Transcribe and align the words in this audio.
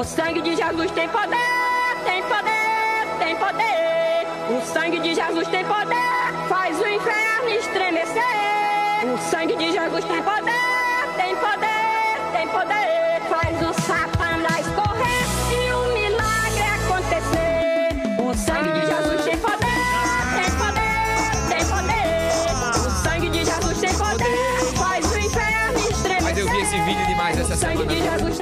O 0.00 0.02
sangue 0.02 0.40
de 0.40 0.56
Jesus 0.56 0.90
tem 0.92 1.06
poder, 1.10 1.36
tem 2.06 2.22
poder, 2.22 3.18
tem 3.18 3.36
poder. 3.36 4.26
O 4.48 4.62
sangue 4.72 4.98
de 4.98 5.14
Jesus 5.14 5.46
tem 5.48 5.62
poder, 5.62 6.48
faz 6.48 6.80
o 6.80 6.86
inferno 6.86 7.50
estremecer. 7.50 8.22
O 9.12 9.18
sangue 9.30 9.56
de 9.56 9.70
Jesus 9.70 10.02
tem 10.06 10.22
poder, 10.22 10.54
tem 11.18 11.36
poder, 11.36 12.32
tem 12.32 12.48
poder. 12.48 13.20
Faz 13.28 13.60
o 13.60 13.74
satanás 13.82 14.66
correr 14.68 15.26
e 15.52 15.70
o 15.74 15.92
milagre 15.92 16.62
acontecer. 16.80 18.22
O 18.22 18.34
sangue 18.34 18.72
de 18.72 18.86
Jesus 18.86 19.24
tem 19.26 19.36
poder, 19.36 19.66
tem 20.34 20.50
poder, 20.56 21.50
tem 21.50 21.66
poder. 21.66 22.86
O 22.86 23.04
sangue 23.04 23.28
de 23.28 23.44
Jesus 23.44 23.78
tem 23.78 23.94
poder, 23.94 24.78
faz 24.78 25.12
o 25.12 25.18
inferno 25.18 25.78
estremecer. 25.78 26.22
Mas 26.22 26.38
eu 26.38 26.48
vi 26.48 26.58
esse 26.62 26.80
vídeo 26.80 27.06
demais 27.06 27.38
essa 27.38 27.54
semana. 27.54 28.39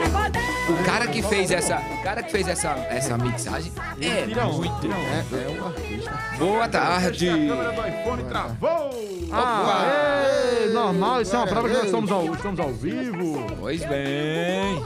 O 0.69 0.85
cara 0.85 1.07
que 1.07 1.23
fez 1.23 1.51
essa, 1.51 1.79
o 1.79 2.03
cara 2.03 2.23
que 2.23 2.31
fez 2.31 2.47
essa, 2.47 2.71
essa 2.91 3.17
mixagem 3.17 3.73
é 4.01 4.27
muito. 4.27 4.81
tira 4.81 4.95
um. 4.95 5.01
É, 5.01 5.25
é 5.45 5.61
um 5.61 5.67
artista. 5.67 6.19
Boa 6.39 6.69
tarde. 6.69 7.29
A 7.29 7.33
câmera 7.33 7.73
do 7.73 7.89
iPhone 7.89 8.25
travou! 8.25 9.09
Ah, 9.33 9.85
é, 9.87 10.67
normal, 10.69 11.23
isso 11.23 11.35
é 11.35 11.39
uma 11.39 11.47
prova 11.47 11.69
que 11.69 11.75
nós 11.75 11.85
estamos 11.85 12.11
ao, 12.11 12.35
estamos 12.35 12.61
ao 12.61 12.73
vivo. 12.73 13.47
Pois 13.59 13.85
bem. 13.85 14.85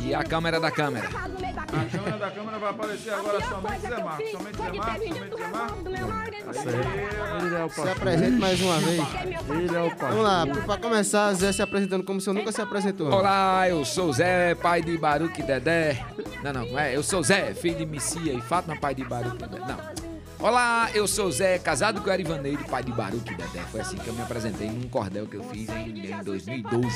E 0.00 0.14
a 0.14 0.24
câmera 0.24 0.58
da 0.58 0.70
câmera. 0.70 1.06
A 1.06 1.84
câmera 1.84 2.18
da 2.18 2.30
câmera 2.30 2.58
vai 2.58 2.70
aparecer 2.70 3.12
agora 3.12 3.40
somente 3.42 3.80
Zé 3.80 4.02
Marcos. 4.02 4.30
Somente 4.30 4.56
Zé 4.56 4.72
Marcos, 4.72 5.08
somente 5.08 5.36
Zé 5.36 5.48
Marcos. 5.48 6.37
Ele 6.50 7.54
é 7.54 7.64
o 7.64 7.68
Se 7.68 7.76
pastor. 7.76 7.88
apresente 7.90 8.38
mais 8.38 8.60
uma 8.60 8.78
vez. 8.78 9.02
Ele 9.50 9.76
é 9.76 9.82
o 9.82 9.90
pastor. 9.90 10.08
Vamos 10.08 10.24
lá, 10.24 10.46
pra 10.64 10.76
começar, 10.78 11.32
Zé 11.34 11.52
se 11.52 11.60
apresentando 11.60 12.02
como 12.04 12.20
se 12.20 12.28
eu 12.28 12.34
nunca 12.34 12.50
se 12.50 12.60
apresentou. 12.60 13.12
Olá, 13.12 13.68
eu 13.68 13.84
sou 13.84 14.12
Zé, 14.12 14.54
pai 14.54 14.82
de 14.82 14.96
Baruque 14.96 15.42
Dedé. 15.42 16.02
Não, 16.42 16.52
não, 16.52 16.66
não 16.66 16.78
é. 16.78 16.96
Eu 16.96 17.02
sou 17.02 17.22
Zé, 17.22 17.52
filho 17.54 17.76
de 17.76 17.86
Missia 17.86 18.32
e 18.32 18.40
Fátima, 18.40 18.76
pai 18.76 18.94
de 18.94 19.04
Baruque 19.04 19.38
Dedé. 19.38 19.58
Não. 19.58 20.08
Olá, 20.40 20.88
eu 20.94 21.06
sou 21.08 21.30
Zé, 21.32 21.58
casado 21.58 22.00
com 22.00 22.10
Arivaneiro, 22.10 22.64
pai 22.64 22.82
de 22.82 22.92
Baruque 22.92 23.34
Dedé. 23.34 23.60
Foi 23.70 23.80
assim 23.80 23.96
que 23.98 24.06
eu 24.06 24.14
me 24.14 24.22
apresentei 24.22 24.70
num 24.70 24.88
cordel 24.88 25.26
que 25.26 25.36
eu 25.36 25.42
fiz 25.44 25.68
em, 25.68 26.12
em 26.12 26.22
2012. 26.22 26.88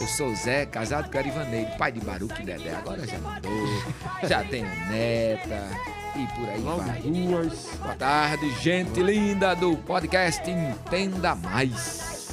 Eu 0.00 0.06
sou 0.08 0.34
Zé, 0.34 0.66
casado 0.66 1.10
com 1.10 1.16
Arivaneiro, 1.16 1.70
pai 1.78 1.92
de 1.92 2.00
Baruque 2.00 2.42
Dedé. 2.42 2.74
Agora 2.74 3.06
já 3.06 3.18
mudou, 3.18 4.28
já 4.28 4.44
tenho 4.44 4.66
neta 4.90 6.01
e 6.16 6.26
por 6.34 6.48
aí 6.48 6.60
Logo 6.62 6.82
vai. 6.82 7.00
duas. 7.00 7.68
Boa 7.80 7.94
tarde, 7.94 8.50
gente 8.60 9.02
linda 9.02 9.54
do 9.54 9.76
podcast 9.76 10.48
Entenda 10.50 11.34
Mais. 11.34 12.28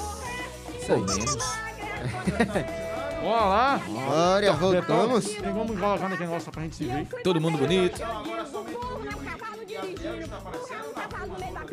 Ou 0.89 0.99
menos. 0.99 1.38
Bora 3.22 3.45
lá. 3.45 3.81
Glória, 3.85 4.53
voltamos. 4.53 5.25
Tem 5.25 5.53
como 5.53 5.77
colocar 5.77 6.09
naquele 6.09 6.27
negócio 6.27 6.45
só 6.45 6.52
pra 6.52 6.63
gente 6.63 6.75
se 6.77 6.85
ver. 6.85 7.05
Todo 7.23 7.41
mundo 7.41 7.57
bonito. 7.57 8.02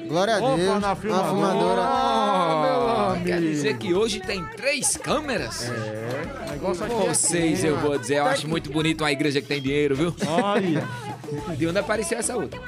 Glória 0.08 0.34
a 0.36 0.38
Opa, 0.38 0.56
Deus. 0.56 0.80
na 0.80 0.96
filmadora. 0.96 1.28
fumadora. 1.30 1.82
Ah, 1.82 3.12
meu 3.16 3.24
Quer 3.24 3.32
amigo. 3.34 3.52
dizer 3.52 3.76
que 3.78 3.94
hoje 3.94 4.20
tem 4.20 4.44
três 4.44 4.96
câmeras? 4.96 5.68
É, 5.68 6.50
negócio 6.52 6.84
aqui 6.84 6.94
é 6.94 7.08
Vocês, 7.08 7.64
eu 7.64 7.76
vou 7.78 7.98
dizer, 7.98 8.16
eu 8.18 8.26
acho 8.26 8.48
muito 8.48 8.70
bonito 8.70 9.00
uma 9.02 9.10
igreja 9.12 9.40
que 9.40 9.46
tem 9.48 9.60
dinheiro, 9.60 9.96
viu? 9.96 10.14
Olha, 10.28 10.84
De 11.56 11.66
onde 11.66 11.78
apareceu 11.78 12.18
essa 12.18 12.36
outra? 12.36 12.60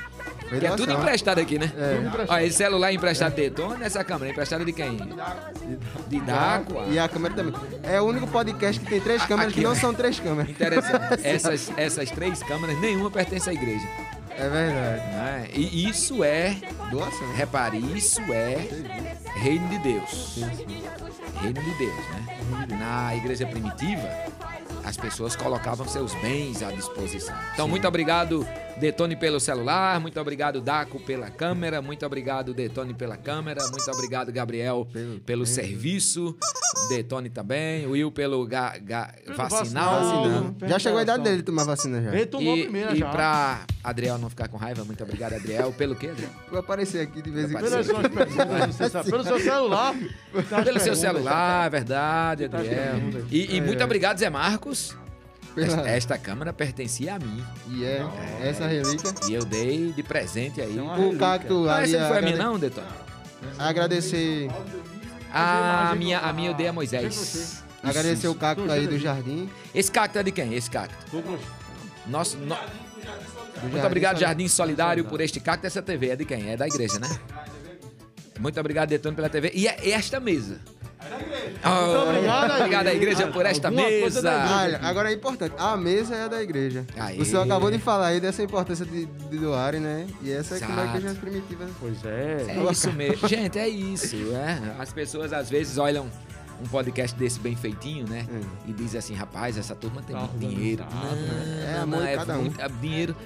Que 0.49 0.65
é 0.67 0.71
tudo 0.71 0.91
emprestado 0.93 1.39
aqui, 1.41 1.59
né? 1.59 1.71
É. 1.77 2.33
Olha, 2.33 2.45
esse 2.45 2.57
celular 2.57 2.91
é 2.91 2.95
emprestado 2.95 3.35
de 3.35 3.43
Detona, 3.43 3.85
essa 3.85 4.03
câmera 4.03 4.31
é 4.31 4.33
emprestada 4.33 4.65
de 4.65 4.73
quem? 4.73 4.97
De 6.09 6.21
Daco. 6.21 6.73
E 6.91 6.99
a 6.99 7.07
câmera 7.07 7.35
também. 7.35 7.53
É 7.83 8.01
o 8.01 8.05
único 8.05 8.27
podcast 8.29 8.81
que 8.81 8.87
tem 8.89 8.99
três 9.01 9.23
câmeras 9.27 9.53
aqui, 9.53 9.61
que 9.61 9.65
não 9.67 9.73
ó. 9.73 9.75
são 9.75 9.93
três 9.93 10.19
câmeras. 10.19 10.49
Interessante. 10.51 11.21
Essas, 11.23 11.71
essas 11.77 12.11
três 12.11 12.43
câmeras, 12.43 12.81
nenhuma 12.81 13.11
pertence 13.11 13.49
à 13.51 13.53
igreja. 13.53 13.87
É 14.39 14.49
verdade. 14.49 15.01
né? 15.09 15.49
E 15.53 15.89
isso 15.89 16.23
é, 16.23 16.57
Doação. 16.91 17.33
repare, 17.35 17.79
isso 17.79 18.21
é 18.33 18.57
reino 19.35 19.69
de 19.69 19.79
Deus. 19.79 20.37
Reino 21.41 21.61
de 21.61 21.75
Deus, 21.79 22.05
né? 22.11 22.67
Na 22.79 23.17
igreja 23.17 23.47
primitiva, 23.47 24.09
as 24.85 24.97
pessoas 24.97 25.35
colocavam 25.35 25.87
seus 25.89 26.15
bens 26.15 26.63
à 26.63 26.71
disposição. 26.71 27.37
Então, 27.53 27.67
muito 27.67 27.87
obrigado, 27.89 28.47
Detone, 28.81 29.17
pelo 29.17 29.41
celular. 29.41 29.99
Muito 30.01 30.21
obrigado, 30.21 30.61
Daco, 30.61 31.01
pela 31.01 31.29
câmera. 31.31 31.83
Muito 31.83 32.07
obrigado, 32.07 32.55
Detone, 32.55 32.95
pela 32.95 33.17
câmera. 33.17 33.61
Muito 33.69 33.91
obrigado, 33.91 34.31
Gabriel, 34.33 34.87
pelo, 35.27 35.45
serviço. 35.45 36.37
Detone 36.89 37.29
também. 37.29 37.87
Will, 37.87 38.11
pelo 38.13 38.47
ga, 38.47 38.79
ga- 38.79 39.13
vacinal. 39.37 40.55
Já 40.67 40.79
chegou 40.79 40.99
a 40.99 41.03
idade 41.03 41.25
dele 41.25 41.39
de 41.39 41.43
tomar 41.43 41.65
vacina 41.65 42.01
já. 42.03 42.15
ele 42.15 42.27
tomou 42.27 42.57
E, 42.57 42.63
primeira 42.63 42.93
e 42.95 42.99
já. 42.99 43.09
pra 43.11 43.61
Adriel 43.83 44.17
não 44.19 44.31
ficar 44.31 44.49
com 44.49 44.57
raiva, 44.57 44.85
muito 44.85 45.03
obrigado, 45.03 45.35
Adriel. 45.35 45.73
Pelo 45.73 45.97
quê, 45.97 46.09
Adriel? 46.09 46.31
Vou 46.51 46.61
aparecer 46.61 47.01
aqui 47.01 47.21
de 47.21 47.31
vez 47.31 47.51
em 47.51 47.55
quando. 47.55 47.69
Pelo 49.11 49.25
seu 49.25 49.41
celular. 49.41 49.95
Pelo 50.65 50.81
seu 50.81 50.95
celular, 50.95 51.67
é 51.67 51.71
verdade, 51.71 52.49
Tá 52.49 52.59
Adriel. 52.59 53.25
E, 53.31 53.57
e 53.57 53.61
muito 53.61 53.83
obrigado, 53.83 54.19
Zé 54.19 54.31
Marcos. 54.31 54.97
Esta, 55.57 55.81
esta 55.89 56.19
câmera 56.19 56.53
pertencia 56.53 57.15
a 57.17 57.19
mim. 57.19 57.45
E 57.71 57.85
é 57.85 58.05
essa 58.43 58.67
relíquia. 58.67 59.13
E 59.29 59.35
eu 59.35 59.45
dei 59.45 59.93
de 59.93 60.03
presente 60.03 60.61
aí. 60.61 60.79
É 60.79 60.83
O 60.83 61.19
cacto 61.19 61.65
Não, 61.65 61.71
ali. 61.71 61.85
essa 61.95 62.01
não 62.03 62.09
foi 62.09 62.19
a 62.19 62.23
minha, 62.23 62.37
não, 62.37 62.59
Detone? 62.59 62.87
Agradecer, 63.59 64.49
A 65.33 65.95
minha, 65.97 66.19
a 66.21 66.33
minha 66.33 66.51
eu 66.51 66.55
dei 66.55 66.69
a 66.69 66.73
Moisés. 66.73 67.63
agradecer 67.83 68.29
o 68.29 68.35
cacto 68.35 68.71
aí 68.71 68.87
do 68.87 68.99
jardim. 68.99 69.49
Esse 69.75 69.91
cacto 69.91 70.19
é 70.19 70.23
de 70.23 70.33
quem? 70.33 70.55
Esse 70.55 70.71
cacto. 70.71 70.97
Nosso, 72.07 72.37
no- 72.39 72.55
Do 72.55 73.63
Muito 73.63 73.73
Jardim 73.75 73.87
obrigado, 73.87 74.19
Jardim 74.21 74.47
Solidário, 74.49 75.05
por 75.05 75.21
este 75.21 75.41
cacto. 75.41 75.67
Essa 75.67 75.83
TV 75.83 76.11
é 76.11 76.17
de 76.17 76.25
quem? 76.25 76.51
É 76.51 76.57
da 76.57 76.67
igreja, 76.67 76.99
né? 77.01 77.09
Muito 78.39 78.59
obrigado, 78.61 78.89
Detone, 78.89 79.17
pela 79.17 79.29
TV. 79.29 79.51
E 79.53 79.67
é- 79.67 79.79
e 79.89 79.91
esta 79.93 80.21
mesa? 80.21 80.61
Oh, 81.65 82.09
obrigado, 82.09 82.57
obrigado 82.57 82.87
à 82.89 82.95
igreja 82.95 83.27
por 83.29 83.47
esta 83.47 83.71
mesa. 83.71 84.31
Olha, 84.61 84.81
agora 84.83 85.11
é 85.11 85.15
importante, 85.15 85.55
a 85.59 85.77
mesa 85.77 86.15
é 86.15 86.29
da 86.29 86.43
igreja. 86.43 86.85
Aê. 86.97 87.19
O 87.19 87.25
senhor 87.25 87.43
acabou 87.43 87.71
de 87.71 87.79
falar 87.79 88.09
aí 88.09 88.21
dessa 88.21 88.43
importância 88.43 88.85
de, 88.85 89.07
de 89.07 89.39
doarem, 89.39 89.81
né? 89.81 90.07
E 90.23 90.31
essa 90.33 90.57
é 90.57 90.61
como 90.61 90.79
a 90.79 90.83
Exato. 90.83 90.99
igreja 90.99 91.15
primitiva. 91.21 91.67
Pois 91.79 92.05
é. 92.05 92.47
É 92.49 92.73
isso 92.73 92.93
mesmo. 92.93 93.29
Gente, 93.29 93.59
é 93.59 93.69
isso. 93.69 94.17
É. 94.35 94.77
As 94.79 94.93
pessoas 94.93 95.33
às 95.33 95.49
vezes 95.49 95.79
olham 95.79 96.11
um 96.61 96.67
podcast 96.67 97.17
desse 97.17 97.39
bem 97.39 97.55
feitinho, 97.55 98.09
né? 98.09 98.27
E 98.67 98.73
dizem 98.73 98.99
assim, 98.99 99.15
rapaz, 99.15 99.57
essa 99.57 99.75
turma 99.75 100.03
tem 100.03 100.17
Tá 100.17 100.23
muito 100.23 100.39
dinheiro. 100.39 100.85
Não, 100.91 101.13
né? 101.15 101.65
É 101.69 101.75
não, 101.77 101.83
amor 101.83 102.01
não, 102.01 102.07
é 102.07 102.17
cada 102.17 102.35
um. 102.37 102.41
muito, 102.43 102.61
é 102.61 102.69
dinheiro. 102.69 103.17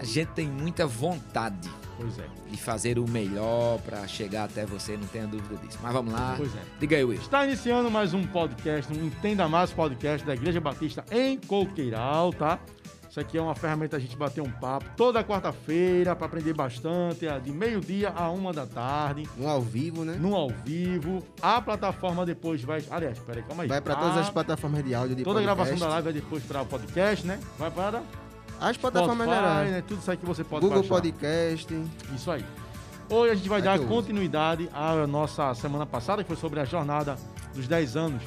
A 0.00 0.04
gente 0.04 0.28
tem 0.28 0.46
muita 0.48 0.86
vontade 0.86 1.68
Pois 1.98 2.18
é. 2.18 2.24
de 2.50 2.56
fazer 2.56 2.98
o 2.98 3.06
melhor 3.08 3.78
pra 3.80 4.06
chegar 4.06 4.44
até 4.44 4.64
você, 4.64 4.96
não 4.96 5.06
tenha 5.08 5.26
dúvida 5.26 5.56
disso. 5.66 5.78
Mas 5.82 5.92
vamos 5.92 6.12
lá. 6.12 6.34
Pois 6.36 6.54
é. 6.54 6.60
Diga 6.80 6.96
aí, 6.96 7.04
Will. 7.04 7.20
Está 7.20 7.44
iniciando 7.44 7.90
mais 7.90 8.14
um 8.14 8.24
podcast, 8.26 8.90
um 8.92 9.06
Entenda 9.06 9.48
Mais 9.48 9.70
podcast 9.72 10.26
da 10.26 10.34
Igreja 10.34 10.60
Batista 10.60 11.04
em 11.10 11.36
Coqueiral, 11.38 12.32
tá? 12.32 12.58
Isso 13.10 13.18
aqui 13.18 13.38
é 13.38 13.42
uma 13.42 13.54
ferramenta 13.54 13.96
a 13.96 13.98
gente 13.98 14.14
bater 14.16 14.42
um 14.42 14.50
papo 14.50 14.84
toda 14.94 15.24
quarta-feira 15.24 16.14
para 16.14 16.26
aprender 16.26 16.52
bastante, 16.52 17.26
é 17.26 17.40
de 17.40 17.50
meio-dia 17.50 18.10
a 18.14 18.30
uma 18.30 18.52
da 18.52 18.66
tarde, 18.66 19.26
Um 19.38 19.48
ao 19.48 19.62
vivo, 19.62 20.04
né? 20.04 20.14
no 20.20 20.34
ao 20.36 20.50
vivo. 20.50 21.22
A 21.40 21.60
plataforma 21.60 22.24
depois 22.26 22.62
vai. 22.62 22.84
Aliás, 22.90 23.18
peraí, 23.20 23.42
calma 23.42 23.62
aí. 23.62 23.68
Vai 23.68 23.80
pra 23.80 23.94
A- 23.94 23.96
todas 23.96 24.18
as 24.18 24.30
plataformas 24.30 24.84
de 24.84 24.94
áudio 24.94 25.16
de 25.16 25.24
Toda 25.24 25.40
a 25.40 25.42
podcast. 25.42 25.64
gravação 25.64 25.88
da 25.88 25.94
live 25.94 26.04
vai 26.04 26.12
depois 26.12 26.42
para 26.44 26.62
o 26.62 26.66
podcast, 26.66 27.26
né? 27.26 27.40
Vai 27.58 27.70
para 27.70 28.02
As 28.60 28.76
plataformas 28.76 29.26
Spotify, 29.26 29.42
gerais. 29.46 29.70
né? 29.70 29.82
Tudo 29.86 30.00
isso 30.00 30.10
aí 30.10 30.16
que 30.16 30.26
você 30.26 30.44
pode 30.44 30.62
Google 30.62 30.78
baixar. 30.80 30.94
Podcast. 30.94 31.86
Isso 32.14 32.30
aí. 32.30 32.44
Hoje 33.10 33.32
a 33.32 33.34
gente 33.34 33.48
vai 33.48 33.62
Vai 33.62 33.78
dar 33.78 33.84
continuidade 33.86 34.68
à 34.72 35.06
nossa 35.06 35.54
semana 35.54 35.86
passada, 35.86 36.22
que 36.22 36.28
foi 36.28 36.36
sobre 36.36 36.60
a 36.60 36.64
jornada 36.64 37.16
dos 37.54 37.66
10 37.66 37.96
anos 37.96 38.22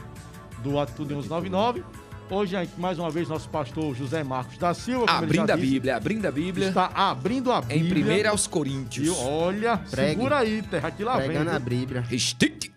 do 0.63 0.79
Atitude 0.79 1.13
1199. 1.13 1.83
Hoje, 2.29 2.55
aqui, 2.55 2.71
mais 2.79 2.97
uma 2.97 3.09
vez, 3.11 3.27
nosso 3.27 3.49
pastor 3.49 3.93
José 3.93 4.23
Marcos 4.23 4.57
da 4.57 4.73
Silva. 4.73 5.05
Abrindo 5.09 5.47
já 5.47 5.53
a 5.53 5.57
disse, 5.57 5.69
Bíblia, 5.69 5.97
abrindo 5.97 6.25
a 6.25 6.31
Bíblia. 6.31 6.67
Está 6.69 6.85
abrindo 6.95 7.51
a 7.51 7.61
Em 7.69 7.83
Bíblia. 7.83 8.27
1 8.27 8.29
aos 8.29 8.45
E 8.45 8.49
Coríntios. 8.49 9.17
olha, 9.19 9.77
Pregue. 9.77 10.09
segura 10.11 10.37
aí, 10.39 10.61
terra, 10.61 10.91
que 10.91 11.03
lá 11.03 11.17
vem. 11.17 11.25
Pregando 11.27 11.49
a? 11.51 11.59
Bíblia. 11.59 12.03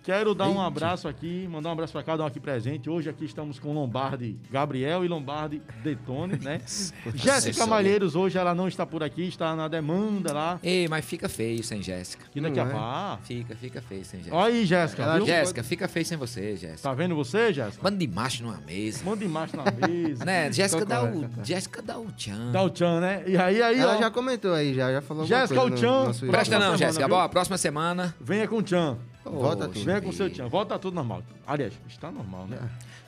Quero 0.02 0.34
dar 0.34 0.50
um 0.50 0.60
abraço 0.60 1.08
aqui, 1.08 1.48
mandar 1.50 1.70
um 1.70 1.72
abraço 1.72 1.92
para 1.94 2.02
cada 2.02 2.24
um 2.24 2.26
aqui 2.26 2.38
presente. 2.38 2.90
Hoje 2.90 3.08
aqui 3.08 3.24
estamos 3.24 3.58
com 3.58 3.72
Lombardi 3.72 4.36
Gabriel 4.50 5.02
e 5.02 5.08
Lombardi 5.08 5.62
Detone, 5.82 6.38
né? 6.42 6.60
Jéssica. 7.14 7.64
Malheiros 7.66 8.14
hoje 8.14 8.36
ela 8.36 8.54
não 8.54 8.68
está 8.68 8.84
por 8.84 9.02
aqui, 9.02 9.22
está 9.22 9.56
na 9.56 9.66
demanda 9.66 10.30
lá. 10.34 10.60
Ei, 10.62 10.86
mas 10.88 11.06
fica 11.06 11.26
feio 11.26 11.64
sem 11.64 11.80
Jéssica. 11.82 12.26
Que 12.30 12.38
daqui 12.38 12.60
a 12.60 12.64
é? 12.64 12.66
pá. 12.66 13.18
Fica, 13.22 13.56
fica 13.56 13.80
feio 13.80 14.04
sem 14.04 14.18
Jéssica. 14.20 14.36
Olha 14.36 14.52
aí, 14.54 14.66
Jéssica. 14.66 15.24
Jéssica, 15.24 15.62
fica 15.62 15.88
feio 15.88 16.04
sem 16.04 16.18
você, 16.18 16.54
Jéssica. 16.54 16.82
Tá 16.82 16.92
vendo 16.92 17.14
você, 17.14 17.50
Jéssica? 17.50 17.82
Bando 17.82 17.96
de 17.96 18.06
macho 18.06 18.42
numa 18.42 18.58
mesa. 18.58 19.02
Manda 19.06 19.24
embaixo 19.44 19.56
na 19.56 19.64
mesa. 19.88 20.24
Né? 20.24 20.52
Jéssica 20.52 20.84
o. 21.02 21.12
concordo. 21.12 21.44
Jéssica 21.44 21.82
dá 21.82 21.98
o 21.98 22.10
tchan. 22.12 22.52
Dá 22.52 22.62
o 22.62 22.70
tchan, 22.70 23.00
né? 23.00 23.22
E 23.26 23.36
aí, 23.36 23.62
aí, 23.62 23.78
Ela 23.78 23.96
ó. 23.96 23.98
já 23.98 24.10
comentou 24.10 24.54
aí, 24.54 24.74
já, 24.74 24.92
já 24.92 25.00
falou 25.02 25.26
Jéssica, 25.26 25.62
o 25.62 25.68
no 25.68 26.30
Presta 26.30 26.58
não, 26.58 26.76
Jéssica. 26.76 26.92
semana, 27.04 27.08
Bom, 27.08 27.20
a 27.20 27.28
próxima 27.28 27.58
semana. 27.58 28.14
Venha 28.20 28.48
com 28.48 28.56
o 28.56 28.62
tchan. 28.62 28.96
Volta 29.24 29.64
Oxe, 29.64 29.74
tudo. 29.74 29.84
Venha 29.84 30.00
com 30.00 30.08
o 30.08 30.12
seu 30.12 30.30
tchan. 30.30 30.48
Volta 30.48 30.78
tudo 30.78 30.94
normal. 30.94 31.22
Aliás, 31.46 31.72
está 31.88 32.10
normal, 32.10 32.46
né? 32.46 32.58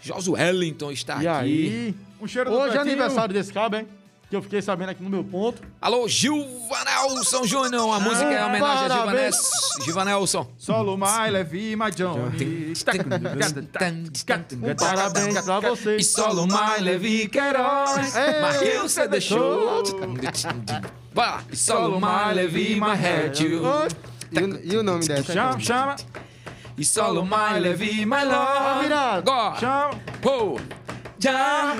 Josuelington 0.01 0.91
está 0.91 1.23
E 1.23 1.27
aqui. 1.29 1.39
aí, 1.45 1.95
Um 2.21 2.27
cheiro 2.27 2.51
do 2.51 2.57
hoje 2.57 2.77
é 2.77 2.81
aniversário 2.81 3.35
desse 3.35 3.53
cabo, 3.53 3.77
hein? 3.77 3.87
Que 4.29 4.35
eu 4.35 4.43
fiquei 4.43 4.61
sabendo 4.61 4.89
aqui 4.89 5.01
no 5.05 5.09
meu 5.09 5.23
ponto. 5.23 5.63
Alô, 5.81 6.09
Gilvanelson 6.09 7.45
Júnior. 7.47 7.95
A 7.95 8.01
música 8.01 8.25
é 8.29 8.41
em 8.41 8.45
homenagem 8.45 8.87
a 8.87 8.89
Parabéns. 8.89 9.37
Gilvanes- 9.37 9.85
Gilvanelson. 9.85 10.49
Solo 10.59 10.99
mais 10.99 11.33
leve, 11.33 11.77
mais 11.77 11.95
John. 11.95 12.19
Um 12.19 12.31
parabéns 14.75 15.41
pra 15.45 15.59
E 15.59 15.71
vocês. 15.71 16.11
solo 16.11 16.47
mais 16.49 16.83
Levi 16.83 17.29
Queiroz. 17.29 18.17
Ei, 18.17 18.41
Marquei 18.41 18.79
você 18.79 19.07
deixou. 19.07 19.83
Bora. 21.15 21.41
E 21.51 21.57
solo 21.57 22.01
mais 22.01 22.37
Levi 22.37 22.81
my 22.81 22.97
head 22.97 23.45
you. 23.45 23.63
E 24.33 24.39
o, 24.41 24.73
e 24.73 24.77
o 24.77 24.83
nome 24.83 25.07
dessa? 25.07 25.33
Chama, 25.33 25.61
chama, 25.61 25.97
E 26.77 26.85
solo 26.85 27.25
mais 27.25 27.63
Levi 27.63 28.05
my 28.05 28.25
love. 28.25 28.93
Agora. 28.93 29.57
chama. 29.61 29.91
Oh, 30.25 30.59
já. 31.19 31.77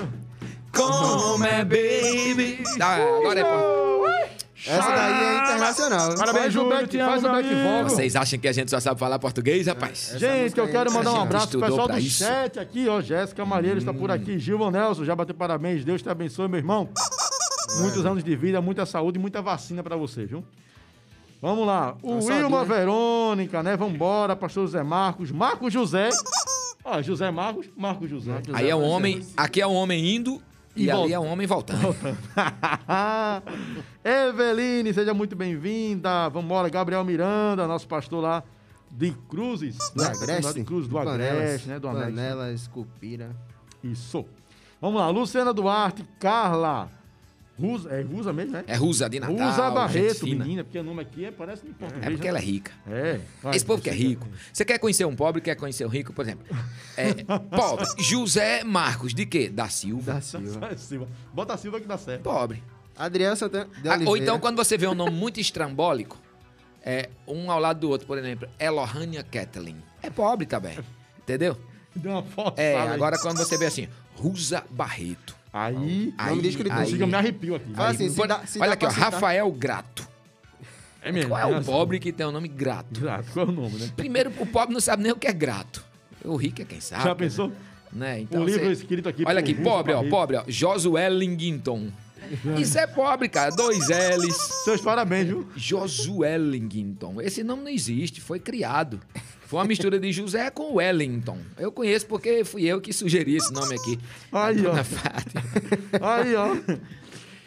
Como 0.77 1.45
é, 1.45 1.65
baby. 1.65 2.63
Ah, 2.81 2.97
agora 2.97 3.41
é 3.41 3.45
pô. 3.45 4.07
Essa 4.69 4.89
daí 4.91 5.25
é 5.25 5.35
internacional. 5.45 6.15
Parabéns, 6.17 6.35
Faz 6.45 6.49
o 6.49 6.51
Júlio, 6.59 6.71
back- 6.71 6.89
te 6.89 6.99
amo, 6.99 7.11
faz 7.13 7.25
o 7.25 7.29
back 7.29 7.49
vocal. 7.55 7.85
Vocês 7.85 8.17
acham 8.17 8.39
que 8.39 8.49
a 8.49 8.53
gente 8.53 8.71
só 8.71 8.81
sabe 8.81 8.99
falar 8.99 9.19
português, 9.21 9.67
rapaz? 9.69 10.15
Gente, 10.17 10.59
eu 10.59 10.67
quero 10.69 10.91
aí, 10.91 10.97
mandar 10.97 11.13
um 11.13 11.21
abraço 11.23 11.51
pro 11.51 11.61
pessoal 11.61 11.87
do 11.89 11.99
isso. 11.99 12.25
chat 12.25 12.59
aqui, 12.59 12.89
ó. 12.89 13.01
Jéssica 13.01 13.45
Maria 13.45 13.75
está 13.75 13.95
por 13.95 14.11
aqui. 14.11 14.39
Gilvan 14.41 14.73
Nelson, 14.73 15.05
já 15.05 15.15
bateu 15.15 15.35
parabéns. 15.37 15.85
Deus 15.85 16.03
te 16.03 16.09
abençoe, 16.09 16.49
meu 16.49 16.59
irmão. 16.59 16.89
Muitos 17.79 18.05
anos 18.07 18.25
de 18.25 18.35
vida, 18.35 18.61
muita 18.61 18.85
saúde 18.87 19.19
e 19.19 19.21
muita 19.21 19.41
vacina 19.41 19.83
pra 19.85 19.95
você, 19.97 20.25
viu? 20.27 20.43
Vamos 21.41 21.67
lá. 21.67 21.95
O 22.03 22.21
Só 22.21 22.33
Wilma 22.33 22.65
duas. 22.65 22.69
Verônica, 22.69 23.63
né? 23.63 23.77
Vambora, 23.77 24.35
pastor 24.35 24.65
José 24.67 24.83
Marcos. 24.83 25.31
Marcos 25.31 25.73
José. 25.73 26.09
Ó, 26.85 27.01
José 27.03 27.31
Marcos, 27.31 27.67
Marcos 27.77 28.09
José. 28.11 28.33
Aí 28.53 28.69
é 28.71 28.75
um 28.75 28.83
homem, 28.85 29.25
aqui 29.37 29.61
é 29.61 29.67
um 29.67 29.75
homem 29.75 30.17
indo 30.17 30.43
e, 30.77 30.85
E 30.85 30.91
ali 30.91 31.13
é 31.13 31.19
um 31.19 31.27
homem 31.27 31.47
voltando. 31.47 31.97
Eveline, 34.05 34.93
seja 34.93 35.15
muito 35.15 35.35
bem-vinda. 35.35 36.29
Vambora, 36.29 36.69
Gabriel 36.69 37.05
Miranda, 37.05 37.67
nosso 37.67 37.89
pastor 37.89 38.23
lá 38.23 38.43
de 38.91 39.13
Cruzes. 39.29 39.77
Do 39.95 40.03
né? 40.03 40.09
Agreste. 40.09 40.55
De 40.55 40.65
Cruzes, 40.65 40.89
do 40.89 40.99
Agreste, 40.99 41.69
né? 41.69 41.79
Do 41.79 41.89
Anexo. 41.89 42.15
Panelas, 42.15 42.69
Cupira. 42.69 43.35
Isso. 43.83 44.25
Vamos 44.81 45.01
lá, 45.01 45.09
Luciana 45.09 45.53
Duarte, 45.53 46.05
Carla. 46.21 46.91
Rusa, 47.59 47.89
é 47.91 48.03
Rusa 48.03 48.33
mesmo, 48.33 48.53
né? 48.53 48.65
É 48.67 48.77
Rusa 48.77 49.09
de 49.09 49.19
Natal. 49.19 49.37
Rusa 49.37 49.71
Barreto, 49.71 50.27
menina, 50.27 50.63
porque 50.63 50.79
o 50.79 50.83
nome 50.83 51.01
aqui 51.03 51.25
é, 51.25 51.31
parece 51.31 51.65
português. 51.67 52.05
É 52.07 52.11
porque 52.11 52.25
né? 52.25 52.29
ela 52.29 52.39
é 52.39 52.43
rica. 52.43 52.73
É. 52.87 53.21
vai, 53.43 53.57
Esse 53.57 53.65
povo 53.65 53.81
que 53.83 53.89
é 53.89 53.95
rico. 53.95 54.29
Você 54.53 54.65
quer 54.65 54.79
conhecer 54.79 55.05
um 55.07 55.17
pobre, 55.17 55.41
quer 55.41 55.55
conhecer 55.55 55.87
um 55.87 55.89
rico, 55.89 56.13
por 56.13 56.23
exemplo. 56.25 56.45
É, 56.97 57.15
pobre. 57.57 57.87
José 57.99 58.63
Marcos, 58.63 59.15
de 59.15 59.25
quê? 59.25 59.49
Da 59.49 59.69
Silva. 59.69 60.15
Da 60.15 60.21
Silva. 60.21 60.69
quer. 60.69 60.79
Silva. 60.79 61.09
Bota 61.33 61.55
a 61.55 61.57
Silva 61.57 61.81
que 61.81 61.87
dá 61.87 61.97
certo. 61.97 62.23
Pobre. 62.23 62.63
Adriano 62.95 63.37
Santana 63.37 63.69
de 63.83 63.89
Ah, 63.89 63.99
ou 64.07 64.17
então, 64.17 64.39
quando 64.39 64.57
você 64.57 64.77
vê 64.79 64.87
um 64.87 64.95
nome 64.95 65.13
muito 65.13 65.39
estrambólico, 65.41 66.19
é 66.83 67.09
um 67.27 67.51
ao 67.51 67.59
lado 67.59 67.81
do 67.81 67.91
outro, 67.91 68.07
por 68.07 68.17
exemplo, 68.19 68.49
Elohania 68.59 69.23
Kathleen. 69.23 69.77
É 70.03 70.09
pobre 70.11 70.47
também. 70.47 70.79
Entendeu? 71.19 71.57
Deu 71.95 72.13
uma 72.13 72.23
forçada 72.23 72.61
É, 72.63 72.77
aí. 72.79 72.89
agora 72.89 73.19
quando 73.19 73.39
você 73.39 73.57
vê 73.59 73.67
assim, 73.67 73.89
Rusa 74.15 74.63
Barreto. 74.71 75.35
Aí, 75.59 76.13
Aí, 76.19 76.31
Nome 76.31 76.43
de 76.43 76.49
escritor. 76.49 76.79
aí- 76.79 76.87
chega, 76.91 77.03
eu 77.05 77.07
me 77.07 77.15
arrepio 77.15 77.55
aqui. 77.55 77.73
Fala 77.73 77.89
assim, 77.91 78.09
se 78.11 78.21
Olha 78.21 78.29
dá, 78.29 78.47
se 78.47 78.59
olha 78.61 78.73
aqui, 78.73 78.85
ó, 78.87 78.91
citar- 78.91 79.13
Rafael 79.13 79.51
Grato. 79.53 80.07
é 81.03 81.11
mesmo. 81.11 81.31
Qual 81.31 81.41
é 81.41 81.47
o 81.47 81.55
assim. 81.57 81.71
pobre 81.71 81.99
que 81.99 82.13
tem 82.13 82.27
o 82.27 82.31
nome 82.33 82.49
Grato? 82.49 83.01
Exato, 83.01 83.25
qual 83.33 83.47
é 83.47 83.49
o 83.49 83.53
nome, 83.53 83.77
né? 83.79 83.91
Primeiro, 83.97 84.31
o 84.39 84.47
pobre 84.47 84.75
não 84.75 84.81
sabe 84.81 85.03
nem 85.03 85.13
o 85.13 85.17
que 85.17 85.27
é 85.27 85.33
grato. 85.33 85.85
O 86.25 86.37
rico 86.37 86.61
é 86.61 86.65
quem 86.65 86.81
sabe. 86.81 87.05
Já 87.05 87.15
pensou? 87.15 87.53
Né? 87.93 88.21
Então, 88.21 88.43
o 88.43 88.45
livro 88.45 88.65
você- 88.67 88.73
escrito 88.73 89.09
aqui 89.09 89.23
Olha 89.25 89.41
por 89.43 89.51
aqui, 89.51 89.55
pobre, 89.63 89.93
ó, 89.93 89.97
Barreto. 89.99 90.11
pobre, 90.11 90.37
ó. 90.37 90.45
Josué 90.47 91.09
Linguington. 91.09 91.89
Isso 92.59 92.77
é 92.79 92.87
pobre, 92.87 93.29
cara. 93.29 93.51
Dois 93.55 93.89
L's. 93.89 94.37
Seus 94.65 94.81
parabéns, 94.81 95.29
viu? 95.29 95.47
Josué 95.57 96.37
Linguington. 96.37 97.21
Esse 97.23 97.45
nome 97.45 97.63
não 97.63 97.71
existe, 97.71 98.21
foi 98.21 98.41
criado. 98.41 99.01
Foi 99.47 99.61
uma 99.61 99.65
mistura 99.65 99.99
de 100.01 100.13
José 100.13 100.51
com 100.51 100.75
Wellington. 100.75 101.39
Eu 101.57 101.71
conheço 101.71 102.07
porque 102.07 102.45
fui 102.45 102.65
eu 102.65 102.81
que 102.81 102.93
sugeri 102.93 103.37
esse 103.37 103.53
nome 103.53 103.77
aqui. 103.77 103.99
Aí, 104.33 104.67
ó. 104.67 104.75
Aí, 106.05 106.35
ó. 106.35 106.57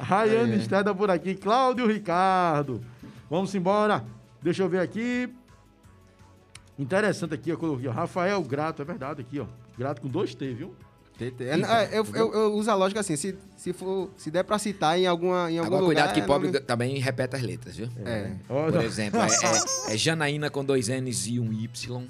Rayane 0.01 0.57
Esteda 0.57 0.95
por 0.95 1.11
aqui. 1.11 1.35
Cláudio 1.35 1.85
Ricardo. 1.85 2.81
Vamos 3.29 3.53
embora. 3.53 4.05
Deixa 4.41 4.63
eu 4.63 4.69
ver 4.69 4.79
aqui. 4.79 5.29
Interessante 6.77 7.33
aqui, 7.33 7.49
eu 7.49 7.57
coloquei, 7.57 7.89
ó. 7.89 7.91
Rafael 7.91 8.41
Grato, 8.43 8.81
é 8.81 8.85
verdade 8.85 9.19
aqui, 9.19 9.41
ó. 9.41 9.45
Grato 9.77 10.01
com 10.01 10.07
dois 10.07 10.33
T, 10.33 10.53
viu? 10.53 10.73
É, 11.21 11.95
é, 11.95 11.99
eu, 11.99 12.05
eu, 12.13 12.33
eu 12.33 12.53
uso 12.53 12.69
a 12.71 12.75
lógica 12.75 12.99
assim, 13.01 13.15
se, 13.15 13.35
se, 13.57 13.73
for, 13.73 14.09
se 14.17 14.31
der 14.31 14.43
pra 14.43 14.57
citar 14.57 14.97
em, 14.97 15.05
alguma, 15.07 15.51
em 15.51 15.57
algum 15.57 15.67
Agora, 15.75 15.81
lugar... 15.81 15.95
cuidado 15.95 16.13
que 16.13 16.19
é 16.21 16.23
pobre 16.25 16.47
nome- 16.47 16.59
também 16.61 16.97
repete 16.99 17.35
as 17.35 17.41
letras, 17.41 17.75
viu? 17.75 17.89
É. 18.05 18.31
Por 18.47 18.81
exemplo, 18.83 19.19
é, 19.19 19.25
é- 19.89 19.93
é 19.93 19.97
Janaína 19.97 20.49
com 20.49 20.63
dois 20.63 20.87
N's 20.87 21.27
e 21.27 21.39
um 21.39 21.51
Y. 21.51 22.07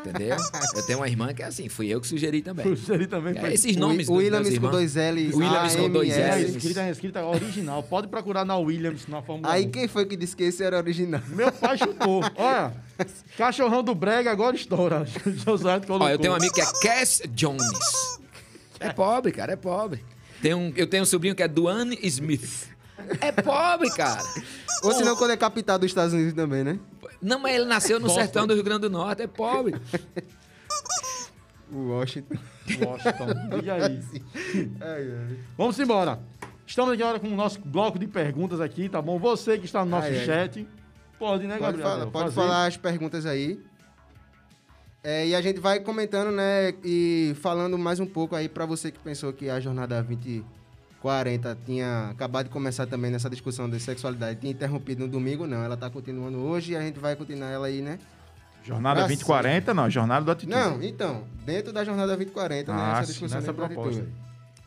Entendeu? 0.00 0.36
Eu 0.74 0.82
tenho 0.86 0.98
uma 1.00 1.08
irmã 1.08 1.32
que 1.34 1.42
é 1.42 1.46
assim, 1.46 1.68
fui 1.68 1.88
eu 1.88 2.00
que 2.00 2.06
sugeri 2.06 2.40
também. 2.42 2.76
Sugeri 2.76 3.06
também. 3.06 3.36
É, 3.36 3.52
esses 3.52 3.76
O- 3.76 3.80
nomes 3.80 4.08
o 4.08 4.12
dos 4.12 4.18
Williams 4.22 4.48
meus 4.48 4.58
com 4.58 4.70
dois 4.70 4.94
L's, 4.94 5.34
Williams 5.34 5.76
com 5.76 5.90
dois. 5.90 6.10
É, 6.12 6.36
L's. 6.36 6.54
escrita, 6.56 6.82
é 6.82 6.90
escrita 6.90 7.24
original. 7.24 7.82
Pode 7.82 8.08
procurar 8.08 8.44
na 8.44 8.56
Williams, 8.56 9.06
na 9.08 9.20
Fórmula 9.22 9.52
Aí 9.52 9.66
1. 9.66 9.70
quem 9.70 9.88
foi 9.88 10.06
que 10.06 10.16
disse 10.16 10.36
que 10.36 10.44
esse 10.44 10.62
era 10.62 10.76
original? 10.78 11.20
Meu 11.28 11.50
pai 11.50 11.76
chutou. 11.76 12.20
Olha, 12.36 12.72
cachorrão 13.36 13.82
do 13.82 13.94
Brega 13.94 14.30
agora 14.30 14.54
estoura. 14.54 15.04
José 15.44 15.80
colocou. 15.80 16.06
Ó, 16.06 16.10
eu 16.10 16.18
tenho 16.18 16.32
um 16.32 16.36
amigo 16.36 16.54
que 16.54 16.60
é 16.60 16.66
Cass 16.82 17.22
Jones. 17.34 17.62
É 18.80 18.92
pobre, 18.92 19.30
cara, 19.30 19.52
é 19.52 19.56
pobre. 19.56 20.04
Tem 20.42 20.54
um, 20.54 20.72
eu 20.74 20.86
tenho 20.86 21.02
um 21.02 21.06
sobrinho 21.06 21.34
que 21.34 21.42
é 21.42 21.48
Duane 21.48 21.98
Smith. 22.02 22.68
É 23.20 23.30
pobre, 23.30 23.90
cara. 23.90 24.22
Ou 24.82 24.92
se 24.92 25.04
não, 25.04 25.14
quando 25.16 25.30
é 25.32 25.36
capital 25.36 25.78
dos 25.78 25.86
Estados 25.90 26.12
Unidos 26.14 26.32
também, 26.32 26.64
né? 26.64 26.78
Não, 27.20 27.38
mas 27.38 27.54
ele 27.54 27.66
nasceu 27.66 28.00
no 28.00 28.08
sertão 28.08 28.46
do 28.46 28.54
Rio 28.54 28.64
Grande 28.64 28.82
do 28.82 28.90
Norte, 28.90 29.22
é 29.22 29.26
pobre. 29.26 29.74
O 31.70 31.90
Washington. 31.90 32.34
Washington. 32.80 33.56
Diga 33.56 33.74
aí. 33.74 34.00
Vamos 35.56 35.78
embora. 35.78 36.18
Estamos 36.66 36.92
aqui 36.94 37.02
agora 37.02 37.20
com 37.20 37.28
o 37.28 37.36
nosso 37.36 37.60
bloco 37.60 37.98
de 37.98 38.06
perguntas 38.06 38.60
aqui, 38.60 38.88
tá 38.88 39.00
bom? 39.02 39.18
Você 39.18 39.58
que 39.58 39.66
está 39.66 39.84
no 39.84 39.90
nosso 39.90 40.06
Ai, 40.08 40.18
ai. 40.18 40.24
chat, 40.24 40.66
pode, 41.18 41.46
né, 41.46 41.58
Pode, 41.58 41.78
Gabriel? 41.78 41.88
falar, 41.88 42.06
pode 42.06 42.24
Fazer. 42.26 42.34
falar 42.34 42.66
as 42.66 42.76
perguntas 42.76 43.26
aí. 43.26 43.60
É, 45.02 45.26
e 45.26 45.34
a 45.34 45.40
gente 45.40 45.58
vai 45.60 45.80
comentando, 45.80 46.30
né? 46.30 46.74
E 46.84 47.34
falando 47.40 47.78
mais 47.78 48.00
um 48.00 48.06
pouco 48.06 48.36
aí 48.36 48.48
pra 48.48 48.66
você 48.66 48.90
que 48.90 48.98
pensou 48.98 49.32
que 49.32 49.48
a 49.48 49.58
jornada 49.58 50.02
2040 50.02 51.58
tinha 51.64 52.08
acabado 52.10 52.46
de 52.46 52.52
começar 52.52 52.86
também 52.86 53.10
nessa 53.10 53.30
discussão 53.30 53.68
de 53.68 53.80
sexualidade, 53.80 54.40
tinha 54.40 54.52
interrompido 54.52 55.06
no 55.06 55.08
domingo, 55.08 55.46
não. 55.46 55.62
Ela 55.64 55.76
tá 55.76 55.88
continuando 55.88 56.38
hoje 56.38 56.72
e 56.72 56.76
a 56.76 56.82
gente 56.82 56.98
vai 56.98 57.16
continuar 57.16 57.48
ela 57.48 57.66
aí, 57.66 57.80
né? 57.80 57.98
Jornada 58.62 59.00
Ah, 59.00 59.06
2040, 59.06 59.72
não. 59.72 59.88
Jornada 59.88 60.24
do 60.24 60.30
Atitude. 60.30 60.52
Não, 60.54 60.82
então, 60.82 61.24
dentro 61.46 61.72
da 61.72 61.82
jornada 61.82 62.08
2040, 62.08 62.70
né? 62.70 62.78
Ah, 62.78 62.90
Essa 62.98 63.06
sim, 63.06 63.12
discussão 63.12 63.40
nessa 63.40 63.54
proposta. 63.54 64.06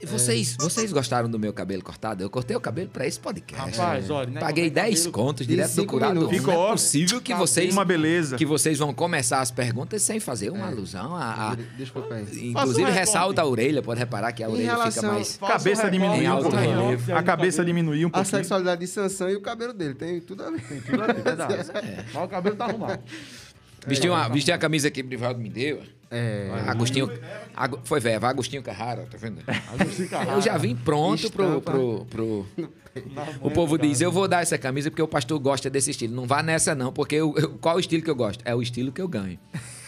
Atitude. 0.04 0.14
E 0.14 0.20
vocês, 0.20 0.56
vocês 0.60 0.92
gostaram 0.92 1.30
do 1.30 1.40
meu 1.40 1.54
cabelo 1.54 1.82
cortado? 1.84 2.24
Eu 2.24 2.30
cortei 2.30 2.56
o 2.56 2.60
cabelo 2.60 2.90
pra 2.90 3.06
esse 3.08 3.20
podcast. 3.20 3.78
Rapaz, 3.80 4.10
olha, 4.10 4.30
né? 4.30 4.40
Paguei 4.40 4.66
cortar 4.70 4.84
10 4.84 4.98
cabelo- 5.00 5.12
contos 5.14 5.48
direto 5.48 5.76
do 5.76 5.86
curador. 5.86 6.24
Não 6.24 6.30
Ficou 6.30 6.68
é 6.68 6.72
possível 6.72 7.22
que 7.22 7.34
vocês, 7.34 7.74
Uma 7.74 7.86
beleza. 7.86 8.36
que 8.38 8.46
vocês 8.46 8.78
vão 8.80 8.94
começar 8.94 9.40
as 9.42 9.52
perguntas 9.52 10.02
sem 10.02 10.20
fazer 10.20 10.50
uma 10.50 10.68
alusão 10.68 11.16
a... 11.16 11.52
a- 11.52 11.56
De- 11.56 11.64
Desculpa 11.78 12.16
aí. 12.16 12.50
inclusive, 12.50 12.90
um 12.90 12.94
ressalta 12.94 13.42
a 13.42 13.46
orelha. 13.46 13.82
Pode 13.82 14.00
reparar 14.00 14.32
que 14.32 14.44
a 14.44 14.48
Em 14.48 14.52
orelha 14.52 14.70
fica 14.70 14.78
relação- 14.80 15.14
mais... 15.14 15.38
Faça 15.38 15.54
Cabeça 15.54 15.90
diminuiu 15.92 16.22
em 16.22 16.28
um 16.28 16.32
alto 16.32 16.50
pouquinho. 16.50 16.82
relevo. 16.88 17.16
A 17.16 17.24
cabeça 17.24 17.66
diminuiu 17.66 18.08
um 18.08 18.10
A 18.10 18.14
pouquinho. 18.14 18.36
sexualidade 18.38 18.82
de 18.82 18.88
Sansão 18.88 19.30
e 19.30 19.36
o 19.36 19.42
cabelo 19.42 19.74
dele, 19.74 19.94
tem 19.94 20.20
tudo 20.22 20.44
a 20.44 20.52
ver. 20.52 20.62
Tudo 20.86 21.04
aqui, 21.04 21.22
verdade. 21.22 21.54
Mas 22.14 22.24
o 22.24 22.28
cabelo 22.28 22.56
tá 22.56 22.66
arrumado. 22.66 23.02
Vestiu, 23.86 24.14
uma, 24.14 24.30
vestiu 24.30 24.54
a 24.54 24.58
camisa 24.58 24.90
que 24.90 25.02
o 25.02 25.04
Brivaldo 25.04 25.40
me 25.42 25.50
deu. 25.50 25.82
É. 26.16 26.50
Agostinho... 26.68 27.10
Ago- 27.56 27.80
foi 27.84 28.00
Veva, 28.00 28.28
Agostinho 28.30 28.62
Carrara, 28.62 29.08
tá 29.10 29.18
vendo? 29.18 29.40
Agostinho 29.74 30.10
Carrara. 30.10 30.32
Eu 30.38 30.42
já 30.42 30.58
vim 30.58 30.76
pronto 30.76 31.32
pro, 31.32 31.62
pro, 31.62 32.06
pro- 32.06 32.46
O 33.42 33.50
povo 33.52 33.78
diz, 33.78 34.00
eu 34.02 34.12
vou 34.12 34.28
dar 34.28 34.42
essa 34.42 34.58
camisa 34.58 34.92
porque 34.92 35.02
o 35.02 35.08
pastor 35.08 35.40
gosta 35.40 35.70
desse 35.70 35.92
estilo. 35.92 36.14
Não 36.16 36.26
vá 36.28 36.44
nessa 36.44 36.76
não, 36.76 36.92
porque 36.94 37.16
eu, 37.16 37.34
eu- 37.38 37.50
qual 37.60 37.78
o 37.78 37.80
estilo 37.80 38.04
que 38.04 38.10
eu 38.10 38.16
gosto? 38.16 38.42
É 38.46 38.54
o 38.54 38.62
estilo 38.62 38.92
que 38.92 39.02
eu 39.02 39.08
ganho. 39.08 39.40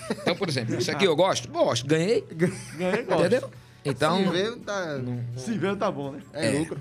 Então, 0.10 0.36
por 0.36 0.50
exemplo, 0.50 0.76
isso 0.76 0.90
aqui 0.92 1.06
eu 1.06 1.16
gosto? 1.16 1.48
Gosto. 1.50 1.86
Ganhei, 1.88 2.24
Ganhei, 2.32 3.04
gosto. 3.04 3.20
entendeu? 3.22 3.50
Então, 3.84 4.18
Se 4.24 4.30
vê, 4.32 4.52
tá, 4.58 5.02
Se 5.38 5.58
vê, 5.58 5.76
tá 5.76 5.92
bom, 5.92 6.12
né? 6.12 6.20
é, 6.34 6.56
É. 6.56 6.60
lucro. 6.60 6.80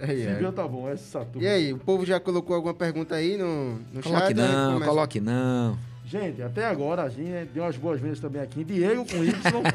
É, 0.00 0.06
Se 0.06 0.22
é. 0.22 0.34
vê, 0.34 0.52
tá 0.52 0.66
bom. 0.68 0.88
Essa 0.88 1.24
turma. 1.24 1.42
E 1.42 1.48
aí, 1.48 1.72
o 1.72 1.78
povo 1.78 2.04
já 2.06 2.18
colocou 2.20 2.54
alguma 2.56 2.74
pergunta 2.74 3.14
aí 3.14 3.36
no, 3.36 3.74
no 3.92 4.02
coloque 4.02 4.26
chat? 4.28 4.40
A 4.40 4.42
gente 4.46 4.52
não, 4.56 4.72
começa. 4.74 4.90
coloque 4.90 5.20
não. 5.20 5.78
Gente, 6.10 6.42
até 6.42 6.64
agora 6.64 7.02
a 7.02 7.08
gente 7.10 7.50
deu 7.52 7.62
umas 7.64 7.76
boas-vindas 7.76 8.18
também 8.18 8.40
aqui. 8.40 8.64
Diego 8.64 9.04
com 9.04 9.22
Y. 9.22 9.32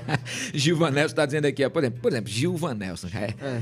Gilvan 0.53 0.89
Nelson 0.89 1.15
tá 1.15 1.25
dizendo 1.27 1.45
aqui, 1.45 1.63
ó, 1.63 1.69
por 1.69 1.83
exemplo, 1.83 2.01
por 2.01 2.11
exemplo, 2.11 2.31
Gilvan 2.31 2.73
Nelson 2.73 3.07
já 3.07 3.19
é, 3.19 3.33
É. 3.39 3.61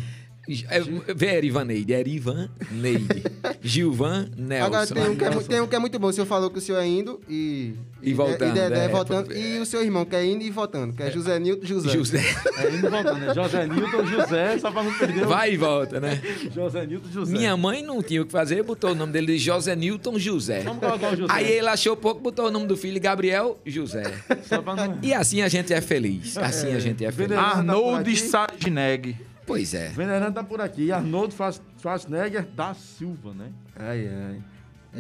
É, 0.70 0.80
Vê 1.14 1.36
Erivaneide, 1.38 1.94
Erivaneide. 1.94 3.24
Gilvan 3.62 4.30
Nelson. 4.38 4.66
Agora 4.66 4.88
tem 4.88 5.10
um, 5.10 5.16
que 5.16 5.24
é, 5.26 5.30
tem 5.30 5.62
um 5.62 5.68
que 5.68 5.76
é 5.76 5.80
muito 5.80 6.00
bom. 6.00 6.08
O 6.08 6.14
senhor 6.14 6.26
falou 6.26 6.50
que 6.50 6.58
o 6.58 6.62
senhor 6.62 6.80
é 6.80 6.88
indo 6.88 7.22
e. 7.30 7.74
E 8.02 8.14
voltando, 8.14 8.50
E, 8.50 8.60
Dedé 8.60 8.86
é, 8.86 8.88
voltando. 8.88 9.32
E 9.38 9.60
o 9.60 9.66
seu 9.66 9.84
irmão 9.84 10.04
que 10.04 10.16
é 10.16 10.26
indo 10.26 10.44
e 10.44 10.50
voltando, 10.50 10.92
que 10.96 11.04
é 11.04 11.12
José 11.12 11.38
Nilton 11.38 11.68
José. 11.68 11.90
José. 11.90 12.18
É 12.58 12.68
indo 12.76 12.88
e 12.88 12.90
voltando, 12.90 13.20
né? 13.20 13.34
José 13.36 13.68
Nilton 13.68 14.06
José, 14.08 14.58
só 14.58 14.72
pra 14.72 14.82
não 14.82 14.94
perder 14.98 15.24
o- 15.24 15.28
Vai 15.30 15.54
e 15.54 15.58
volta, 15.58 16.00
né? 16.00 16.20
José 16.54 16.88
Nilton 16.88 17.10
José. 17.12 17.32
Minha 17.32 17.56
mãe 17.56 17.84
não 17.84 18.02
tinha 18.02 18.24
o 18.24 18.26
que 18.26 18.32
fazer, 18.32 18.64
botou 18.64 18.92
o 18.92 18.96
nome 18.96 19.14
dele 19.14 19.28
de 19.28 19.38
José 19.38 19.76
Newton 19.76 20.18
José. 20.18 20.62
Vamos 20.62 20.80
colocar 20.80 21.14
o 21.14 21.16
José. 21.16 21.32
Aí 21.32 21.52
ele 21.52 21.68
achou 21.68 21.96
pouco, 21.96 22.20
botou 22.22 22.48
o 22.48 22.52
nome 22.52 22.66
do 22.66 22.76
filho 22.76 23.00
Gabriel 23.00 23.60
José. 23.66 24.04
Só 24.46 24.62
pra 24.64 24.76
não... 24.76 24.98
E 25.04 25.14
assim 25.14 25.44
a 25.44 25.48
gente 25.48 25.72
é 25.72 25.80
feliz. 25.80 26.36
Assim 26.40 26.74
a 26.74 26.80
gente 26.80 27.06
é 27.06 27.12
feliz. 27.12 27.36
Tá 27.38 27.58
Arnold 27.58 28.10
aqui. 28.34 29.16
Pois 29.52 29.74
é. 29.74 29.90
Venerando 29.90 30.34
tá 30.34 30.44
por 30.44 30.62
aqui. 30.62 30.92
Arnoldo 30.92 31.34
Schwarz- 31.34 31.62
Schwarzenegger 31.82 32.46
da 32.46 32.74
Silva, 32.74 33.34
né? 33.34 33.52
Ai, 33.76 34.08
ai. 34.08 34.42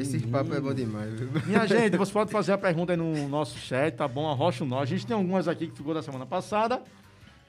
Esse 0.01 0.19
papo 0.19 0.53
é 0.53 0.59
bom 0.59 0.73
demais, 0.73 1.09
viu? 1.19 1.29
Minha 1.45 1.65
gente, 1.67 1.95
você 1.97 2.11
pode 2.11 2.31
fazer 2.31 2.53
a 2.53 2.57
pergunta 2.57 2.93
aí 2.93 2.97
no 2.97 3.27
nosso 3.29 3.57
chat, 3.57 3.95
tá 3.95 4.07
bom? 4.07 4.29
Arrocha 4.29 4.63
o 4.63 4.67
nó. 4.67 4.79
A 4.81 4.85
gente 4.85 5.05
tem 5.05 5.15
algumas 5.15 5.47
aqui 5.47 5.67
que 5.67 5.75
ficou 5.77 5.93
da 5.93 6.01
semana 6.03 6.25
passada. 6.25 6.81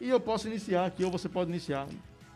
E 0.01 0.09
eu 0.09 0.19
posso 0.21 0.49
iniciar 0.49 0.87
aqui, 0.87 1.05
ou 1.05 1.11
você 1.11 1.29
pode 1.29 1.51
iniciar. 1.51 1.87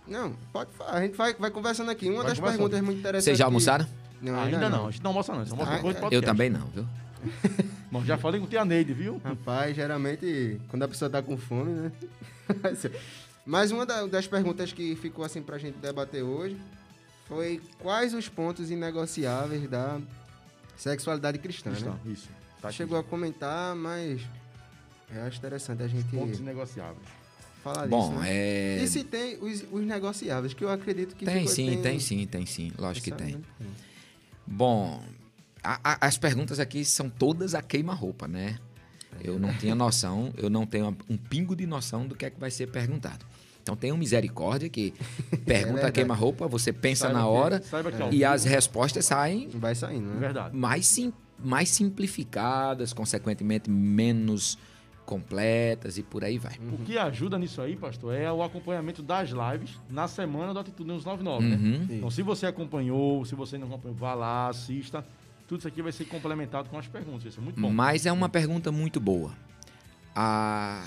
Não, 0.07 0.33
pode 0.53 0.71
falar. 0.73 0.93
A 0.93 1.01
gente 1.03 1.17
vai, 1.17 1.35
vai 1.35 1.51
conversando 1.51 1.91
aqui. 1.91 2.07
Uma 2.09 2.23
Vai 2.23 2.31
das 2.31 2.39
perguntas 2.41 2.81
muito 2.81 2.99
interessantes. 2.99 3.25
Vocês 3.25 3.39
já 3.39 3.45
que- 3.45 3.47
almoçaram? 3.47 3.87
Não, 4.23 4.41
ainda, 4.41 4.69
não. 4.71 4.87
a 4.87 4.91
gente 4.91 5.03
não 5.03 5.11
almoça 5.11 5.33
não. 5.33 5.41
Almoça 5.41 5.63
Ah, 5.71 5.77
depois 5.77 5.95
do 5.95 5.99
é. 5.99 6.01
podcast. 6.03 6.15
Eu 6.15 6.23
também 6.23 6.51
não, 6.51 6.67
viu? 6.69 6.87
Bom, 7.91 8.05
já 8.05 8.17
falei 8.19 8.41
com 8.41 8.47
o 8.47 8.49
tia 8.49 8.65
Neide, 8.65 8.93
viu? 8.93 9.21
Rapaz, 9.25 9.75
geralmente, 9.75 10.61
quando 10.69 10.83
a 10.85 10.89
pessoa 10.89 11.11
tá 11.11 11.23
com 11.23 11.37
fome, 11.37 11.71
né? 11.73 11.93
Mas 13.47 13.71
uma 13.71 13.87
da- 13.87 14.07
das 14.07 14.26
perguntas 14.26 14.73
que 14.73 14.97
ficou 14.97 15.25
assim 15.25 15.41
pra 15.41 15.57
gente 15.57 15.79
debater 15.79 16.23
hoje 16.23 16.57
foi 17.26 17.61
quais 17.79 18.12
os 18.12 18.29
pontos 18.29 18.71
inegociáveis 18.71 19.69
da 19.71 20.00
sexualidade 20.76 21.38
cristã, 21.38 21.71
Cristã, 21.71 21.91
né? 21.93 21.99
Isso. 22.07 22.29
Tá 22.61 22.69
aqui. 22.69 22.76
Chegou 22.79 22.99
a 22.99 23.05
comentar, 23.05 23.75
mas 23.76 24.21
eu 25.15 25.23
acho 25.23 25.38
interessante 25.38 25.83
a 25.83 25.88
gente 25.88 26.05
Pontos 26.09 26.41
negociáveis. 26.41 26.99
falar 27.62 27.87
Bom, 27.87 28.09
disso. 28.11 28.21
né? 28.21 28.29
é. 28.33 28.83
E 28.83 28.88
se 28.88 29.05
tem 29.05 29.38
os, 29.41 29.65
os 29.71 29.85
negociáveis, 29.85 30.53
que 30.53 30.62
eu 30.65 30.71
acredito 30.71 31.15
que 31.15 31.25
Tem 31.25 31.38
ficou- 31.41 31.53
sim, 31.53 31.81
tem 31.83 32.00
sim, 32.00 32.26
tem 32.26 32.47
sim. 32.47 32.73
Lógico 32.79 33.05
que 33.05 33.12
tem. 33.12 33.37
né? 33.37 33.43
Bom, 34.47 35.03
a- 35.62 35.81
a- 35.83 36.07
as 36.07 36.17
perguntas 36.19 36.59
aqui 36.61 36.85
são 36.85 37.09
todas 37.09 37.55
a 37.55 37.62
queima-roupa, 37.62 38.26
né? 38.29 38.59
Eu 39.21 39.38
não 39.38 39.53
tinha 39.57 39.75
noção, 39.75 40.33
eu 40.37 40.50
não 40.50 40.67
tenho 40.67 40.95
um 41.09 41.17
pingo 41.17 41.57
de 41.57 41.67
noção 41.67 42.07
do 42.07 42.15
que 42.15 42.26
é 42.26 42.31
que 42.31 42.38
vai 42.38 42.50
ser 42.50 42.67
perguntado. 42.71 43.25
Então 43.67 43.75
tem 43.75 43.91
um 43.91 43.97
misericórdia 43.97 44.69
que 44.69 44.95
pergunta 45.45 45.73
verdade. 45.73 45.93
queima-roupa, 45.93 46.47
você 46.47 46.73
pensa 46.73 47.07
Saiba 47.09 47.19
na 47.19 47.25
que- 47.25 47.31
hora 47.31 47.63
saiba 47.63 47.91
que 47.91 48.01
ao 48.01 48.13
e 48.13 48.25
as 48.25 48.45
respostas 48.45 49.05
saem 49.07 49.49
Vai 49.55 49.75
saindo, 49.75 50.07
né? 50.09 50.21
Verdade. 50.21 50.57
mais, 50.57 50.87
sim, 50.87 51.13
mais 51.37 51.69
simplificadas, 51.71 52.93
consequentemente 52.93 53.69
menos 53.69 54.57
completas 55.05 55.99
e 55.99 56.03
por 56.05 56.23
aí 56.23 56.39
vai. 56.39 56.55
O 56.73 56.79
que 56.85 56.97
ajuda 56.97 57.37
nisso 57.41 57.61
aí, 57.61 57.75
pastor, 57.75 58.15
é 58.15 58.31
o 58.31 58.41
acompanhamento 58.41 59.03
das 59.03 59.31
lives 59.31 59.77
na 59.91 60.07
semana 60.07 60.53
do 60.55 60.61
Atitude 60.61 60.89
News 60.89 61.05
99, 61.05 61.45
né? 61.49 61.57
Uhum. 61.57 61.87
Então, 61.91 62.11
se 62.11 62.23
você 62.23 62.47
acompanhou, 62.47 63.25
se 63.25 63.35
você 63.35 63.59
não 63.59 63.67
acompanhou, 63.67 63.97
vá 63.97 64.15
lá, 64.15 64.49
assista. 64.49 65.05
Tudo 65.49 65.59
isso 65.61 65.69
aqui 65.69 65.81
vai 65.83 65.93
ser 65.93 66.05
complementado 66.07 66.69
com 66.69 66.77
as 66.79 66.87
perguntas. 66.89 67.23
Vai 67.25 67.33
ser 67.33 67.41
muito 67.41 67.61
bom. 67.61 67.71
Mas 67.71 68.05
é 68.07 68.11
uma 68.13 68.29
pergunta 68.29 68.71
muito 68.73 68.99
boa. 69.01 69.31
A, 70.15 70.85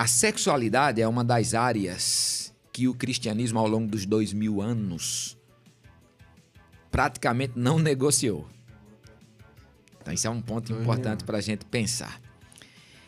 a 0.00 0.06
sexualidade 0.06 1.02
é 1.02 1.06
uma 1.06 1.22
das 1.22 1.52
áreas 1.52 2.54
que 2.72 2.88
o 2.88 2.94
cristianismo, 2.94 3.58
ao 3.58 3.68
longo 3.68 3.86
dos 3.86 4.06
dois 4.06 4.32
mil 4.32 4.62
anos, 4.62 5.36
praticamente 6.90 7.52
não 7.54 7.78
negociou. 7.78 8.48
Então, 10.00 10.14
isso 10.14 10.26
é 10.26 10.30
um 10.30 10.40
ponto 10.40 10.72
importante 10.72 11.22
para 11.22 11.36
a 11.36 11.40
gente 11.42 11.66
pensar. 11.66 12.18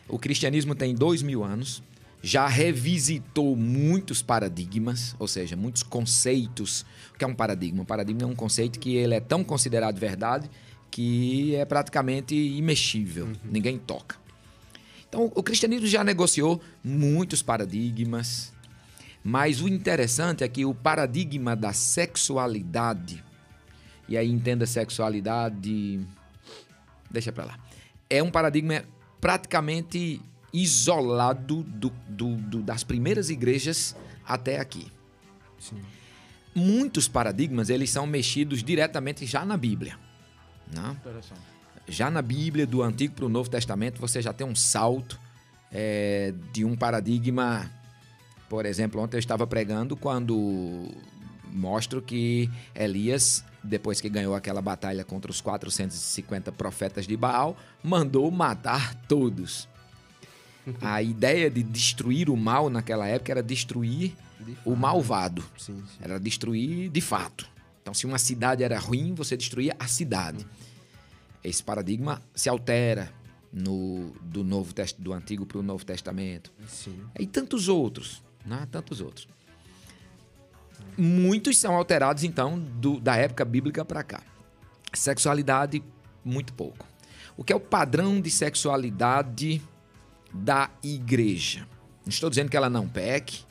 O 0.07 0.19
cristianismo 0.19 0.75
tem 0.75 0.93
dois 0.93 1.23
mil 1.23 1.43
anos, 1.43 1.81
já 2.21 2.47
revisitou 2.47 3.55
muitos 3.55 4.21
paradigmas, 4.21 5.15
ou 5.17 5.27
seja, 5.27 5.55
muitos 5.55 5.81
conceitos. 5.81 6.85
O 7.15 7.17
que 7.17 7.25
é 7.25 7.27
um 7.27 7.33
paradigma? 7.33 7.81
Um 7.81 7.85
paradigma 7.85 8.21
é 8.21 8.27
um 8.27 8.35
conceito 8.35 8.79
que 8.79 8.93
ele 8.97 9.15
é 9.15 9.19
tão 9.19 9.43
considerado 9.43 9.97
verdade 9.97 10.47
que 10.91 11.55
é 11.55 11.65
praticamente 11.65 12.35
imexível, 12.35 13.29
ninguém 13.43 13.79
toca. 13.79 14.22
Então, 15.13 15.31
o 15.35 15.43
cristianismo 15.43 15.85
já 15.85 16.03
negociou 16.03 16.59
muitos 16.83 17.43
paradigmas, 17.43 18.51
mas 19.23 19.61
o 19.61 19.67
interessante 19.67 20.43
é 20.43 20.47
que 20.47 20.65
o 20.65 20.73
paradigma 20.73 21.55
da 21.55 21.71
sexualidade, 21.71 23.23
e 24.09 24.17
aí 24.17 24.27
entenda 24.27 24.65
sexualidade, 24.65 25.99
deixa 27.11 27.31
pra 27.31 27.45
lá, 27.45 27.59
é 28.09 28.23
um 28.23 28.31
paradigma 28.31 28.83
praticamente 29.21 30.19
isolado 30.51 31.61
do, 31.61 31.91
do- 32.09 32.35
do- 32.37 32.63
das 32.63 32.83
primeiras 32.83 33.29
igrejas 33.29 33.95
até 34.25 34.59
aqui. 34.59 34.91
Muitos 36.55 37.07
paradigmas 37.07 37.69
eles 37.69 37.91
são 37.91 38.07
mexidos 38.07 38.63
diretamente 38.63 39.27
já 39.27 39.45
na 39.45 39.57
Bíblia. 39.57 39.95
Né? 40.73 40.97
Interessante. 40.99 41.52
Já 41.87 42.09
na 42.09 42.21
Bíblia, 42.21 42.65
do 42.65 42.81
Antigo 42.81 43.13
para 43.13 43.25
o 43.25 43.29
Novo 43.29 43.49
Testamento, 43.49 43.99
você 43.99 44.21
já 44.21 44.31
tem 44.31 44.45
um 44.45 44.55
salto 44.55 45.19
é, 45.71 46.33
de 46.51 46.63
um 46.63 46.75
paradigma. 46.75 47.69
Por 48.49 48.65
exemplo, 48.65 49.01
ontem 49.01 49.17
eu 49.17 49.19
estava 49.19 49.45
pregando 49.47 49.95
quando 49.97 50.87
mostro 51.51 52.01
que 52.01 52.49
Elias, 52.73 53.43
depois 53.63 53.99
que 53.99 54.09
ganhou 54.09 54.35
aquela 54.35 54.61
batalha 54.61 55.03
contra 55.03 55.29
os 55.29 55.41
450 55.41 56.51
profetas 56.51 57.05
de 57.05 57.17
Baal, 57.17 57.57
mandou 57.83 58.29
matar 58.31 58.95
todos. 59.07 59.67
A 60.81 61.01
ideia 61.01 61.49
de 61.49 61.61
destruir 61.61 62.29
o 62.29 62.37
mal 62.37 62.69
naquela 62.69 63.07
época 63.07 63.31
era 63.31 63.43
destruir 63.43 64.15
De 64.39 64.57
o 64.65 64.75
malvado. 64.75 65.43
Sim, 65.57 65.75
sim. 65.75 65.97
Era 66.01 66.19
destruir 66.19 66.89
de 66.89 67.01
fato. 67.01 67.47
Então, 67.81 67.93
se 67.93 68.05
uma 68.05 68.17
cidade 68.17 68.63
era 68.63 68.79
ruim, 68.79 69.13
você 69.13 69.35
destruía 69.35 69.75
a 69.77 69.87
cidade. 69.87 70.45
Esse 71.43 71.61
paradigma 71.63 72.21
se 72.33 72.47
altera 72.49 73.11
no, 73.51 74.11
do, 74.21 74.43
novo, 74.43 74.73
Tes- 74.73 74.93
do 74.93 75.11
Antigo 75.13 75.45
para 75.45 75.57
o 75.59 75.63
Novo 75.63 75.85
Testamento. 75.85 76.51
Sim. 76.67 76.99
E 77.19 77.27
tantos 77.27 77.67
outros, 77.67 78.23
né? 78.45 78.67
Tantos 78.71 79.01
outros. 79.01 79.27
Muitos 80.97 81.57
são 81.57 81.75
alterados, 81.75 82.23
então, 82.23 82.59
do- 82.59 82.99
da 82.99 83.15
época 83.15 83.43
bíblica 83.43 83.83
para 83.83 84.03
cá. 84.03 84.21
Sexualidade, 84.93 85.83
muito 86.23 86.53
pouco. 86.53 86.85
O 87.35 87.43
que 87.43 87.51
é 87.51 87.55
o 87.55 87.59
padrão 87.59 88.21
de 88.21 88.29
sexualidade 88.29 89.61
da 90.31 90.69
igreja? 90.83 91.67
Não 92.05 92.09
estou 92.09 92.29
dizendo 92.29 92.49
que 92.49 92.57
ela 92.57 92.69
não 92.69 92.87
peque 92.87 93.43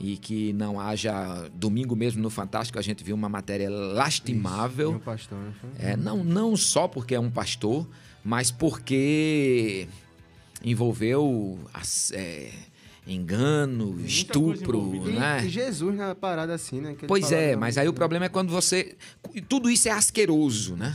e 0.00 0.16
que 0.16 0.52
não 0.54 0.80
haja. 0.80 1.48
Domingo 1.54 1.94
mesmo 1.94 2.22
no 2.22 2.30
Fantástico 2.30 2.78
a 2.78 2.82
gente 2.82 3.04
viu 3.04 3.14
uma 3.14 3.28
matéria 3.28 3.68
lastimável. 3.68 4.92
Meu 4.92 5.00
pastor, 5.00 5.38
né? 5.38 5.52
É, 5.78 5.96
não, 5.96 6.24
não 6.24 6.56
só 6.56 6.88
porque 6.88 7.14
é 7.14 7.20
um 7.20 7.30
pastor, 7.30 7.86
mas 8.24 8.50
porque 8.50 9.86
envolveu 10.64 11.58
as- 11.72 12.12
é, 12.12 12.50
engano, 13.06 13.92
coisa 13.92 14.06
estupro. 14.06 14.94
E, 14.94 15.12
né? 15.12 15.42
e 15.44 15.48
Jesus 15.48 15.96
na 15.96 16.14
parada 16.14 16.54
assim, 16.54 16.80
né? 16.80 16.96
Pois 17.06 17.32
é, 17.32 17.56
mas 17.56 17.78
aí 17.78 17.88
o 17.88 17.92
problema 17.92 18.26
é 18.26 18.28
quando 18.28 18.50
você. 18.50 18.96
Tudo 19.48 19.70
isso 19.70 19.88
é 19.88 19.92
asqueroso, 19.92 20.76
né? 20.76 20.94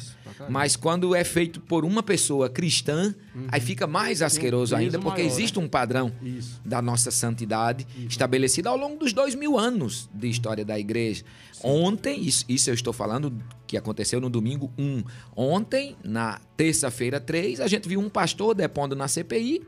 Mas 0.49 0.75
quando 0.75 1.15
é 1.15 1.23
feito 1.23 1.59
por 1.61 1.85
uma 1.85 2.03
pessoa 2.03 2.49
cristã, 2.49 3.15
aí 3.47 3.61
fica 3.61 3.87
mais 3.87 4.21
asqueroso 4.21 4.75
peso 4.75 4.81
ainda, 4.81 4.99
porque 4.99 5.21
maior, 5.21 5.33
existe 5.33 5.59
um 5.59 5.67
padrão 5.67 6.11
Isso. 6.21 6.59
da 6.65 6.81
nossa 6.81 7.09
santidade 7.09 7.87
estabelecida 8.09 8.69
ao 8.69 8.77
longo 8.77 8.97
dos 8.97 9.13
dois 9.13 9.33
mil 9.33 9.57
anos 9.57 10.09
de 10.13 10.27
história 10.27 10.65
da 10.65 10.77
igreja. 10.77 11.23
Ontem, 11.63 12.21
isso, 12.21 12.45
isso 12.47 12.69
eu 12.69 12.73
estou 12.73 12.93
falando 12.93 13.33
que 13.65 13.77
aconteceu 13.77 14.21
no 14.21 14.29
domingo 14.29 14.71
1. 14.77 15.03
Ontem, 15.35 15.95
na 16.03 16.39
terça-feira 16.55 17.19
3, 17.19 17.59
a 17.59 17.67
gente 17.67 17.87
viu 17.89 17.99
um 17.99 18.09
pastor 18.09 18.53
depondo 18.53 18.95
na 18.95 19.07
CPI. 19.07 19.65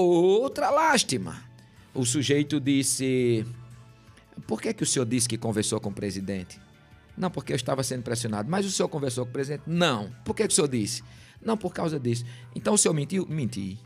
Outra 0.00 0.70
lástima. 0.70 1.42
O 1.94 2.04
sujeito 2.04 2.60
disse: 2.60 3.46
Por 4.46 4.60
que, 4.60 4.72
que 4.74 4.82
o 4.82 4.86
senhor 4.86 5.04
disse 5.06 5.28
que 5.28 5.38
conversou 5.38 5.80
com 5.80 5.88
o 5.88 5.92
presidente? 5.92 6.60
Não, 7.16 7.30
porque 7.30 7.52
eu 7.52 7.56
estava 7.56 7.82
sendo 7.82 8.02
pressionado. 8.02 8.50
Mas 8.50 8.66
o 8.66 8.70
senhor 8.70 8.88
conversou 8.88 9.24
com 9.24 9.30
o 9.30 9.32
presidente? 9.32 9.62
Não. 9.66 10.10
Por 10.24 10.34
que, 10.36 10.46
que 10.46 10.52
o 10.52 10.54
senhor 10.54 10.68
disse? 10.68 11.02
Não, 11.42 11.56
por 11.56 11.72
causa 11.72 11.98
disso. 11.98 12.24
Então 12.54 12.74
o 12.74 12.78
senhor 12.78 12.92
mentiu? 12.94 13.26
Menti. 13.28 13.78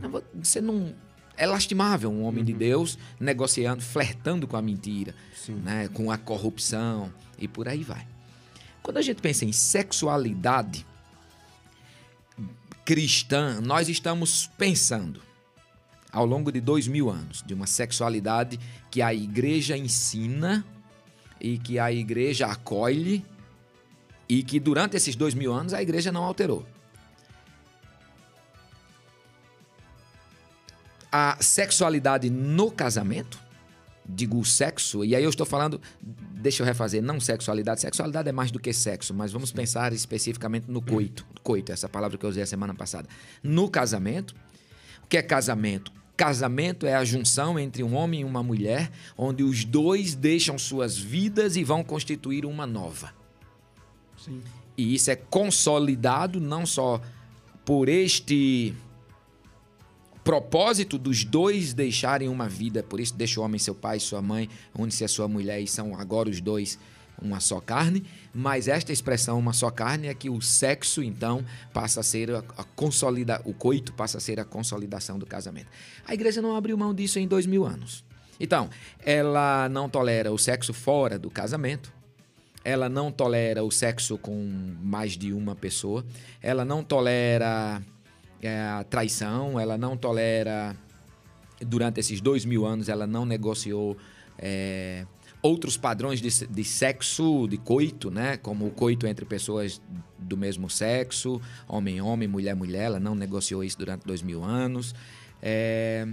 Não, 0.00 0.10
vo- 0.10 0.22
Você 0.34 0.60
não. 0.60 0.94
É 1.36 1.46
lastimável 1.46 2.12
um 2.12 2.22
homem 2.22 2.44
de 2.44 2.52
Deus 2.52 2.96
negociando, 3.18 3.82
flertando 3.82 4.46
com 4.46 4.56
a 4.56 4.62
mentira, 4.62 5.12
né, 5.64 5.88
com 5.88 6.12
a 6.12 6.16
corrupção 6.16 7.12
e 7.36 7.48
por 7.48 7.66
aí 7.66 7.82
vai. 7.82 8.06
Quando 8.80 8.98
a 8.98 9.02
gente 9.02 9.20
pensa 9.20 9.44
em 9.44 9.50
sexualidade 9.50 10.86
cristã, 12.84 13.60
nós 13.60 13.88
estamos 13.88 14.46
pensando 14.58 15.22
ao 16.12 16.24
longo 16.24 16.52
de 16.52 16.60
dois 16.60 16.86
mil 16.86 17.10
anos, 17.10 17.42
de 17.42 17.54
uma 17.54 17.66
sexualidade 17.66 18.58
que 18.90 19.02
a 19.02 19.12
igreja 19.12 19.76
ensina 19.76 20.64
e 21.40 21.58
que 21.58 21.78
a 21.78 21.90
igreja 21.90 22.46
acolhe 22.46 23.24
e 24.28 24.42
que 24.42 24.60
durante 24.60 24.96
esses 24.96 25.16
dois 25.16 25.34
mil 25.34 25.52
anos 25.52 25.74
a 25.74 25.82
igreja 25.82 26.12
não 26.12 26.22
alterou. 26.22 26.66
A 31.10 31.36
sexualidade 31.40 32.30
no 32.30 32.70
casamento, 32.70 33.38
digo 34.08 34.38
o 34.38 34.44
sexo, 34.44 35.04
e 35.04 35.14
aí 35.14 35.24
eu 35.24 35.30
estou 35.30 35.46
falando, 35.46 35.80
deixa 36.02 36.62
eu 36.62 36.66
refazer, 36.66 37.02
não 37.02 37.18
sexualidade, 37.18 37.80
sexualidade 37.80 38.28
é 38.28 38.32
mais 38.32 38.50
do 38.50 38.60
que 38.60 38.72
sexo, 38.72 39.14
mas 39.14 39.32
vamos 39.32 39.50
pensar 39.50 39.92
especificamente 39.92 40.70
no 40.70 40.82
coito, 40.82 41.26
coito, 41.42 41.72
essa 41.72 41.88
palavra 41.88 42.18
que 42.18 42.24
eu 42.24 42.30
usei 42.30 42.42
a 42.42 42.46
semana 42.46 42.74
passada. 42.74 43.08
No 43.42 43.68
casamento, 43.68 44.34
o 45.02 45.06
que 45.06 45.16
é 45.16 45.22
casamento? 45.22 45.92
Casamento 46.16 46.86
é 46.86 46.94
a 46.94 47.04
junção 47.04 47.58
entre 47.58 47.82
um 47.82 47.94
homem 47.94 48.20
e 48.20 48.24
uma 48.24 48.42
mulher, 48.42 48.90
onde 49.16 49.42
os 49.42 49.64
dois 49.64 50.14
deixam 50.14 50.56
suas 50.58 50.96
vidas 50.96 51.56
e 51.56 51.64
vão 51.64 51.82
constituir 51.82 52.46
uma 52.46 52.66
nova. 52.66 53.12
Sim. 54.16 54.40
E 54.76 54.94
isso 54.94 55.10
é 55.10 55.16
consolidado 55.16 56.40
não 56.40 56.64
só 56.64 57.00
por 57.64 57.88
este 57.88 58.74
propósito 60.24 60.96
dos 60.96 61.22
dois 61.22 61.74
deixarem 61.74 62.28
uma 62.28 62.48
vida, 62.48 62.82
por 62.82 62.98
isso 62.98 63.14
deixa 63.14 63.38
o 63.38 63.44
homem 63.44 63.58
seu 63.58 63.74
pai 63.74 63.98
e 63.98 64.00
sua 64.00 64.22
mãe, 64.22 64.48
une-se 64.76 65.04
a 65.04 65.08
sua 65.08 65.28
mulher 65.28 65.60
e 65.60 65.68
são 65.68 65.94
agora 65.94 66.30
os 66.30 66.40
dois 66.40 66.78
uma 67.22 67.38
só 67.38 67.60
carne, 67.60 68.02
mas 68.32 68.66
esta 68.66 68.92
expressão 68.92 69.38
uma 69.38 69.52
só 69.52 69.70
carne 69.70 70.08
é 70.08 70.14
que 70.14 70.28
o 70.28 70.40
sexo 70.40 71.02
então 71.02 71.44
passa 71.72 72.00
a 72.00 72.02
ser 72.02 72.30
a, 72.30 72.38
a 72.38 72.64
consolida, 72.64 73.40
o 73.44 73.54
coito 73.54 73.92
passa 73.92 74.18
a 74.18 74.20
ser 74.20 74.40
a 74.40 74.44
consolidação 74.44 75.18
do 75.18 75.26
casamento. 75.26 75.68
A 76.06 76.14
igreja 76.14 76.42
não 76.42 76.56
abriu 76.56 76.76
mão 76.76 76.92
disso 76.92 77.18
em 77.18 77.28
dois 77.28 77.46
mil 77.46 77.64
anos. 77.64 78.04
Então, 78.40 78.68
ela 79.04 79.68
não 79.68 79.88
tolera 79.88 80.32
o 80.32 80.38
sexo 80.38 80.72
fora 80.72 81.18
do 81.18 81.30
casamento, 81.30 81.92
ela 82.64 82.88
não 82.88 83.12
tolera 83.12 83.62
o 83.62 83.70
sexo 83.70 84.18
com 84.18 84.34
mais 84.82 85.16
de 85.16 85.32
uma 85.32 85.54
pessoa, 85.54 86.04
ela 86.42 86.64
não 86.64 86.82
tolera 86.82 87.80
é, 88.46 88.84
traição, 88.84 89.58
ela 89.58 89.76
não 89.76 89.96
tolera. 89.96 90.76
Durante 91.60 92.00
esses 92.00 92.20
dois 92.20 92.44
mil 92.44 92.66
anos, 92.66 92.88
ela 92.88 93.06
não 93.06 93.24
negociou 93.24 93.96
é, 94.38 95.06
outros 95.40 95.76
padrões 95.76 96.20
de, 96.20 96.46
de 96.46 96.64
sexo, 96.64 97.46
de 97.48 97.56
coito, 97.58 98.10
né? 98.10 98.36
Como 98.38 98.66
o 98.66 98.70
coito 98.70 99.06
entre 99.06 99.24
pessoas 99.24 99.80
do 100.18 100.36
mesmo 100.36 100.68
sexo, 100.68 101.40
homem-homem, 101.68 102.26
mulher-mulher. 102.26 102.84
Ela 102.84 103.00
não 103.00 103.14
negociou 103.14 103.62
isso 103.62 103.78
durante 103.78 104.06
dois 104.06 104.22
mil 104.22 104.42
anos. 104.42 104.94
É... 105.42 106.08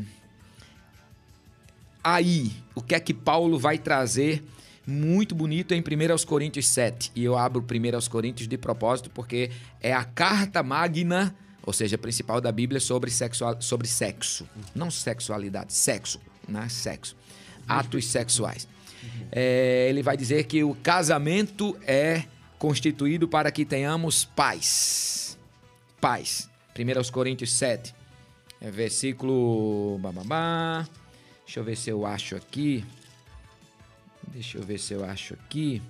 Aí, 2.04 2.52
o 2.76 2.82
que 2.82 2.96
é 2.96 3.00
que 3.00 3.14
Paulo 3.14 3.60
vai 3.60 3.78
trazer 3.78 4.44
muito 4.86 5.34
bonito 5.34 5.74
em 5.74 5.80
1 5.80 6.26
Coríntios 6.26 6.68
7. 6.68 7.12
E 7.16 7.24
eu 7.24 7.38
abro 7.38 7.62
1 7.64 8.10
Coríntios 8.10 8.48
de 8.48 8.58
propósito 8.58 9.10
porque 9.12 9.52
é 9.80 9.94
a 9.94 10.04
carta 10.04 10.62
magna, 10.64 11.36
ou 11.64 11.74
seja, 11.74 11.98
principal 11.98 12.42
da 12.42 12.52
Bíblia 12.52 12.80
sobre, 12.80 13.12
sexual, 13.12 13.62
sobre 13.62 13.88
sexo. 13.88 14.48
Não 14.74 14.90
sexualidade, 14.90 15.74
sexo. 15.74 16.20
Né? 16.48 16.68
Sexo. 16.70 17.16
Atos 17.68 18.06
sexuais. 18.08 18.68
É, 19.32 19.88
ele 19.90 20.04
vai 20.04 20.18
dizer 20.18 20.46
que 20.46 20.64
o 20.64 20.76
casamento 20.76 21.78
é 21.86 22.24
constituído 22.58 23.28
para 23.28 23.52
que 23.52 23.66
tenhamos 23.66 24.26
paz. 24.26 25.38
Paz. 26.00 26.50
1 26.78 27.12
Coríntios 27.12 27.54
7. 27.54 27.94
É 28.60 28.70
versículo. 28.70 30.00
Deixa 31.46 31.60
eu 31.60 31.64
ver 31.64 31.76
se 31.76 31.90
eu 31.90 32.06
acho 32.06 32.36
aqui. 32.36 32.86
Deixa 34.28 34.58
eu 34.58 34.64
ver 34.64 34.80
se 34.80 34.94
eu 34.94 35.04
acho 35.04 35.34
aqui. 35.34 35.82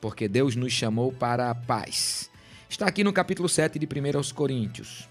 Porque 0.00 0.26
Deus 0.26 0.56
nos 0.56 0.72
chamou 0.72 1.12
para 1.12 1.50
a 1.50 1.54
paz. 1.54 2.29
Está 2.70 2.86
aqui 2.86 3.02
no 3.02 3.12
capítulo 3.12 3.48
7 3.48 3.80
de 3.80 3.84
1 3.84 4.32
Coríntios. 4.32 5.08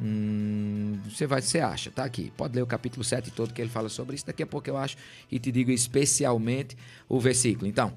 Hum, 0.00 1.00
você 1.04 1.26
vai, 1.26 1.42
você 1.42 1.58
acha, 1.58 1.90
tá 1.90 2.04
aqui. 2.04 2.32
Pode 2.36 2.54
ler 2.54 2.62
o 2.62 2.66
capítulo 2.68 3.02
7 3.02 3.32
todo 3.32 3.52
que 3.52 3.60
ele 3.60 3.68
fala 3.68 3.88
sobre 3.88 4.14
isso. 4.14 4.24
Daqui 4.24 4.44
a 4.44 4.46
pouco 4.46 4.70
eu 4.70 4.76
acho 4.76 4.96
e 5.28 5.40
te 5.40 5.50
digo 5.50 5.72
especialmente 5.72 6.76
o 7.08 7.18
versículo. 7.18 7.66
Então, 7.66 7.92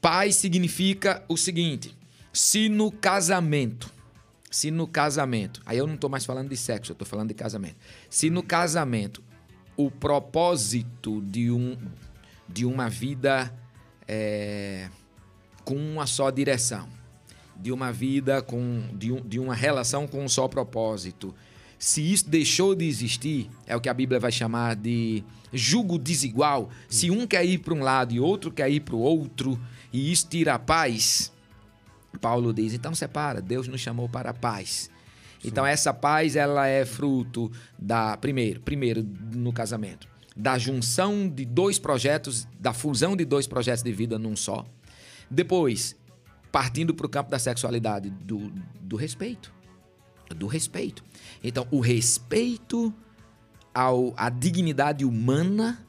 paz 0.00 0.36
significa 0.36 1.24
o 1.28 1.36
seguinte: 1.36 1.96
se 2.32 2.68
no 2.68 2.92
casamento, 2.92 3.92
se 4.48 4.70
no 4.70 4.86
casamento, 4.86 5.60
aí 5.66 5.78
eu 5.78 5.88
não 5.88 5.96
estou 5.96 6.08
mais 6.08 6.24
falando 6.24 6.48
de 6.48 6.56
sexo, 6.56 6.92
eu 6.92 6.94
estou 6.94 7.06
falando 7.06 7.28
de 7.28 7.34
casamento. 7.34 7.76
Se 8.08 8.30
no 8.30 8.42
casamento 8.42 9.20
o 9.76 9.90
propósito 9.90 11.20
de, 11.22 11.50
um, 11.50 11.76
de 12.48 12.64
uma 12.64 12.88
vida 12.88 13.52
é, 14.06 14.88
com 15.64 15.74
uma 15.74 16.06
só 16.06 16.30
direção, 16.30 16.99
de 17.60 17.70
uma 17.70 17.92
vida 17.92 18.40
com 18.40 18.82
de, 18.94 19.12
um, 19.12 19.20
de 19.20 19.38
uma 19.38 19.54
relação 19.54 20.06
com 20.06 20.24
um 20.24 20.28
só 20.28 20.48
propósito. 20.48 21.34
Se 21.78 22.12
isso 22.12 22.28
deixou 22.28 22.74
de 22.74 22.84
existir, 22.86 23.48
é 23.66 23.74
o 23.74 23.80
que 23.80 23.88
a 23.88 23.94
Bíblia 23.94 24.20
vai 24.20 24.30
chamar 24.30 24.76
de 24.76 25.24
jugo 25.52 25.98
desigual. 25.98 26.70
Se 26.88 27.10
um 27.10 27.26
quer 27.26 27.44
ir 27.44 27.58
para 27.58 27.74
um 27.74 27.80
lado 27.80 28.12
e 28.12 28.20
outro 28.20 28.50
quer 28.50 28.70
ir 28.70 28.80
para 28.80 28.94
o 28.94 29.00
outro, 29.00 29.58
e 29.92 30.12
isso 30.12 30.26
tira 30.28 30.54
a 30.54 30.58
paz, 30.58 31.32
Paulo 32.20 32.52
diz: 32.52 32.74
então 32.74 32.94
separa, 32.94 33.40
Deus 33.40 33.66
nos 33.68 33.80
chamou 33.80 34.08
para 34.08 34.30
a 34.30 34.34
paz. 34.34 34.90
Então 35.44 35.64
essa 35.64 35.92
paz 35.92 36.36
ela 36.36 36.66
é 36.66 36.84
fruto 36.84 37.50
da 37.78 38.16
primeiro, 38.16 38.60
primeiro 38.60 39.02
no 39.34 39.52
casamento, 39.52 40.06
da 40.36 40.58
junção 40.58 41.28
de 41.28 41.46
dois 41.46 41.78
projetos, 41.78 42.46
da 42.58 42.72
fusão 42.74 43.16
de 43.16 43.24
dois 43.24 43.46
projetos 43.46 43.82
de 43.82 43.92
vida 43.92 44.18
num 44.18 44.36
só. 44.36 44.66
Depois, 45.30 45.96
partindo 46.50 46.94
para 46.94 47.06
o 47.06 47.08
campo 47.08 47.30
da 47.30 47.38
sexualidade, 47.38 48.10
do, 48.10 48.52
do 48.80 48.96
respeito, 48.96 49.52
do 50.34 50.46
respeito. 50.46 51.02
Então 51.42 51.66
o 51.70 51.80
respeito 51.80 52.92
ao, 53.74 54.12
à 54.16 54.28
dignidade 54.28 55.04
humana 55.04 55.84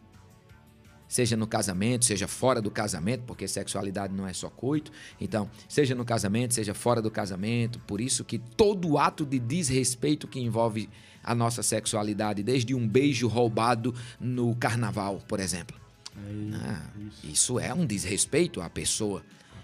seja 1.07 1.35
no 1.35 1.45
casamento, 1.45 2.05
seja 2.05 2.25
fora 2.25 2.61
do 2.61 2.71
casamento, 2.71 3.23
porque 3.27 3.45
sexualidade 3.45 4.13
não 4.13 4.25
é 4.25 4.31
só 4.31 4.49
coito. 4.49 4.93
Então, 5.19 5.49
seja 5.67 5.93
no 5.93 6.05
casamento, 6.05 6.53
seja 6.53 6.73
fora 6.73 7.01
do 7.01 7.11
casamento. 7.11 7.79
Por 7.79 7.99
isso 7.99 8.23
que 8.23 8.39
todo 8.39 8.97
ato 8.97 9.25
de 9.25 9.37
desrespeito 9.37 10.25
que 10.25 10.39
envolve 10.39 10.89
a 11.21 11.35
nossa 11.35 11.61
sexualidade, 11.61 12.41
desde 12.43 12.73
um 12.73 12.87
beijo 12.87 13.27
roubado 13.27 13.93
no 14.21 14.55
carnaval, 14.55 15.21
por 15.27 15.41
exemplo. 15.41 15.75
É 16.15 16.55
Ah, 16.55 16.89
isso. 17.07 17.27
isso 17.27 17.59
é 17.59 17.73
um 17.73 17.85
desrespeito 17.85 18.61
à 18.61 18.69
pessoa. 18.69 19.21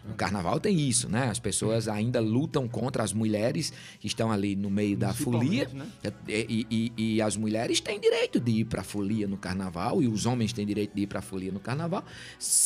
No 0.07 0.13
carnaval 0.15 0.59
tem 0.59 0.79
isso, 0.79 1.09
né? 1.09 1.29
As 1.29 1.37
pessoas 1.39 1.87
ainda 1.87 2.19
lutam 2.19 2.67
contra 2.67 3.03
as 3.03 3.11
mulheres 3.11 3.73
que 3.99 4.07
estão 4.07 4.31
ali 4.31 4.55
no 4.55 4.69
meio 4.69 4.95
da 4.95 5.13
folia. 5.13 5.67
Né? 5.73 5.85
E, 6.27 6.65
e- 6.71 6.93
e 7.15 7.21
as 7.21 7.35
mulheres 7.35 7.79
têm 7.81 7.99
direito 7.99 8.39
de 8.39 8.51
ir 8.51 8.65
pra 8.65 8.83
folia 8.83 9.27
no 9.27 9.37
carnaval, 9.37 10.01
e 10.01 10.07
os 10.07 10.25
homens 10.25 10.53
têm 10.53 10.65
direito 10.65 10.93
de 10.95 11.01
ir 11.01 11.07
pra 11.07 11.21
folia 11.21 11.51
no 11.51 11.59
carnaval, 11.59 12.05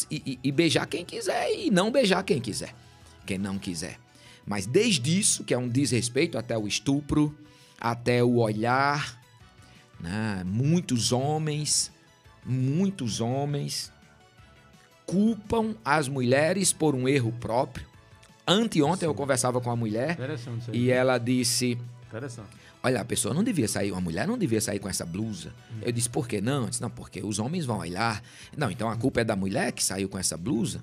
e, 0.10 0.21
e- 0.25 0.39
e 0.43 0.51
beijar 0.51 0.86
quem 0.86 1.04
quiser, 1.04 1.49
e 1.54 1.71
não 1.71 1.91
beijar 1.91 2.23
quem 2.23 2.39
quiser, 2.39 2.75
quem 3.25 3.38
não 3.38 3.58
quiser. 3.58 3.97
Mas 4.45 4.65
desde 4.65 5.19
isso, 5.19 5.43
que 5.43 5.54
é 5.54 5.58
um 5.58 5.67
desrespeito 5.67 6.38
até 6.38 6.58
o 6.58 6.67
estupro, 6.67 7.36
até 7.80 8.23
o 8.23 8.38
olhar, 8.38 9.19
né? 9.99 10.43
muitos 10.45 11.12
homens, 11.12 11.91
muitos 12.45 13.19
homens 13.21 13.91
culpam 15.12 15.76
as 15.84 16.08
mulheres 16.08 16.71
por 16.71 16.95
um 16.95 17.06
erro 17.06 17.34
próprio. 17.34 17.86
Anteontem 18.47 19.06
eu 19.06 19.13
conversava 19.13 19.60
com 19.60 19.69
uma 19.69 19.76
mulher 19.76 20.17
e 20.71 20.89
ela 20.89 21.17
disse. 21.17 21.78
Olha, 22.84 23.02
a 23.02 23.06
pessoa 23.06 23.34
não 23.34 23.43
devia 23.43 23.67
sair, 23.67 23.91
uma 23.91 24.02
mulher 24.02 24.26
não 24.26 24.38
devia 24.38 24.60
sair 24.60 24.80
com 24.80 24.89
essa 24.89 25.06
blusa. 25.06 25.54
Eu 25.82 25.91
disse, 25.91 26.10
por 26.10 26.28
que 26.28 26.41
não? 26.41 26.63
Eu 26.63 26.69
disse, 26.69 26.82
não, 26.82 26.89
porque 26.89 27.21
os 27.21 27.38
homens 27.38 27.65
vão 27.65 27.78
olhar. 27.78 28.24
Não, 28.58 28.71
então 28.71 28.89
a 28.89 28.95
culpa 28.95 29.21
é 29.21 29.24
da 29.24 29.36
mulher 29.36 29.71
que 29.71 29.84
saiu 29.84 30.10
com 30.10 30.17
essa 30.17 30.36
blusa? 30.36 30.82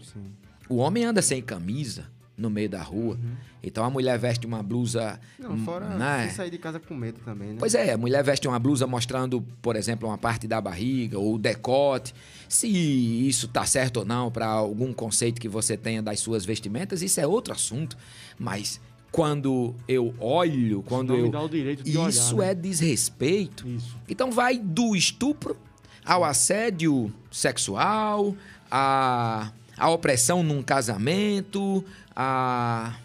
O 0.68 0.76
homem 0.76 1.04
anda 1.04 1.22
sem 1.22 1.42
camisa 1.42 2.04
no 2.38 2.48
meio 2.48 2.68
da 2.68 2.80
rua. 2.80 3.18
Então 3.62 3.84
a 3.84 3.90
mulher 3.90 4.16
veste 4.18 4.46
uma 4.46 4.62
blusa. 4.62 5.18
Não, 5.38 5.58
fora 5.58 5.86
né? 5.98 6.28
se 6.28 6.36
sair 6.36 6.50
de 6.50 6.58
casa 6.58 6.78
com 6.78 6.94
medo 6.94 7.20
também, 7.24 7.48
né? 7.48 7.56
Pois 7.58 7.74
é, 7.74 7.92
a 7.92 7.98
mulher 7.98 8.22
veste 8.22 8.46
uma 8.46 8.58
blusa 8.58 8.86
mostrando, 8.86 9.42
por 9.60 9.74
exemplo, 9.74 10.08
uma 10.08 10.16
parte 10.16 10.46
da 10.46 10.60
barriga 10.60 11.18
ou 11.18 11.34
o 11.34 11.38
decote. 11.38 12.14
Se 12.48 12.68
isso 12.68 13.48
tá 13.48 13.66
certo 13.66 13.98
ou 13.98 14.04
não 14.04 14.30
para 14.30 14.46
algum 14.46 14.92
conceito 14.92 15.40
que 15.40 15.48
você 15.48 15.76
tenha 15.76 16.00
das 16.00 16.20
suas 16.20 16.44
vestimentas, 16.44 17.02
isso 17.02 17.20
é 17.20 17.26
outro 17.26 17.52
assunto. 17.52 17.98
Mas 18.38 18.80
quando 19.10 19.74
eu 19.88 20.14
olho, 20.20 20.82
quando 20.86 21.08
não 21.08 21.16
me 21.16 21.22
eu 21.24 21.30
dá 21.30 21.42
o 21.42 21.48
direito 21.48 21.82
de 21.82 21.98
olhar, 21.98 22.08
isso 22.08 22.36
né? 22.36 22.50
é 22.50 22.54
desrespeito. 22.54 23.66
Isso. 23.66 23.96
Então 24.08 24.30
vai 24.30 24.58
do 24.58 24.94
estupro 24.94 25.56
ao 26.04 26.24
assédio 26.24 27.12
sexual, 27.30 28.34
a, 28.70 29.50
a 29.76 29.90
opressão 29.90 30.42
num 30.42 30.62
casamento, 30.62 31.84
a, 32.20 32.96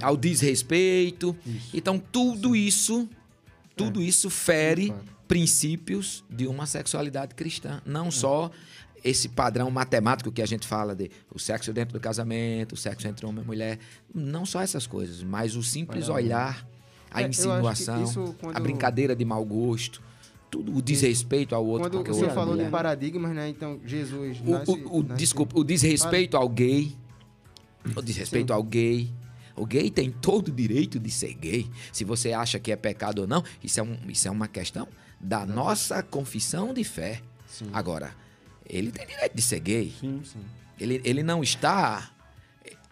ao 0.00 0.16
desrespeito. 0.16 1.36
Isso. 1.44 1.70
Então 1.74 1.98
tudo 1.98 2.54
isso 2.54 3.08
Tudo 3.74 4.00
isso 4.00 4.30
fere 4.30 4.88
fato. 4.88 5.04
princípios 5.26 6.22
de 6.30 6.46
uma 6.46 6.64
sexualidade 6.66 7.34
cristã. 7.34 7.82
Não 7.84 8.10
só 8.10 8.50
esse 9.04 9.28
padrão 9.28 9.68
matemático 9.70 10.30
que 10.30 10.40
a 10.40 10.46
gente 10.46 10.64
fala 10.66 10.94
de 10.94 11.10
o 11.34 11.38
sexo 11.38 11.72
dentro 11.72 11.94
do 11.94 12.00
casamento, 12.00 12.74
o 12.74 12.76
sexo 12.76 13.08
entre 13.08 13.26
homem 13.26 13.42
e 13.42 13.46
mulher. 13.46 13.78
Não 14.14 14.46
só 14.46 14.60
essas 14.60 14.86
coisas, 14.86 15.22
mas 15.24 15.56
o 15.56 15.62
simples 15.62 16.08
Olha, 16.08 16.24
olhar, 16.26 16.68
a 17.10 17.22
É, 17.22 17.26
insinuação, 17.28 18.04
isso 18.04 18.36
a 18.54 18.60
brincadeira 18.60 19.16
de 19.16 19.24
mau 19.24 19.44
gosto, 19.44 20.00
tudo 20.50 20.76
o 20.76 20.80
desrespeito 20.80 21.54
ao 21.54 21.66
outro. 21.66 21.90
Quando 21.90 22.04
senhor 22.04 22.14
outro 22.14 22.30
é 22.30 22.34
falou 22.34 22.56
de 22.56 22.70
paradigmas, 22.70 23.34
né? 23.34 23.48
Então, 23.48 23.80
Jesus 23.84 24.38
O, 24.46 24.50
nasce... 24.50 24.70
o- 24.70 24.96
o- 24.98 25.02
nasce- 25.02 25.18
desculpa, 25.18 25.58
o 25.58 25.64
desrespeito 25.64 26.36
ao 26.36 26.48
gay. 26.48 26.94
O 27.96 28.02
desrespeito 28.02 28.48
Sim. 28.52 28.54
ao 28.56 28.62
gay. 28.62 29.10
O 29.54 29.66
gay 29.66 29.90
tem 29.90 30.10
todo 30.10 30.48
o 30.48 30.52
direito 30.52 30.98
de 30.98 31.10
ser 31.10 31.34
gay. 31.34 31.68
Se 31.92 32.04
você 32.04 32.32
acha 32.32 32.58
que 32.58 32.72
é 32.72 32.76
pecado 32.76 33.20
ou 33.20 33.26
não, 33.26 33.42
isso 33.62 33.80
é, 33.80 33.82
um- 33.82 33.98
isso 34.08 34.26
é 34.26 34.30
uma 34.30 34.48
questão 34.48 34.88
da 35.20 35.44
nossa 35.44 36.02
confissão 36.02 36.72
de 36.72 36.82
fé. 36.84 37.20
Sim. 37.46 37.66
Agora, 37.72 38.14
ele 38.68 38.90
tem 38.90 39.06
direito 39.06 39.34
de 39.34 39.42
ser 39.42 39.60
gay. 39.60 39.92
Sim. 40.00 40.22
Sim. 40.24 40.40
Ele, 40.80 41.00
ele 41.04 41.22
não 41.22 41.42
está. 41.42 42.08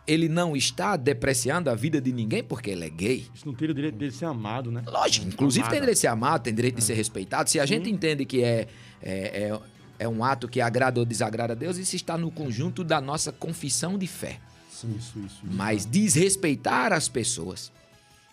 Ele 0.07 0.29
não 0.29 0.57
está 0.57 0.97
depreciando 0.97 1.71
a 1.71 1.75
vida 1.75 2.01
de 2.01 2.13
ninguém 2.13 2.43
porque 2.43 2.71
ele 2.71 2.85
é 2.85 2.91
gay. 2.91 3.27
Isso 3.33 3.47
não 3.47 3.55
tira 3.55 3.71
o 3.71 3.75
direito 3.75 3.97
dele 3.97 4.11
ser 4.11 4.25
amado, 4.25 4.71
né? 4.73 4.83
Lógico, 4.87 5.27
inclusive 5.29 5.61
Amada. 5.63 5.71
tem 5.73 5.81
direito 5.81 5.97
de 5.97 6.01
ser 6.01 6.07
amado, 6.09 6.43
tem 6.43 6.55
direito 6.55 6.77
de 6.77 6.83
ser 6.85 6.95
respeitado. 6.95 7.49
Se 7.49 7.61
a 7.61 7.67
gente 7.67 7.89
entende 7.89 8.25
que 8.25 8.43
é, 8.43 8.67
é, 9.01 9.51
é, 9.51 9.61
é 10.01 10.09
um 10.09 10.25
ato 10.25 10.49
que 10.49 10.61
agrada 10.61 10.99
ou 10.99 11.07
desagrada 11.07 11.53
a 11.53 11.57
Deus, 11.57 11.77
isso 11.77 11.95
está 11.95 12.19
no 12.19 12.29
conjunto 12.31 12.83
da 12.83 13.01
nossa 13.01 13.31
confissão 13.31 13.97
de 13.97 14.07
fé. 14.09 14.41
Isso, 14.87 15.19
isso. 15.19 15.27
isso. 15.27 15.41
Mas 15.45 15.85
desrespeitar 15.87 16.93
as 16.93 17.09
pessoas, 17.09 17.71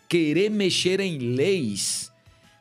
querer 0.07 0.49
mexer 0.49 0.99
em 0.99 1.17
leis, 1.17 2.11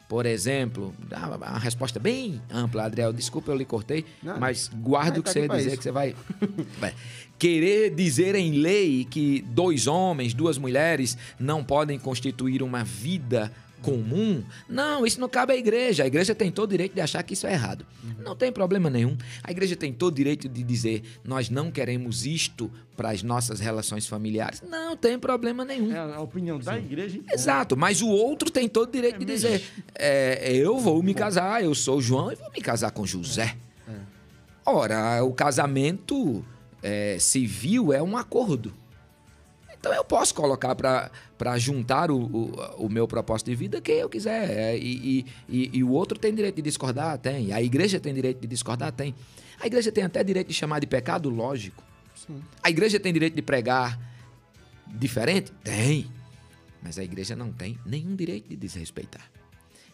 por 0.08 0.24
exemplo, 0.26 0.94
dá 1.08 1.36
uma 1.36 1.58
resposta 1.58 1.98
bem 1.98 2.40
ampla, 2.50 2.84
Adriel, 2.84 3.12
desculpa 3.12 3.50
eu 3.50 3.56
lhe 3.56 3.64
cortei, 3.64 4.04
Não, 4.22 4.38
mas 4.38 4.68
guarda 4.68 5.10
mas 5.10 5.18
o 5.18 5.22
que 5.22 5.26
tá 5.28 5.32
você 5.32 5.40
ia 5.40 5.48
dizer 5.48 5.68
isso. 5.68 5.76
que 5.78 5.82
você 5.82 5.92
vai... 5.92 6.14
vai. 6.78 6.94
Querer 7.38 7.94
dizer 7.94 8.34
em 8.34 8.52
lei 8.52 9.04
que 9.04 9.42
dois 9.48 9.86
homens, 9.86 10.32
duas 10.32 10.56
mulheres 10.56 11.18
não 11.38 11.62
podem 11.62 11.98
constituir 11.98 12.62
uma 12.62 12.82
vida 12.82 13.52
comum, 13.86 14.42
não, 14.68 15.06
isso 15.06 15.20
não 15.20 15.28
cabe 15.28 15.52
à 15.52 15.56
igreja. 15.56 16.02
A 16.02 16.06
igreja 16.08 16.34
tem 16.34 16.50
todo 16.50 16.68
o 16.68 16.70
direito 16.72 16.94
de 16.94 17.00
achar 17.00 17.22
que 17.22 17.34
isso 17.34 17.46
é 17.46 17.52
errado. 17.52 17.86
Não 18.18 18.34
tem 18.34 18.50
problema 18.50 18.90
nenhum. 18.90 19.16
A 19.44 19.50
igreja 19.52 19.76
tem 19.76 19.92
todo 19.92 20.12
o 20.12 20.16
direito 20.16 20.48
de 20.48 20.62
dizer 20.64 21.02
nós 21.24 21.48
não 21.48 21.70
queremos 21.70 22.26
isto 22.26 22.68
para 22.96 23.10
as 23.10 23.22
nossas 23.22 23.60
relações 23.60 24.06
familiares. 24.06 24.62
Não 24.68 24.96
tem 24.96 25.18
problema 25.18 25.64
nenhum. 25.64 25.92
É 25.94 25.98
a 26.14 26.20
opinião 26.20 26.58
da 26.58 26.76
igreja. 26.76 27.16
então. 27.18 27.32
Exato, 27.34 27.76
mas 27.76 28.02
o 28.02 28.08
outro 28.08 28.50
tem 28.50 28.68
todo 28.68 28.88
o 28.88 28.92
direito 28.92 29.16
É 29.16 29.18
de 29.20 29.26
mesmo. 29.26 29.48
dizer: 29.48 29.64
é, 29.94 30.52
eu 30.52 30.78
vou 30.78 31.00
me 31.02 31.14
casar, 31.14 31.62
eu 31.62 31.74
sou 31.74 32.00
João 32.00 32.32
e 32.32 32.34
vou 32.34 32.50
me 32.50 32.60
casar 32.60 32.90
com 32.90 33.06
José. 33.06 33.56
Ora, 34.64 35.22
o 35.22 35.32
casamento 35.32 36.44
é, 36.82 37.18
civil 37.20 37.92
é 37.92 38.02
um 38.02 38.16
acordo. 38.16 38.72
Então 39.86 39.94
eu 39.94 40.04
posso 40.04 40.34
colocar 40.34 40.74
para 40.74 41.58
juntar 41.58 42.10
o, 42.10 42.18
o, 42.24 42.86
o 42.86 42.88
meu 42.88 43.06
propósito 43.06 43.46
de 43.50 43.54
vida 43.54 43.80
quem 43.80 43.94
eu 43.98 44.08
quiser. 44.08 44.50
É, 44.50 44.76
e, 44.76 45.24
e, 45.48 45.70
e, 45.78 45.84
o 45.84 45.90
outro 45.90 46.18
tem 46.18 46.34
direito 46.34 46.56
de 46.56 46.62
discordar? 46.62 47.16
Tem. 47.18 47.52
A 47.52 47.62
igreja 47.62 48.00
tem 48.00 48.12
direito 48.12 48.40
de 48.40 48.48
discordar? 48.48 48.90
Tem. 48.90 49.14
A 49.60 49.66
igreja 49.68 49.92
tem 49.92 50.02
até 50.02 50.24
direito 50.24 50.48
de 50.48 50.54
chamar 50.54 50.80
de 50.80 50.88
pecado? 50.88 51.30
Lógico. 51.30 51.84
Sim. 52.16 52.42
A 52.64 52.68
igreja 52.68 52.98
tem 52.98 53.12
direito 53.12 53.34
de 53.36 53.42
pregar 53.42 53.96
diferente? 54.88 55.52
Tem. 55.62 56.10
Mas 56.82 56.98
a 56.98 57.04
igreja 57.04 57.36
não 57.36 57.52
tem 57.52 57.78
nenhum 57.86 58.16
direito 58.16 58.48
de 58.48 58.56
desrespeitar. 58.56 59.30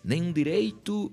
Nenhum 0.03 0.33
direito 0.33 1.13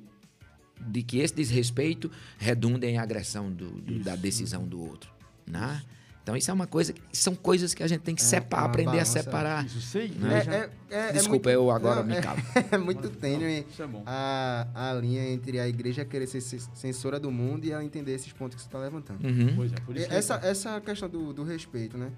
de 0.79 1.03
que 1.03 1.19
esse 1.19 1.35
desrespeito 1.35 2.09
redunde 2.37 2.87
em 2.87 2.97
agressão 2.97 3.51
do- 3.51 3.71
do- 3.81 3.99
da 3.99 4.15
decisão 4.15 4.65
do 4.65 4.81
outro. 4.81 5.11
Né? 5.45 5.81
Então 6.29 6.37
isso 6.37 6.51
é 6.51 6.53
uma 6.53 6.67
coisa, 6.67 6.93
são 7.11 7.33
coisas 7.33 7.73
que 7.73 7.81
a 7.81 7.87
gente 7.87 8.01
tem 8.01 8.13
que 8.13 8.21
É, 8.21 8.25
separar, 8.25 8.65
aprender 8.65 8.99
a 8.99 9.05
separar. 9.05 9.65
Isso, 9.65 9.81
ser 9.81 10.01
É, 10.01 10.05
igreja. 10.05 10.51
é, 10.53 10.69
é, 10.91 10.99
é 11.09 11.11
Desculpa, 11.11 11.49
muito- 11.49 11.49
eu 11.49 11.71
agora 11.71 12.01
não, 12.01 12.05
me 12.05 12.17
é- 12.17 12.21
calo. 12.21 12.39
É 12.71 12.77
muito 12.77 13.09
tênue 13.09 13.65
Isso 13.67 13.81
é 13.81 13.87
a, 14.05 14.67
a 14.75 14.93
linha 14.93 15.27
entre 15.27 15.59
a 15.59 15.67
igreja 15.67 16.05
querer 16.05 16.27
ser 16.27 16.39
ce- 16.41 16.69
censora 16.75 17.19
do 17.19 17.31
mundo 17.31 17.65
e 17.65 17.71
ela 17.71 17.83
entender 17.83 18.13
esses 18.13 18.31
pontos 18.31 18.57
que 18.57 18.61
você 18.61 18.67
está 18.67 18.77
levantando. 18.77 19.25
Uhum. 19.25 19.55
Pois 19.55 19.73
é, 19.73 19.75
por 19.77 19.97
isso 19.97 20.07
que 20.07 20.13
Essa, 20.13 20.35
essa 20.43 20.79
questão 20.81 21.09
do, 21.09 21.33
do 21.33 21.43
respeito, 21.43 21.97
né? 21.97 22.11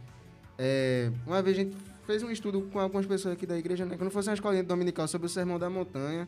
É, 0.60 1.10
uma 1.26 1.42
vez 1.42 1.58
a 1.58 1.62
gente 1.62 1.78
fez 2.06 2.22
um 2.22 2.30
estudo 2.32 2.64
com 2.64 2.80
algumas 2.82 3.06
pessoas 3.06 3.34
aqui 3.36 3.46
da 3.46 3.58
igreja, 3.58 3.86
né? 3.86 3.96
Quando 3.98 4.12
fosse 4.12 4.28
uma 4.28 4.34
escolinha 4.36 4.62
dominical 4.64 5.08
sobre 5.08 5.28
o 5.28 5.30
Sermão 5.30 5.58
da 5.58 5.70
Montanha, 5.70 6.28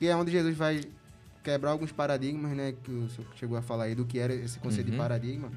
que 0.00 0.08
é 0.08 0.16
onde 0.16 0.32
Jesus 0.32 0.56
vai 0.56 0.80
quebrar 1.44 1.70
alguns 1.70 1.92
paradigmas, 1.92 2.56
né? 2.56 2.74
Que 2.82 2.90
o 2.90 3.08
senhor 3.08 3.28
chegou 3.36 3.56
a 3.56 3.62
falar 3.62 3.84
aí 3.84 3.94
do 3.94 4.04
que 4.04 4.18
era 4.18 4.34
esse 4.34 4.58
conceito 4.58 4.86
Uhum. 4.88 4.92
de 4.94 4.98
paradigma. 4.98 5.48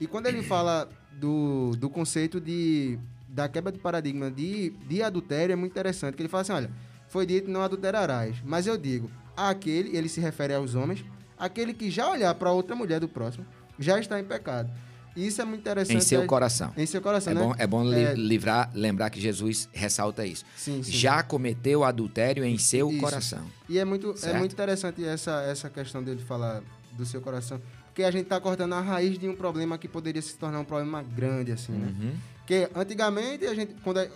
E 0.00 0.06
quando 0.06 0.26
ele 0.26 0.42
fala 0.42 0.88
do, 1.12 1.72
do 1.76 1.88
conceito 1.90 2.40
de 2.40 2.98
da 3.28 3.48
quebra 3.48 3.70
de 3.70 3.78
paradigma 3.78 4.30
de, 4.30 4.70
de 4.88 5.02
adultério, 5.02 5.52
é 5.52 5.56
muito 5.56 5.72
interessante. 5.72 6.14
Que 6.16 6.22
ele 6.22 6.28
fala 6.28 6.40
assim, 6.42 6.52
olha, 6.52 6.70
foi 7.08 7.26
dito 7.26 7.50
não 7.50 7.62
adulterarás. 7.62 8.36
Mas 8.44 8.66
eu 8.66 8.76
digo, 8.76 9.10
aquele, 9.36 9.96
ele 9.96 10.08
se 10.08 10.20
refere 10.20 10.54
aos 10.54 10.74
homens, 10.74 11.04
aquele 11.38 11.72
que 11.74 11.90
já 11.90 12.10
olhar 12.10 12.34
para 12.34 12.50
outra 12.50 12.74
mulher 12.74 12.98
do 13.00 13.08
próximo, 13.08 13.44
já 13.78 13.98
está 14.00 14.18
em 14.18 14.24
pecado. 14.24 14.70
E 15.14 15.26
isso 15.26 15.42
é 15.42 15.44
muito 15.44 15.60
interessante. 15.60 15.96
Em 15.96 16.00
seu 16.00 16.22
é- 16.22 16.26
coração. 16.26 16.72
Em 16.76 16.86
seu 16.86 17.00
coração, 17.02 17.32
É 17.32 17.34
né? 17.34 17.40
bom, 17.42 17.54
é 17.58 17.66
bom 17.66 17.92
É. 17.92 18.14
livrar, 18.14 18.70
lembrar 18.74 19.10
que 19.10 19.20
Jesus 19.20 19.68
ressalta 19.72 20.24
isso. 20.24 20.44
Sim, 20.56 20.82
sim. 20.82 20.92
Já 20.92 21.22
cometeu 21.22 21.82
adultério 21.84 22.44
em 22.44 22.56
seu 22.56 22.88
Isso. 22.90 23.00
coração. 23.00 23.44
E 23.68 23.78
é 23.78 23.84
muito, 23.84 24.14
é 24.22 24.32
muito 24.38 24.52
interessante 24.52 25.04
essa, 25.04 25.42
essa 25.42 25.68
questão 25.68 26.02
dele 26.02 26.20
falar 26.22 26.62
do 26.92 27.04
seu 27.04 27.20
coração. 27.20 27.60
Porque 27.98 28.06
a 28.06 28.12
gente 28.12 28.22
está 28.22 28.40
cortando 28.40 28.74
a 28.74 28.80
raiz 28.80 29.18
de 29.18 29.28
um 29.28 29.34
problema 29.34 29.76
que 29.76 29.88
poderia 29.88 30.22
se 30.22 30.38
tornar 30.38 30.60
um 30.60 30.64
problema 30.64 31.02
grande, 31.02 31.50
assim, 31.50 31.72
né? 31.72 31.92
Uhum. 32.00 32.12
Porque 32.36 32.70
antigamente 32.72 33.44
a 33.44 33.52
gente, 33.52 33.74
quando 33.82 33.98
é, 33.98 34.08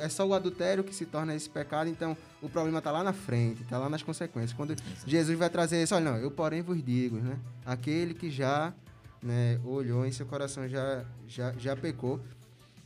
é 0.00 0.08
só 0.08 0.26
o 0.26 0.34
adultério 0.34 0.82
que 0.82 0.92
se 0.92 1.06
torna 1.06 1.32
esse 1.32 1.48
pecado, 1.48 1.88
então 1.88 2.16
o 2.42 2.48
problema 2.48 2.78
está 2.78 2.90
lá 2.90 3.04
na 3.04 3.12
frente, 3.12 3.62
está 3.62 3.78
lá 3.78 3.88
nas 3.88 4.02
consequências. 4.02 4.52
Quando 4.52 4.74
Jesus 5.06 5.38
vai 5.38 5.48
trazer 5.48 5.80
isso, 5.80 5.94
olha, 5.94 6.10
não, 6.10 6.16
eu 6.16 6.28
porém 6.28 6.60
vos 6.60 6.84
digo, 6.84 7.18
né? 7.18 7.38
Aquele 7.64 8.14
que 8.14 8.32
já 8.32 8.74
né, 9.22 9.60
olhou 9.64 10.04
em 10.04 10.10
seu 10.10 10.26
coração, 10.26 10.68
já, 10.68 11.04
já, 11.28 11.52
já 11.52 11.76
pecou, 11.76 12.18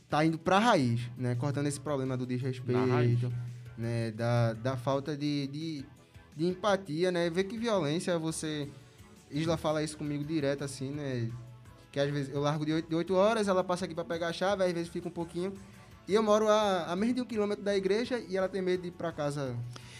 tá 0.07 0.23
indo 0.23 0.37
para 0.37 0.57
a 0.57 0.59
raiz, 0.59 1.09
né? 1.17 1.33
Cortando 1.33 1.65
esse 1.65 1.79
problema 1.79 2.15
do 2.15 2.23
desrespeito, 2.23 3.33
né? 3.75 4.11
Da, 4.11 4.53
da 4.53 4.77
falta 4.77 5.17
de, 5.17 5.47
de, 5.47 5.85
de 6.37 6.45
empatia, 6.45 7.11
né? 7.11 7.31
Ver 7.31 7.45
que 7.45 7.57
violência 7.57 8.19
você... 8.19 8.69
Isla 9.35 9.57
fala 9.57 9.83
isso 9.83 9.97
comigo 9.97 10.23
direto, 10.23 10.63
assim, 10.63 10.91
né? 10.91 11.29
Que 11.91 11.99
às 11.99 12.09
vezes 12.09 12.33
eu 12.33 12.39
largo 12.39 12.65
de 12.65 12.71
8, 12.71 12.89
de 12.89 12.95
8 12.95 13.13
horas, 13.13 13.47
ela 13.49 13.63
passa 13.63 13.83
aqui 13.83 13.93
para 13.93 14.05
pegar 14.05 14.29
a 14.29 14.33
chave, 14.33 14.63
às 14.63 14.71
vezes 14.71 14.87
fica 14.87 15.09
um 15.09 15.11
pouquinho. 15.11 15.53
E 16.07 16.13
eu 16.13 16.23
moro 16.23 16.47
a, 16.47 16.85
a 16.85 16.95
menos 16.95 17.15
de 17.15 17.21
um 17.21 17.25
quilômetro 17.25 17.63
da 17.63 17.75
igreja 17.75 18.17
e 18.29 18.37
ela 18.37 18.47
tem 18.47 18.61
medo 18.61 18.83
de 18.83 18.87
ir 18.87 18.91
para 18.91 19.11
casa 19.11 19.55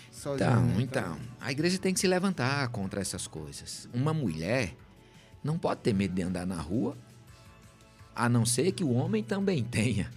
sozinha. 0.09 0.49
Então, 0.51 0.65
né? 0.65 0.75
então, 0.79 1.19
a 1.41 1.51
igreja 1.51 1.77
tem 1.77 1.93
que 1.93 1.99
se 1.99 2.07
levantar 2.07 2.69
contra 2.69 3.01
essas 3.01 3.27
coisas. 3.27 3.89
Uma 3.93 4.13
mulher 4.13 4.73
não 5.43 5.57
pode 5.57 5.81
ter 5.81 5.93
medo 5.93 6.13
de 6.13 6.21
andar 6.21 6.45
na 6.45 6.61
rua, 6.61 6.97
a 8.15 8.29
não 8.29 8.45
ser 8.45 8.71
que 8.71 8.83
o 8.83 8.93
homem 8.93 9.21
também 9.21 9.63
tenha. 9.65 10.09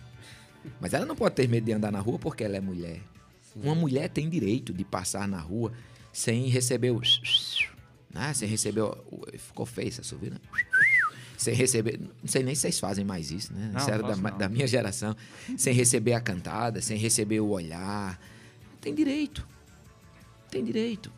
Mas 0.80 0.94
ela 0.94 1.04
não 1.04 1.16
pode 1.16 1.34
ter 1.34 1.48
medo 1.48 1.64
de 1.64 1.72
andar 1.72 1.90
na 1.90 2.00
rua 2.00 2.18
porque 2.18 2.44
ela 2.44 2.56
é 2.56 2.60
mulher. 2.60 3.00
Uma 3.56 3.74
mulher 3.74 4.08
tem 4.08 4.28
direito 4.28 4.72
de 4.72 4.84
passar 4.84 5.26
na 5.26 5.40
rua 5.40 5.72
sem 6.12 6.48
receber 6.48 6.92
o. 6.92 7.00
Né? 8.12 8.32
Sem 8.34 8.48
receber 8.48 8.80
o. 8.82 8.90
o- 9.10 9.38
Ficou 9.38 9.66
feio 9.66 9.88
essa 9.88 10.02
subida. 10.02 10.40
Sem 11.36 11.54
receber. 11.54 11.98
Não 12.00 12.26
sei 12.28 12.42
nem 12.42 12.54
se 12.54 12.62
vocês 12.62 12.80
fazem 12.80 13.04
mais 13.04 13.30
isso, 13.30 13.52
né? 13.52 13.70
Não, 13.72 13.78
Isso 13.80 13.90
era 13.90 14.02
da, 14.02 14.14
da 14.30 14.48
minha 14.48 14.66
geração. 14.66 15.14
Sem 15.56 15.72
receber 15.72 16.14
a 16.14 16.20
cantada, 16.20 16.80
sem 16.82 16.96
receber 16.98 17.40
o 17.40 17.48
olhar. 17.48 18.18
Tem 18.80 18.94
direito. 18.94 19.46
Tem 20.50 20.64
direito. 20.64 21.12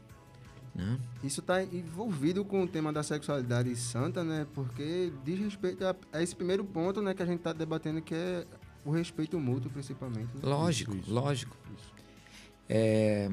Né? 0.74 0.98
Isso 1.24 1.40
está 1.40 1.62
envolvido 1.62 2.44
com 2.44 2.62
o 2.62 2.68
tema 2.68 2.92
da 2.92 3.02
sexualidade 3.02 3.74
santa, 3.76 4.22
né? 4.22 4.46
Porque 4.54 5.12
diz 5.24 5.38
respeito 5.40 5.84
a, 5.86 5.96
a 6.12 6.22
esse 6.22 6.34
primeiro 6.36 6.64
ponto, 6.64 7.00
né, 7.00 7.12
que 7.14 7.22
a 7.22 7.26
gente 7.26 7.38
está 7.38 7.52
debatendo, 7.52 8.00
que 8.02 8.14
é 8.14 8.44
o 8.84 8.90
respeito 8.90 9.38
mútuo, 9.40 9.70
principalmente. 9.70 10.28
né? 10.34 10.40
Lógico, 10.42 10.94
isso. 10.96 11.12
lógico. 11.12 11.56
É... 12.68 13.30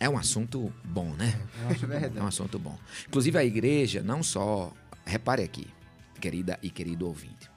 é 0.00 0.08
um 0.08 0.18
assunto 0.18 0.72
bom, 0.84 1.12
né? 1.14 1.40
Eu 1.62 1.68
acho 1.68 1.86
verdade. 1.86 2.14
É 2.18 2.22
um 2.22 2.26
assunto 2.26 2.58
bom. 2.58 2.78
Inclusive, 3.06 3.38
a 3.38 3.44
igreja, 3.44 4.02
não 4.02 4.22
só. 4.22 4.72
Repare 5.06 5.42
aqui, 5.42 5.66
querida 6.20 6.58
e 6.62 6.70
querido 6.70 7.06
ouvinte. 7.06 7.50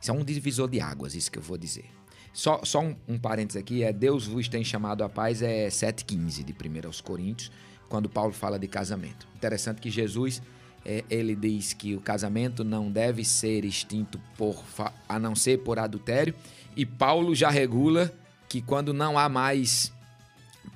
Isso 0.00 0.10
é 0.10 0.14
um 0.14 0.22
divisor 0.22 0.68
de 0.68 0.80
águas, 0.80 1.14
isso 1.14 1.30
que 1.30 1.38
eu 1.38 1.42
vou 1.42 1.56
dizer. 1.56 1.90
Só, 2.32 2.60
só 2.62 2.80
um, 2.80 2.94
um 3.08 3.18
parênteses 3.18 3.60
aqui: 3.60 3.82
é 3.82 3.92
Deus 3.92 4.26
vos 4.26 4.48
tem 4.48 4.62
chamado 4.62 5.02
à 5.02 5.08
paz, 5.08 5.42
é 5.42 5.68
7,15 5.68 6.44
de 6.44 6.52
1 6.52 6.86
aos 6.86 7.00
Coríntios, 7.00 7.50
quando 7.88 8.08
Paulo 8.08 8.32
fala 8.32 8.58
de 8.58 8.68
casamento. 8.68 9.26
Interessante 9.34 9.80
que 9.80 9.90
Jesus. 9.90 10.42
é, 10.84 11.04
ele 11.10 11.34
diz 11.34 11.72
que 11.72 11.94
o 11.94 12.00
casamento 12.00 12.64
não 12.64 12.90
deve 12.90 13.24
ser 13.24 13.64
extinto 13.64 14.20
por, 14.36 14.62
a 15.08 15.18
não 15.18 15.34
ser 15.34 15.58
por 15.58 15.78
adultério, 15.78 16.34
e 16.76 16.86
Paulo 16.86 17.34
já 17.34 17.50
regula 17.50 18.12
que 18.48 18.62
quando 18.62 18.94
não 18.94 19.18
há 19.18 19.28
mais 19.28 19.92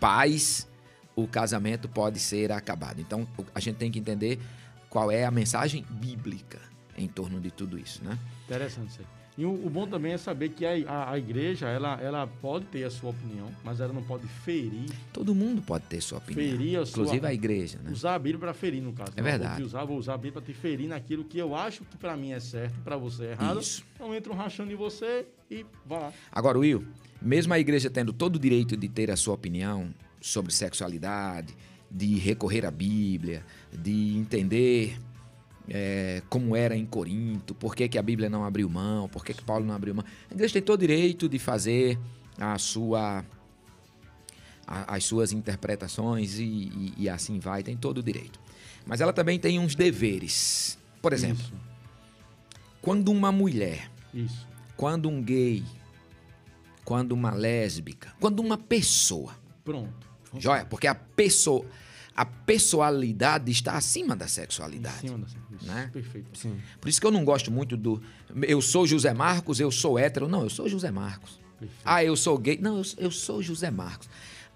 paz, 0.01 0.69
o 1.15 1.27
casamento 1.27 1.89
pode 1.89 2.19
ser 2.19 2.51
acabado. 2.53 3.01
Então, 3.01 3.27
a 3.55 3.61
gente 3.61 3.77
tem 3.77 3.91
que 3.91 3.99
entender 3.99 4.39
qual 4.89 5.11
é 5.11 5.25
a 5.25 5.31
mensagem 5.31 5.85
bíblica 5.91 6.61
em 6.97 7.09
torno 7.09 7.41
de 7.41 7.51
tudo 7.51 7.79
isso, 7.79 8.03
né? 8.05 8.19
Interessante. 8.47 9.01
E 9.37 9.47
o, 9.47 9.51
o 9.67 9.71
bom 9.71 9.87
também 9.87 10.13
é 10.13 10.19
saber 10.19 10.51
que 10.51 10.67
a, 10.67 10.73
a, 10.87 11.13
a 11.13 11.19
igreja, 11.19 11.67
ela, 11.67 11.99
ela 12.03 12.27
pode 12.27 12.67
ter 12.67 12.85
a 12.85 12.91
sua 12.91 13.11
opinião, 13.11 13.49
mas 13.65 13.81
ela 13.81 13.91
não 13.91 14.03
pode 14.03 14.27
ferir, 14.29 14.91
Todo 15.11 15.35
mundo 15.35 15.63
pode 15.63 15.85
ter 15.87 16.03
sua 16.03 16.19
opinião, 16.19 16.47
Ferir 16.51 16.79
a 16.81 16.85
sua- 16.85 17.03
inclusive 17.03 17.27
a 17.27 17.33
igreja, 17.33 17.79
né? 17.83 17.91
usar 17.93 18.15
a 18.15 18.19
Bíblia 18.19 18.39
para 18.41 18.53
ferir, 18.53 18.83
no 18.83 18.93
caso. 18.93 19.13
É 19.17 19.23
Não, 19.23 19.25
verdade. 19.31 19.57
Vou 19.57 19.67
usar, 19.67 19.85
vou 19.87 19.97
usar 19.97 20.15
a 20.15 20.19
Bíblia 20.19 20.33
para 20.35 20.43
te 20.43 20.53
ferir 20.53 20.87
naquilo 20.87 21.25
que 21.25 21.39
eu 21.39 21.55
acho 21.55 21.83
que 21.85 21.97
para 21.97 22.15
mim 22.15 22.33
é 22.33 22.41
certo, 22.41 22.79
para 22.81 22.99
você 22.99 23.25
é 23.25 23.31
errado. 23.33 23.59
Isso. 23.59 23.83
Então 23.95 24.15
entra 24.15 24.31
um 24.31 24.37
rachando 24.37 24.71
em 24.71 24.77
você 24.77 25.25
e 25.51 25.65
vai 25.87 25.99
lá. 26.01 26.13
Agora, 26.31 26.59
Will, 26.59 26.85
mesmo 27.23 27.55
a 27.55 27.59
igreja 27.59 27.89
tendo 27.89 28.13
todo 28.13 28.37
o 28.37 28.39
direito 28.39 28.77
de 28.77 28.87
ter 28.87 29.11
a 29.11 29.17
sua 29.17 29.33
opinião 29.33 29.95
sobre 30.23 30.53
sexualidade, 30.53 31.55
de 31.91 32.17
recorrer 32.19 32.65
à 32.65 32.71
Bíblia, 32.71 33.45
de 33.71 34.17
entender 34.17 34.99
é, 35.69 36.23
como 36.31 36.57
era 36.57 36.75
em 36.77 36.87
Corinto, 36.87 37.55
por 37.55 37.75
que, 37.77 37.87
que 37.89 37.99
a 37.99 38.03
Bíblia 38.03 38.31
não 38.31 38.45
abriu 38.45 38.69
mão, 38.71 39.09
por 39.09 39.25
que, 39.25 39.35
que 39.35 39.43
Paulo 39.45 39.67
não 39.67 39.75
abriu 39.75 39.95
mão. 39.95 40.05
A 40.31 40.35
igreja 40.35 40.55
tem 40.55 40.63
todo 40.63 40.79
o 40.79 40.87
direito 40.87 41.29
de 41.29 41.39
fazer 41.39 41.99
a 42.39 42.57
sua, 42.57 43.25
a- 44.67 44.95
as 44.97 45.05
suas 45.05 45.33
interpretações 45.33 46.39
e, 46.39 46.45
e- 46.45 46.95
e 46.99 47.09
assim 47.09 47.39
vai, 47.39 47.63
tem 47.63 47.77
todo 47.77 47.99
o 47.99 48.03
direito. 48.03 48.41
Mas 48.87 49.01
ela 49.01 49.13
também 49.13 49.39
tem 49.39 49.59
uns 49.59 49.75
deveres. 49.75 50.79
Por 51.03 51.13
exemplo, 51.13 51.43
Isso. 51.43 51.53
quando 52.81 53.11
uma 53.11 53.31
mulher 53.33 53.91
Isso. 54.15 54.47
quando 54.77 55.09
um 55.09 55.23
gay, 55.23 55.63
quando 56.85 57.13
uma 57.13 57.33
lésbica, 57.33 58.13
quando 58.19 58.41
uma 58.41 58.57
pessoa, 58.57 59.35
Pronto. 59.65 60.11
Joia? 60.39 60.65
Porque 60.65 60.87
a 60.87 60.95
pessoa, 60.95 61.65
a 62.17 62.25
pessoalidade 62.25 63.51
está 63.51 63.75
acima 63.77 64.15
da 64.17 64.25
Em 64.25 64.29
sexualidade. 64.29 65.01
cima 65.01 65.19
dessa. 65.19 65.37
Isso. 65.55 65.67
Né? 65.67 65.91
Perfeito. 65.93 66.39
Sim. 66.39 66.59
Por 66.81 66.89
isso 66.89 67.01
que 67.01 67.07
eu 67.07 67.11
não 67.11 67.25
gosto 67.25 67.51
muito 67.51 67.77
do 67.77 68.03
eu 68.43 68.61
sou 68.63 68.87
José 68.87 69.13
Marcos, 69.13 69.61
eu 69.61 69.71
sou 69.71 69.99
hétero. 69.99 70.29
Não, 70.29 70.43
eu 70.43 70.51
sou 70.51 70.69
José 70.69 70.91
Marcos. 70.91 71.39
Perfeito. 71.59 71.83
Ah, 71.85 72.03
eu 72.03 72.17
sou 72.17 72.37
gay. 72.39 72.59
Não, 72.61 72.79
eu, 72.79 72.85
eu 72.99 73.11
sou 73.11 73.43
José 73.43 73.71
Marcos. 73.71 74.09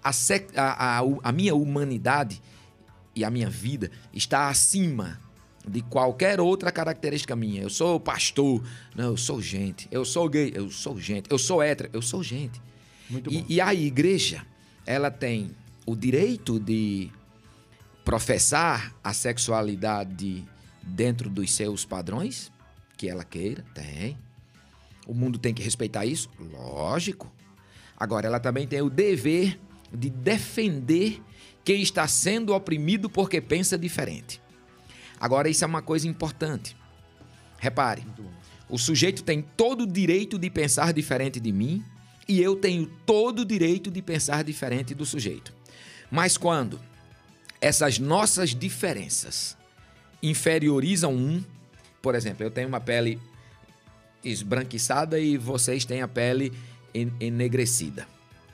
A, 0.03 0.11
sec- 0.11 0.57
a- 0.57 0.99
a- 0.99 1.03
a 1.23 1.31
minha 1.31 1.53
humanidade 1.55 2.41
e 3.15 3.23
a 3.23 3.29
minha 3.29 3.49
vida 3.49 3.91
está 4.13 4.49
acima 4.49 5.19
de 5.67 5.81
qualquer 5.81 6.39
outra 6.39 6.71
característica 6.71 7.35
minha. 7.35 7.61
Eu 7.61 7.69
sou 7.69 7.99
pastor. 7.99 8.63
Não, 8.95 9.05
eu 9.11 9.17
sou 9.17 9.41
gente. 9.41 9.87
Eu 9.91 10.05
sou 10.05 10.27
gay. 10.29 10.51
Eu 10.55 10.69
sou 10.69 10.99
gente. 10.99 11.29
Eu 11.29 11.37
sou 11.37 11.61
hétero. 11.61 11.89
Eu 11.93 12.01
sou 12.01 12.21
gente. 12.23 12.61
Muito 13.09 13.31
E, 13.31 13.39
bom. 13.41 13.45
e 13.49 13.61
a 13.61 13.73
igreja, 13.73 14.45
ela 14.85 15.09
tem 15.11 15.51
o 15.87 15.95
direito 15.95 16.59
de 16.59 17.09
professar 18.03 18.93
a 19.01 19.13
sexualidade 19.13 20.45
dentro 20.83 21.29
dos 21.29 21.51
seus 21.51 21.85
padrões, 21.85 22.51
que 22.97 23.07
ela 23.07 23.23
queira, 23.23 23.63
tem. 23.73 24.17
O 25.07 25.13
mundo 25.13 25.39
tem 25.39 25.53
que 25.53 25.63
respeitar 25.63 26.05
isso? 26.05 26.29
Lógico. 26.37 27.31
Agora, 27.97 28.27
ela 28.27 28.39
também 28.39 28.67
tem 28.67 28.81
o 28.81 28.89
dever 28.89 29.57
de 29.91 30.09
defender 30.09 31.21
quem 31.63 31.81
está 31.81 32.05
sendo 32.05 32.53
oprimido 32.53 33.09
porque 33.09 33.39
pensa 33.39 33.77
diferente. 33.77 34.41
Agora, 35.17 35.49
isso 35.49 35.63
é 35.63 35.67
uma 35.67 35.81
coisa 35.81 36.05
importante. 36.05 36.75
Repare, 37.57 38.05
o 38.69 38.77
sujeito 38.77 39.23
tem 39.23 39.41
todo 39.41 39.81
o 39.81 39.87
direito 39.87 40.37
de 40.37 40.49
pensar 40.49 40.91
diferente 40.91 41.39
de 41.39 41.51
mim 41.53 41.83
e 42.27 42.41
eu 42.41 42.57
tenho 42.57 42.85
todo 43.05 43.39
o 43.39 43.45
direito 43.45 43.89
de 43.89 44.01
pensar 44.01 44.43
diferente 44.43 44.93
do 44.93 45.05
sujeito. 45.05 45.56
Mas 46.09 46.37
quando 46.37 46.79
essas 47.59 47.99
nossas 47.99 48.55
diferenças 48.55 49.57
inferiorizam 50.21 51.13
um, 51.13 51.43
por 52.01 52.15
exemplo, 52.15 52.43
eu 52.43 52.51
tenho 52.51 52.67
uma 52.67 52.79
pele 52.79 53.19
esbranquiçada 54.23 55.19
e 55.19 55.37
vocês 55.37 55.85
têm 55.85 56.01
a 56.01 56.07
pele 56.07 56.51
en- 56.93 57.11
enegrecida. 57.19 58.07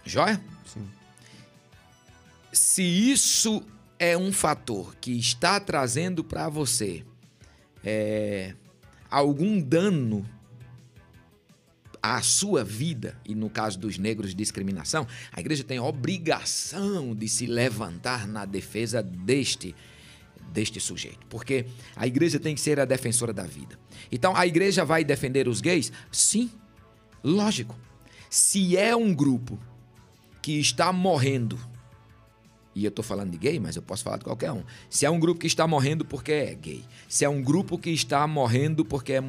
Joia? 0.05 0.41
Sim. 0.65 0.87
Se 2.51 2.83
isso 2.83 3.63
é 3.97 4.17
um 4.17 4.31
fator 4.31 4.95
que 4.99 5.17
está 5.17 5.59
trazendo 5.59 6.23
para 6.23 6.49
você 6.49 7.03
é, 7.83 8.53
algum 9.09 9.59
dano 9.59 10.25
à 12.03 12.21
sua 12.21 12.65
vida, 12.65 13.17
e 13.25 13.33
no 13.33 13.49
caso 13.49 13.79
dos 13.79 13.97
negros, 13.97 14.35
discriminação, 14.35 15.07
a 15.31 15.39
igreja 15.39 15.63
tem 15.63 15.77
a 15.77 15.83
obrigação 15.83 17.15
de 17.15 17.29
se 17.29 17.45
levantar 17.45 18.27
na 18.27 18.43
defesa 18.43 19.01
deste 19.01 19.73
deste 20.51 20.79
sujeito, 20.79 21.25
porque 21.29 21.65
a 21.95 22.05
igreja 22.05 22.39
tem 22.39 22.53
que 22.53 22.61
ser 22.61 22.79
a 22.79 22.85
defensora 22.85 23.33
da 23.33 23.41
vida. 23.41 23.79
Então, 24.11 24.35
a 24.35 24.45
igreja 24.45 24.85
vai 24.85 25.03
defender 25.03 25.47
os 25.47 25.61
gays? 25.61 25.91
Sim, 26.11 26.51
lógico. 27.23 27.75
Se 28.29 28.77
é 28.77 28.95
um 28.95 29.15
grupo 29.15 29.57
que 30.43 30.59
está 30.59 30.93
morrendo 30.93 31.57
e 32.75 32.85
eu 32.85 32.91
tô 32.91 33.03
falando 33.03 33.31
de 33.31 33.37
gay, 33.37 33.59
mas 33.59 33.75
eu 33.75 33.81
posso 33.81 34.03
falar 34.03 34.17
de 34.17 34.23
qualquer 34.23 34.51
um. 34.51 34.63
Se 34.89 35.05
é 35.05 35.09
um 35.09 35.19
grupo 35.19 35.39
que 35.39 35.47
está 35.47 35.67
morrendo 35.67 36.05
porque 36.05 36.31
é 36.31 36.53
gay, 36.53 36.83
se 37.07 37.23
é 37.23 37.29
um 37.29 37.41
grupo 37.41 37.77
que 37.77 37.89
está 37.89 38.27
morrendo 38.27 38.83
porque 38.83 39.13
é 39.13 39.21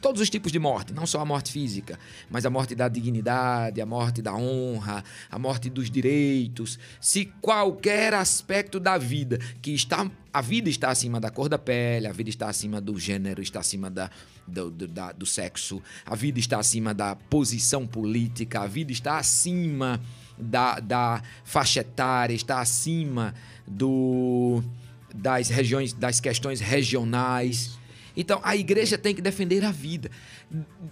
todos 0.00 0.20
os 0.20 0.30
tipos 0.30 0.50
de 0.52 0.58
morte, 0.58 0.92
não 0.92 1.06
só 1.06 1.20
a 1.20 1.24
morte 1.24 1.52
física, 1.52 1.98
mas 2.30 2.44
a 2.46 2.50
morte 2.50 2.74
da 2.74 2.88
dignidade, 2.88 3.80
a 3.80 3.86
morte 3.86 4.22
da 4.22 4.34
honra, 4.34 5.02
a 5.30 5.38
morte 5.38 5.68
dos 5.70 5.90
direitos, 5.90 6.78
se 7.00 7.26
qualquer 7.40 8.14
aspecto 8.14 8.78
da 8.80 8.96
vida 8.98 9.38
que 9.60 9.72
está 9.72 10.10
a 10.32 10.40
vida 10.40 10.70
está 10.70 10.88
acima 10.90 11.20
da 11.20 11.28
cor 11.30 11.46
da 11.46 11.58
pele, 11.58 12.06
a 12.06 12.12
vida 12.12 12.30
está 12.30 12.48
acima 12.48 12.80
do 12.80 12.98
gênero, 12.98 13.42
está 13.42 13.60
acima 13.60 13.90
da, 13.90 14.10
do, 14.48 14.70
do, 14.70 14.88
da- 14.88 15.12
do 15.12 15.26
sexo, 15.26 15.82
a 16.06 16.14
vida 16.16 16.38
está 16.38 16.58
acima 16.58 16.94
da 16.94 17.14
posição 17.14 17.86
política, 17.86 18.62
a 18.62 18.66
vida 18.66 18.90
está 18.92 19.18
acima 19.18 20.00
da, 20.38 20.80
da 20.80 21.22
faixa 21.44 21.80
etária, 21.80 22.34
está 22.34 22.60
acima 22.60 23.34
do, 23.68 24.62
das 25.14 25.50
regiões, 25.50 25.92
das 25.92 26.18
questões 26.18 26.60
regionais. 26.60 27.78
Então 28.16 28.40
a 28.42 28.56
igreja 28.56 28.98
tem 28.98 29.14
que 29.14 29.22
defender 29.22 29.64
a 29.64 29.70
vida. 29.70 30.10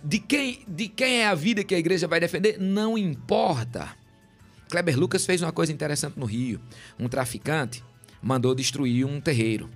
De 0.04 0.18
quem, 0.18 0.64
de 0.66 0.88
quem 0.88 1.20
é 1.20 1.26
a 1.26 1.35
vida 1.35 1.62
que 1.64 1.74
a 1.74 1.78
igreja 1.78 2.06
vai 2.06 2.20
defender? 2.20 2.59
Não 2.59 2.96
importa. 2.96 3.88
Kleber 4.70 4.98
Lucas 4.98 5.26
fez 5.26 5.42
uma 5.42 5.52
coisa 5.52 5.72
interessante 5.72 6.18
no 6.18 6.26
Rio. 6.26 6.61
Um 6.98 7.09
traficante 7.09 7.83
mandou 8.22 8.54
destruir 8.54 9.04
um 9.04 9.20
terreiro 9.20 9.68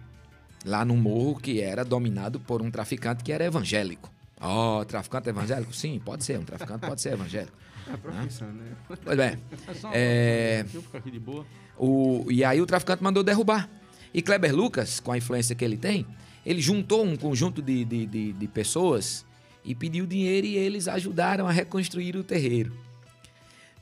lá 0.65 0.85
no 0.85 0.97
morro 0.97 1.37
que 1.37 1.61
era 1.61 1.85
dominado 1.85 2.41
por 2.41 2.63
um 2.63 2.71
traficante 2.71 3.23
que 3.23 3.33
era 3.33 3.45
evangélico. 3.45 4.11
Ó, 4.41 4.85
traficante 4.85 5.29
evangélico? 5.29 5.75
Sim, 5.75 6.01
pode 6.05 6.25
ser. 6.25 6.39
Um 6.39 6.45
traficante 6.45 6.87
pode 6.87 7.01
ser 7.01 7.13
evangélico. 7.13 7.57
É 7.87 7.93
a 7.93 7.99
profissão, 7.99 8.49
né? 8.53 8.73
Pois 9.05 9.17
bem. 9.17 9.39
É 9.93 10.61
É. 10.61 10.63
Deixa 10.63 10.79
eu 10.79 10.83
ficar 10.83 10.99
aqui 10.99 11.11
de 11.11 11.21
boa. 11.21 11.47
O, 11.77 12.27
e 12.31 12.45
aí 12.45 12.61
o 12.61 12.67
traficante 12.67 13.03
mandou 13.03 13.23
derrubar. 13.23 13.69
E 14.13 14.23
Kleber 14.23 14.55
Lucas, 14.55 15.01
com 15.01 15.13
a 15.13 15.19
influência 15.19 15.55
que 15.55 15.65
ele 15.65 15.77
tem, 15.77 16.07
ele 16.45 16.61
juntou 16.61 17.05
um 17.05 17.17
conjunto 17.17 17.63
de, 17.63 17.85
de, 17.85 18.07
de, 18.07 18.33
de 18.33 18.49
pessoas 18.49 19.25
e 19.65 19.75
pediu 19.75 20.07
dinheiro 20.07 20.47
e 20.47 20.57
eles 20.57 20.89
ajudaram 20.89 21.47
a 21.47 21.53
reconstruir 21.53 22.17
o 22.17 22.25
terreiro. 22.25 22.73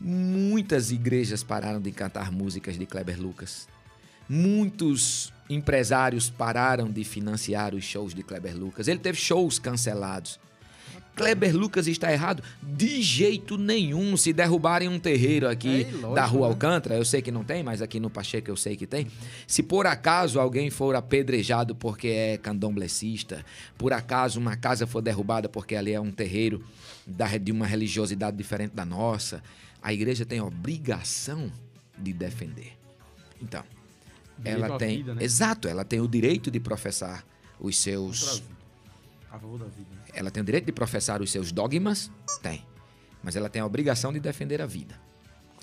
Muitas 0.01 0.90
igrejas 0.90 1.42
pararam 1.42 1.81
de 1.81 1.92
cantar 1.92 2.31
músicas 2.31 2.79
de 2.79 2.87
Kleber 2.87 3.20
Lucas. 3.20 3.68
Muitos 4.29 5.33
empresários 5.48 6.31
pararam 6.31 6.90
de 6.90 7.05
financiar 7.05 7.75
os 7.75 7.85
shows 7.85 8.14
de 8.14 8.22
Kleber 8.22 8.57
Lucas. 8.57 8.88
Ele 8.88 8.98
teve 8.98 9.18
shows 9.18 9.59
cancelados. 9.59 10.40
Kleber 11.14 11.55
Lucas 11.57 11.87
está 11.87 12.11
errado? 12.12 12.42
De 12.62 13.03
jeito 13.03 13.59
nenhum. 13.59 14.16
Se 14.16 14.33
derrubarem 14.33 14.88
um 14.88 14.98
terreiro 14.98 15.48
aqui 15.48 15.83
É 15.87 16.14
da 16.14 16.25
Rua 16.25 16.46
né? 16.48 16.53
Alcântara, 16.55 16.94
eu 16.96 17.05
sei 17.05 17.20
que 17.20 17.31
não 17.31 17.44
tem, 17.44 17.62
mas 17.62 17.83
aqui 17.83 18.01
no 18.01 18.09
Pacheco 18.09 18.51
eu 18.51 18.57
sei 18.57 18.77
que 18.77 18.87
tem. 18.87 19.07
Se 19.46 19.62
por 19.62 19.87
acaso 19.87 20.40
alguém 20.40 20.70
for 20.70 20.96
apedrejado 20.96 21.75
porque 21.75 22.09
é 22.09 22.38
candomblessista, 22.38 23.44
por 23.77 23.92
acaso 23.92 24.40
uma 24.40 24.57
casa 24.57 24.87
for 24.87 25.03
derrubada 25.03 25.48
porque 25.48 25.77
ali 25.77 25.92
é 25.92 26.01
um 26.01 26.11
terreiro 26.11 26.64
da- 27.07 27.37
de 27.37 27.53
uma 27.53 27.66
religiosidade 27.66 28.37
diferente 28.37 28.72
da 28.75 28.85
nossa, 28.85 29.42
a 29.83 29.92
igreja 29.92 30.25
tem 30.25 30.38
a 30.38 30.44
obrigação 30.44 31.53
de 31.98 32.12
defender. 32.12 32.72
Então, 33.40 33.62
Direito 34.38 34.64
ela 34.64 34.79
tem. 34.79 34.96
vida, 34.98 35.14
né? 35.14 35.22
Exato, 35.25 35.68
ela 35.68 35.85
tem 35.85 36.01
o 36.01 36.09
direito 36.09 36.51
de 36.51 36.59
professar 36.59 37.25
os 37.61 37.77
seus. 37.77 38.42
A 39.31 39.38
favor 39.38 39.59
da 39.59 39.66
vida. 39.66 39.91
Ela 40.14 40.31
tem 40.31 40.42
o 40.42 40.46
direito 40.46 40.66
de 40.66 40.72
professar 40.72 41.22
os 41.22 41.31
seus 41.31 41.53
dogmas? 41.53 42.11
Tem. 42.42 42.64
Mas 43.22 43.37
ela 43.37 43.48
tem 43.48 43.62
a 43.62 43.66
obrigação 43.66 44.12
de 44.12 44.20
defender 44.20 44.61
a 44.61 44.66
vida. 44.66 44.94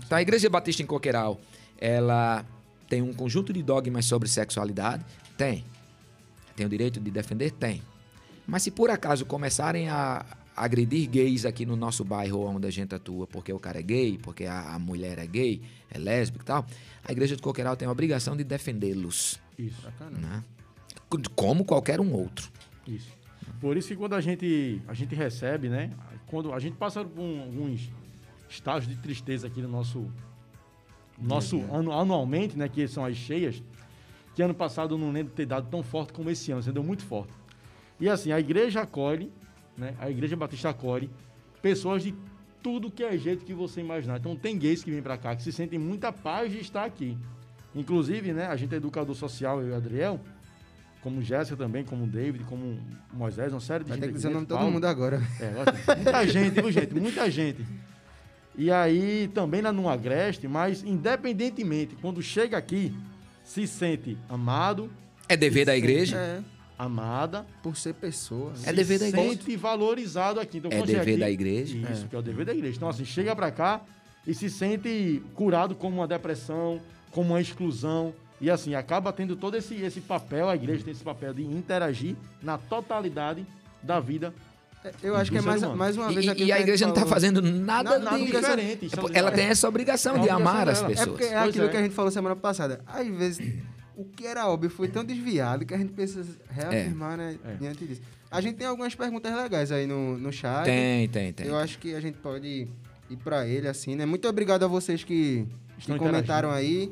Então, 0.03 0.17
a 0.17 0.21
Igreja 0.21 0.49
Batista 0.49 0.81
em 0.81 0.85
Coqueiral, 0.85 1.39
ela 1.77 2.45
tem 2.87 3.01
um 3.01 3.13
conjunto 3.13 3.53
de 3.53 3.61
dogmas 3.61 4.05
sobre 4.05 4.27
sexualidade? 4.27 5.05
Tem. 5.37 5.63
Tem 6.55 6.65
o 6.65 6.69
direito 6.69 6.99
de 6.99 7.11
defender? 7.11 7.51
Tem. 7.51 7.81
Mas 8.47 8.63
se 8.63 8.71
por 8.71 8.89
acaso 8.89 9.25
começarem 9.25 9.89
a, 9.89 10.25
agredir 10.59 11.09
gays 11.09 11.45
aqui 11.45 11.65
no 11.65 11.77
nosso 11.77 12.03
bairro 12.03 12.45
onde 12.45 12.67
a 12.67 12.71
gente 12.71 12.93
atua, 12.93 13.25
porque 13.25 13.53
o 13.53 13.59
cara 13.59 13.79
é 13.79 13.81
gay, 13.81 14.17
porque 14.21 14.43
a, 14.45 14.73
a 14.73 14.79
mulher 14.79 15.17
é 15.17 15.25
gay, 15.25 15.61
é 15.89 15.97
lésbica 15.97 16.43
e 16.43 16.45
tal, 16.45 16.65
a 17.03 17.11
igreja 17.11 17.35
de 17.35 17.41
Coqueiral 17.41 17.77
tem 17.77 17.87
a 17.87 17.91
obrigação 17.91 18.35
de 18.35 18.43
defendê-los, 18.43 19.39
Isso. 19.57 19.87
né? 20.19 20.43
Como 21.33 21.63
qualquer 21.63 22.01
um 22.01 22.11
outro. 22.11 22.51
Isso. 22.85 23.18
Por 23.59 23.75
isso 23.75 23.89
que 23.89 23.95
quando 23.95 24.13
a 24.13 24.21
gente, 24.21 24.81
a 24.87 24.93
gente 24.93 25.13
recebe, 25.15 25.67
né? 25.69 25.91
Quando 26.27 26.53
a 26.53 26.59
gente 26.59 26.77
passa 26.77 27.03
por 27.03 27.19
um- 27.21 27.41
alguns 27.41 27.89
estágios 28.49 28.93
de 28.95 29.01
tristeza 29.01 29.47
aqui 29.47 29.61
no 29.61 29.67
nosso, 29.67 30.09
nosso 31.17 31.61
ano, 31.71 31.91
anualmente, 31.91 32.57
né? 32.57 32.69
Que 32.69 32.87
são 32.87 33.03
as 33.03 33.17
cheias, 33.17 33.61
que 34.35 34.41
ano 34.41 34.53
passado 34.53 34.95
eu 34.95 34.97
não 34.97 35.11
lembro 35.11 35.31
de 35.31 35.35
ter 35.35 35.45
dado 35.45 35.67
tão 35.69 35.83
forte 35.83 36.13
como 36.13 36.29
esse 36.29 36.51
ano, 36.51 36.63
você 36.63 36.71
deu 36.71 36.83
muito 36.83 37.03
forte. 37.03 37.33
E 37.99 38.07
assim, 38.07 38.31
a 38.31 38.39
igreja 38.39 38.81
acolhe, 38.81 39.31
né? 39.77 39.93
A 39.99 40.09
igreja 40.09 40.35
batista 40.37 40.69
acolhe 40.69 41.09
pessoas 41.61 42.03
de 42.03 42.15
tudo 42.63 42.89
que 42.89 43.03
é 43.03 43.17
jeito 43.17 43.43
que 43.43 43.53
você 43.53 43.81
imaginar. 43.81 44.17
Então 44.19 44.35
tem 44.35 44.57
gays 44.57 44.83
que 44.83 44.91
vêm 44.91 45.01
pra 45.01 45.17
cá 45.17 45.35
que 45.35 45.43
se 45.43 45.51
sentem 45.51 45.77
muita 45.77 46.11
paz 46.13 46.51
de 46.51 46.59
estar 46.59 46.85
aqui. 46.85 47.17
Inclusive, 47.75 48.31
né? 48.33 48.47
A 48.47 48.55
gente 48.55 48.73
é 48.73 48.77
educador 48.77 49.15
social, 49.15 49.61
eu 49.61 49.67
e 49.67 49.71
o 49.71 49.75
Adriel, 49.75 50.19
como 51.01 51.21
Jéssica 51.21 51.55
também, 51.55 51.83
como 51.83 52.03
o 52.03 52.07
David, 52.07 52.43
como 52.45 52.63
o 53.13 53.15
Moisés, 53.15 53.53
uma 53.53 53.59
série 53.61 53.83
de 53.83 53.89
Vai 53.89 53.97
gente 53.97 54.05
ter 54.05 54.11
que 54.11 54.15
dizer 54.15 54.27
o 54.27 54.31
nome 54.31 54.45
de 54.45 54.49
todo 54.49 54.69
mundo 54.71 54.85
agora. 54.85 55.21
É, 55.39 55.61
ótimo. 55.61 55.95
muita 56.03 56.27
gente, 56.27 56.53
viu, 56.61 56.71
gente? 56.71 56.93
Muita 56.95 57.31
gente. 57.31 57.65
E 58.57 58.69
aí, 58.69 59.29
também 59.33 59.61
lá 59.61 59.71
no 59.71 59.87
Agreste, 59.87 60.47
mas 60.47 60.83
independentemente, 60.83 61.95
quando 62.01 62.21
chega 62.21 62.57
aqui, 62.57 62.93
se 63.43 63.65
sente 63.65 64.17
amado, 64.27 64.91
É 65.29 65.37
dever 65.37 65.65
da 65.65 65.77
igreja? 65.77 66.17
É, 66.17 66.41
amada, 66.77 67.45
por 67.63 67.77
ser 67.77 67.93
pessoa. 67.93 68.51
É 68.65 68.73
dever 68.73 68.99
da 68.99 69.05
se 69.05 69.11
igreja. 69.11 69.29
sente 69.29 69.55
valorizado 69.55 70.39
aqui. 70.39 70.57
Então, 70.57 70.71
É 70.71 70.81
dever 70.81 71.01
aqui- 71.01 71.17
da 71.17 71.29
igreja. 71.31 71.77
Isso, 71.91 72.07
que 72.07 72.15
é 72.15 72.19
o 72.19 72.21
dever 72.21 72.45
da 72.45 72.53
igreja. 72.53 72.75
Então, 72.75 72.89
assim, 72.89 73.05
chega 73.05 73.33
pra 73.35 73.49
cá 73.51 73.81
e 74.27 74.33
se 74.33 74.49
sente 74.49 75.21
curado 75.33 75.73
como 75.75 75.97
uma 75.97 76.07
depressão, 76.07 76.81
como 77.11 77.29
uma 77.29 77.39
exclusão. 77.41 78.13
E 78.41 78.49
assim, 78.49 78.73
acaba 78.73 79.11
tendo 79.11 79.35
todo 79.35 79.55
esse, 79.57 79.75
esse 79.75 79.99
papel, 80.01 80.47
a 80.49 80.55
igreja 80.55 80.83
tem 80.83 80.91
esse 80.93 81.03
papel 81.03 81.33
de 81.33 81.43
interagir 81.43 82.15
na 82.41 82.57
totalidade 82.57 83.45
da 83.83 83.99
vida. 83.99 84.33
Eu 85.03 85.13
acho 85.17 85.29
que 85.29 85.37
é 85.37 85.41
mais, 85.41 85.61
mais 85.61 85.97
uma 85.97 86.09
vez 86.09 86.25
E, 86.25 86.43
e 86.45 86.51
a 86.53 86.59
igreja 86.61 86.85
não 86.87 86.93
está 86.93 87.05
fazendo 87.05 87.41
nada, 87.41 87.99
Na- 87.99 88.11
nada 88.11 88.17
de- 88.17 88.25
diferente, 88.31 88.85
isso 88.85 88.95
é- 89.13 89.17
Ela 89.19 89.29
tem 89.31 89.45
essa 89.47 89.67
obrigação 89.67 90.15
É 90.15 90.19
de 90.19 90.29
amar 90.29 90.69
as 90.69 90.79
dela. 90.79 90.91
É 90.93 90.95
pessoas. 90.95 91.09
porque 91.09 91.23
é 91.25 91.37
Pois 91.37 91.49
aquilo 91.49 91.65
é. 91.65 91.67
que 91.69 91.77
a 91.77 91.81
gente 91.81 91.93
falou 91.95 92.09
semana 92.11 92.35
passada. 92.35 92.79
Às 92.87 93.05
vezes, 93.07 93.53
o 93.97 94.05
que 94.05 94.25
era 94.25 94.47
óbvio 94.47 94.69
foi 94.69 94.87
tão 94.87 95.03
desviado 95.03 95.65
que 95.65 95.73
a 95.73 95.77
gente 95.77 95.91
precisa 95.91 96.29
reafirmar, 96.49 97.17
né, 97.17 97.37
É. 97.43 97.55
diante 97.55 97.85
disso. 97.85 98.01
A 98.31 98.39
gente 98.39 98.55
tem 98.55 98.67
algumas 98.67 98.95
perguntas 98.95 99.35
legais 99.35 99.69
aí 99.69 99.85
no, 99.85 100.17
no 100.17 100.31
chat. 100.31 100.63
Tem, 100.63 101.09
tem, 101.09 101.33
tem. 101.33 101.47
Eu 101.47 101.57
acho 101.57 101.77
que 101.77 101.93
a 101.93 101.99
gente 101.99 102.17
pode 102.19 102.65
ir 103.09 103.17
pra 103.17 103.45
ele, 103.45 103.67
assim, 103.67 103.95
né? 103.95 104.05
Muito 104.05 104.29
obrigado 104.29 104.63
a 104.63 104.67
vocês 104.67 105.03
que, 105.03 105.45
que 105.79 105.93
comentaram 105.97 106.51
aí. 106.51 106.89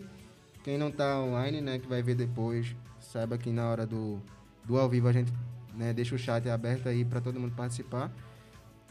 Quem 0.67 0.77
não 0.77 0.91
tá 0.91 1.21
online, 1.21 1.61
né, 1.61 1.79
que 1.79 1.87
vai 1.87 2.03
ver 2.03 2.13
depois, 2.13 2.75
saiba 2.99 3.37
que 3.37 3.49
na 3.51 3.69
hora 3.69 3.85
do, 3.85 4.21
do 4.65 4.77
ao 4.77 4.89
vivo 4.89 5.07
a 5.07 5.13
gente 5.13 5.31
né, 5.73 5.93
deixa 5.93 6.13
o 6.13 6.17
chat 6.17 6.49
aberto 6.49 6.89
aí 6.89 7.05
pra 7.05 7.21
todo 7.21 7.39
mundo 7.39 7.53
participar. 7.55 8.11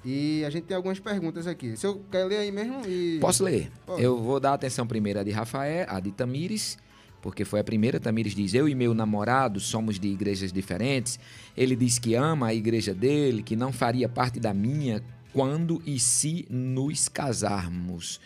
E 0.02 0.42
a 0.46 0.48
gente 0.48 0.64
tem 0.64 0.74
algumas 0.74 0.98
perguntas 0.98 1.46
aqui. 1.46 1.76
Se 1.76 1.86
eu 1.86 2.02
quer 2.10 2.24
ler 2.24 2.38
aí 2.38 2.50
mesmo 2.50 2.80
e... 2.86 3.18
Posso 3.20 3.44
ler? 3.44 3.70
Pode. 3.84 4.02
Eu 4.02 4.16
vou 4.16 4.40
dar 4.40 4.54
atenção 4.54 4.86
primeiro 4.86 5.20
à 5.20 5.22
de 5.22 5.30
Rafael, 5.32 5.84
a 5.86 6.00
de 6.00 6.12
Tamires, 6.12 6.78
porque 7.20 7.44
foi 7.44 7.60
a 7.60 7.64
primeira. 7.64 8.00
Tamires 8.00 8.34
diz: 8.34 8.54
Eu 8.54 8.66
e 8.66 8.74
meu 8.74 8.94
namorado 8.94 9.60
somos 9.60 10.00
de 10.00 10.08
igrejas 10.08 10.50
diferentes. 10.50 11.20
Ele 11.54 11.76
diz 11.76 11.98
que 11.98 12.14
ama 12.14 12.46
a 12.46 12.54
igreja 12.54 12.94
dele, 12.94 13.42
que 13.42 13.54
não 13.54 13.70
faria 13.70 14.08
parte 14.08 14.40
da 14.40 14.54
minha 14.54 15.04
quando 15.30 15.82
e 15.84 16.00
se 16.00 16.46
nos 16.48 17.06
casarmos. 17.06 18.18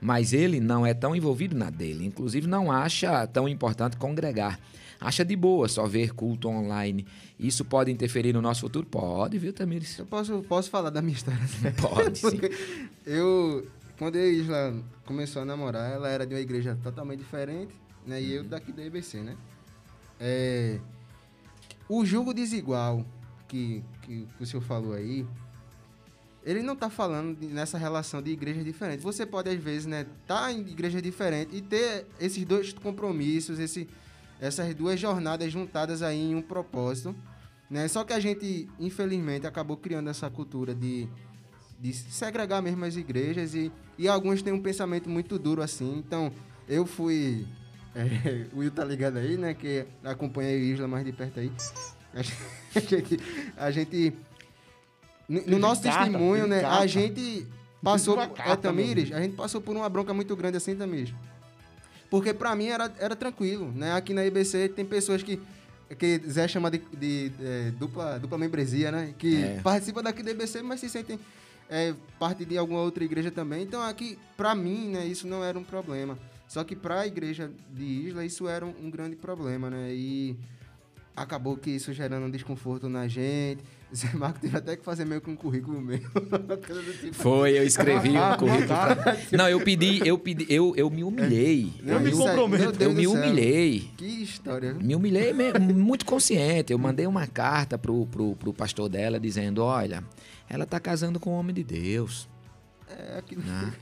Mas 0.00 0.32
ele 0.32 0.60
não 0.60 0.86
é 0.86 0.94
tão 0.94 1.14
envolvido 1.14 1.56
na 1.56 1.70
dele. 1.70 2.06
Inclusive, 2.06 2.46
não 2.46 2.70
acha 2.70 3.26
tão 3.26 3.48
importante 3.48 3.96
congregar. 3.96 4.58
Acha 5.00 5.24
de 5.24 5.36
boa 5.36 5.68
só 5.68 5.86
ver 5.86 6.12
culto 6.12 6.48
online. 6.48 7.06
Isso 7.38 7.64
pode 7.64 7.90
interferir 7.90 8.32
no 8.32 8.42
nosso 8.42 8.62
futuro? 8.62 8.86
Pode, 8.86 9.38
viu, 9.38 9.52
Tamires? 9.52 9.96
Eu 9.98 10.06
posso, 10.06 10.42
posso 10.48 10.70
falar 10.70 10.90
da 10.90 11.00
minha 11.00 11.14
história. 11.14 11.40
Pode, 11.80 12.18
sim. 12.18 12.40
Eu, 13.06 13.66
quando 13.96 14.16
a 14.16 14.26
Isla 14.26 14.74
começou 15.04 15.42
a 15.42 15.44
namorar, 15.44 15.92
ela 15.92 16.08
era 16.08 16.26
de 16.26 16.34
uma 16.34 16.40
igreja 16.40 16.76
totalmente 16.82 17.20
diferente, 17.20 17.72
né? 18.04 18.20
E 18.20 18.32
eu 18.32 18.44
daqui 18.44 18.72
da 18.72 18.84
EBC, 18.84 19.18
né? 19.18 19.36
É, 20.18 20.80
o 21.88 22.04
julgo 22.04 22.34
desigual 22.34 23.06
que, 23.46 23.84
que 24.02 24.26
o 24.40 24.44
senhor 24.44 24.62
falou 24.62 24.94
aí, 24.94 25.24
ele 26.48 26.62
não 26.62 26.74
tá 26.74 26.88
falando 26.88 27.36
nessa 27.42 27.76
relação 27.76 28.22
de 28.22 28.30
igrejas 28.30 28.64
diferentes. 28.64 29.04
Você 29.04 29.26
pode, 29.26 29.50
às 29.50 29.62
vezes, 29.62 29.84
né, 29.84 30.06
tá 30.26 30.50
em 30.50 30.60
igreja 30.60 31.02
diferente 31.02 31.54
e 31.54 31.60
ter 31.60 32.06
esses 32.18 32.42
dois 32.42 32.72
compromissos, 32.72 33.58
esse, 33.58 33.86
essas 34.40 34.74
duas 34.74 34.98
jornadas 34.98 35.52
juntadas 35.52 36.00
aí 36.00 36.30
em 36.30 36.34
um 36.34 36.40
propósito, 36.40 37.14
né? 37.68 37.86
Só 37.86 38.02
que 38.02 38.14
a 38.14 38.18
gente, 38.18 38.66
infelizmente, 38.80 39.46
acabou 39.46 39.76
criando 39.76 40.08
essa 40.08 40.30
cultura 40.30 40.74
de, 40.74 41.06
de 41.78 41.92
segregar 41.92 42.62
mesmo 42.62 42.82
as 42.82 42.96
igrejas 42.96 43.54
e, 43.54 43.70
e 43.98 44.08
alguns 44.08 44.40
têm 44.40 44.54
um 44.54 44.62
pensamento 44.62 45.10
muito 45.10 45.38
duro 45.38 45.60
assim. 45.60 45.98
Então, 45.98 46.32
eu 46.66 46.86
fui... 46.86 47.46
é, 47.94 48.46
o 48.54 48.60
Will 48.60 48.70
tá 48.70 48.86
ligado 48.86 49.18
aí, 49.18 49.36
né? 49.36 49.52
Que 49.52 49.84
acompanha 50.02 50.48
a 50.48 50.54
Isla 50.54 50.88
mais 50.88 51.04
de 51.04 51.12
perto 51.12 51.40
aí. 51.40 51.52
A 52.14 52.80
gente... 52.80 53.20
A 53.54 53.70
gente 53.70 54.14
no, 55.28 55.58
nosso 55.58 55.82
carta, 55.82 56.04
testemunho, 56.04 56.46
né? 56.46 56.64
A 56.64 56.86
gente 56.86 57.46
passou... 57.82 58.18
É, 58.20 58.56
Tamires, 58.56 59.12
a 59.12 59.20
gente 59.20 59.34
passou 59.36 59.60
por 59.60 59.76
uma 59.76 59.88
bronca 59.88 60.14
muito 60.14 60.34
grande 60.34 60.56
assim, 60.56 60.74
Tamires. 60.74 61.12
Porque 62.10 62.32
pra 62.32 62.56
mim 62.56 62.66
era, 62.66 62.92
era 62.98 63.14
tranquilo, 63.14 63.70
né? 63.74 63.92
Aqui 63.92 64.14
na 64.14 64.24
IBC 64.24 64.70
tem 64.70 64.84
pessoas 64.84 65.22
que 65.22 65.38
que 65.96 66.20
Zé 66.28 66.46
chama 66.46 66.70
de, 66.70 66.82
de, 66.98 67.32
é, 67.40 67.70
dupla, 67.70 68.18
dupla 68.18 68.36
membresia, 68.36 68.92
né? 68.92 69.14
Que 69.16 69.42
É. 69.42 69.60
participam 69.62 70.02
daqui 70.02 70.22
da 70.22 70.30
IBC, 70.30 70.62
mas 70.62 70.80
se 70.80 70.88
sentem 70.90 71.18
é, 71.70 71.94
parte 72.18 72.44
de 72.44 72.58
alguma 72.58 72.80
outra 72.80 73.04
igreja 73.04 73.30
também. 73.30 73.62
Então 73.62 73.80
aqui, 73.82 74.18
pra 74.36 74.54
mim, 74.54 74.88
né, 74.90 75.06
isso 75.06 75.26
não 75.26 75.42
era 75.42 75.58
um 75.58 75.64
problema. 75.64 76.18
Só 76.46 76.64
que 76.64 76.74
pra 76.74 77.06
igreja 77.06 77.50
de 77.70 77.84
Isla, 77.84 78.24
isso 78.24 78.48
era 78.48 78.64
um, 78.64 78.74
um 78.82 78.90
grande 78.90 79.16
problema, 79.16 79.70
né? 79.70 79.90
E 79.92 80.36
acabou 81.22 81.56
que 81.56 81.70
isso 81.70 81.92
gerando 81.92 82.26
um 82.26 82.30
desconforto 82.30 82.88
na 82.88 83.06
gente. 83.08 83.62
Zé 83.94 84.10
Marco 84.12 84.38
teve 84.38 84.54
até 84.54 84.76
que 84.76 84.84
fazer 84.84 85.06
meio 85.06 85.20
que 85.20 85.30
um 85.30 85.36
currículo 85.36 85.80
meu. 85.80 85.98
tipo. 87.00 87.14
Foi, 87.14 87.58
eu 87.58 87.62
escrevi 87.64 88.16
Ah, 88.16 88.34
um 88.34 88.36
currículo. 88.38 88.68
tá. 88.68 88.94
pra- 88.96 89.16
Não, 89.32 89.48
eu 89.48 89.60
pedi, 89.62 90.06
eu 90.06 90.18
pedi, 90.18 90.46
eu, 90.48 90.74
eu 90.76 90.90
me 90.90 91.02
humilhei. 91.02 91.72
Eu 91.86 91.98
me 92.00 92.10
comprometo. 92.12 92.82
Eu 92.82 92.92
me 92.92 93.06
humilhei. 93.06 93.90
Que 93.96 94.04
história. 94.04 94.74
Me 94.74 94.94
humilhei 94.94 95.32
me- 95.32 95.52
muito 95.58 96.04
consciente. 96.04 96.72
Eu 96.72 96.78
mandei 96.78 97.06
uma 97.06 97.26
carta 97.26 97.78
pro, 97.78 98.04
pro, 98.06 98.36
pro 98.36 98.52
pastor 98.52 98.88
dela 98.90 99.18
dizendo: 99.18 99.62
olha, 99.62 100.04
ela 100.48 100.66
tá 100.66 100.78
casando 100.78 101.18
com 101.18 101.30
um 101.30 101.38
homem 101.38 101.54
de 101.54 101.64
Deus. 101.64 102.28
É 102.90 103.18
aquilo. 103.18 103.42
Né? 103.42 103.72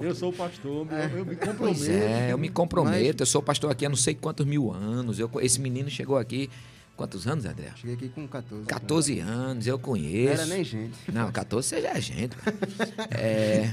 Eu 0.00 0.14
sou 0.14 0.30
o 0.30 0.32
pastor, 0.32 0.86
eu, 0.90 1.18
eu 1.18 1.24
me 1.24 1.36
Pois 1.36 1.48
comprometo. 1.48 1.90
é, 1.90 2.32
eu 2.32 2.38
me 2.38 2.48
comprometo. 2.48 3.22
Eu 3.22 3.26
sou 3.26 3.40
pastor 3.42 3.70
aqui 3.70 3.84
há 3.86 3.88
não 3.88 3.96
sei 3.96 4.14
quantos 4.14 4.44
mil 4.46 4.72
anos. 4.72 5.18
Eu, 5.18 5.30
esse 5.40 5.60
menino 5.60 5.88
chegou 5.90 6.16
aqui. 6.18 6.48
Quantos 6.96 7.26
anos, 7.26 7.44
André? 7.44 7.72
Cheguei 7.76 7.94
aqui 7.94 8.08
com 8.08 8.26
14. 8.26 8.66
14 8.66 9.18
anos, 9.20 9.66
eu 9.66 9.76
Não 9.76 9.82
conheço. 9.84 10.32
era 10.42 10.46
nem 10.46 10.64
gente. 10.64 11.12
Não, 11.12 11.30
14 11.30 11.68
você 11.68 11.82
já 11.82 11.90
é 11.90 12.00
gente. 12.00 12.34
É, 13.10 13.70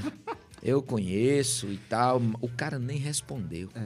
eu 0.62 0.82
conheço 0.82 1.66
e 1.68 1.78
tal. 1.88 2.20
O 2.40 2.48
cara 2.48 2.78
nem 2.78 2.98
respondeu. 2.98 3.68
É. 3.74 3.82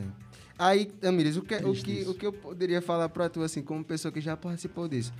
Aí, 0.59 0.87
Tamires, 0.87 1.37
o 1.37 1.43
que, 1.43 1.55
o, 1.57 1.73
que, 1.73 2.03
o 2.09 2.15
que 2.15 2.27
eu 2.27 2.33
poderia 2.33 2.83
falar 2.83 3.09
pra 3.09 3.29
tu, 3.29 3.43
assim, 3.43 3.63
como 3.63 3.85
pessoa 3.85 4.11
que 4.11 4.21
já 4.21 4.37
participou 4.37 4.89
disso? 4.89 5.13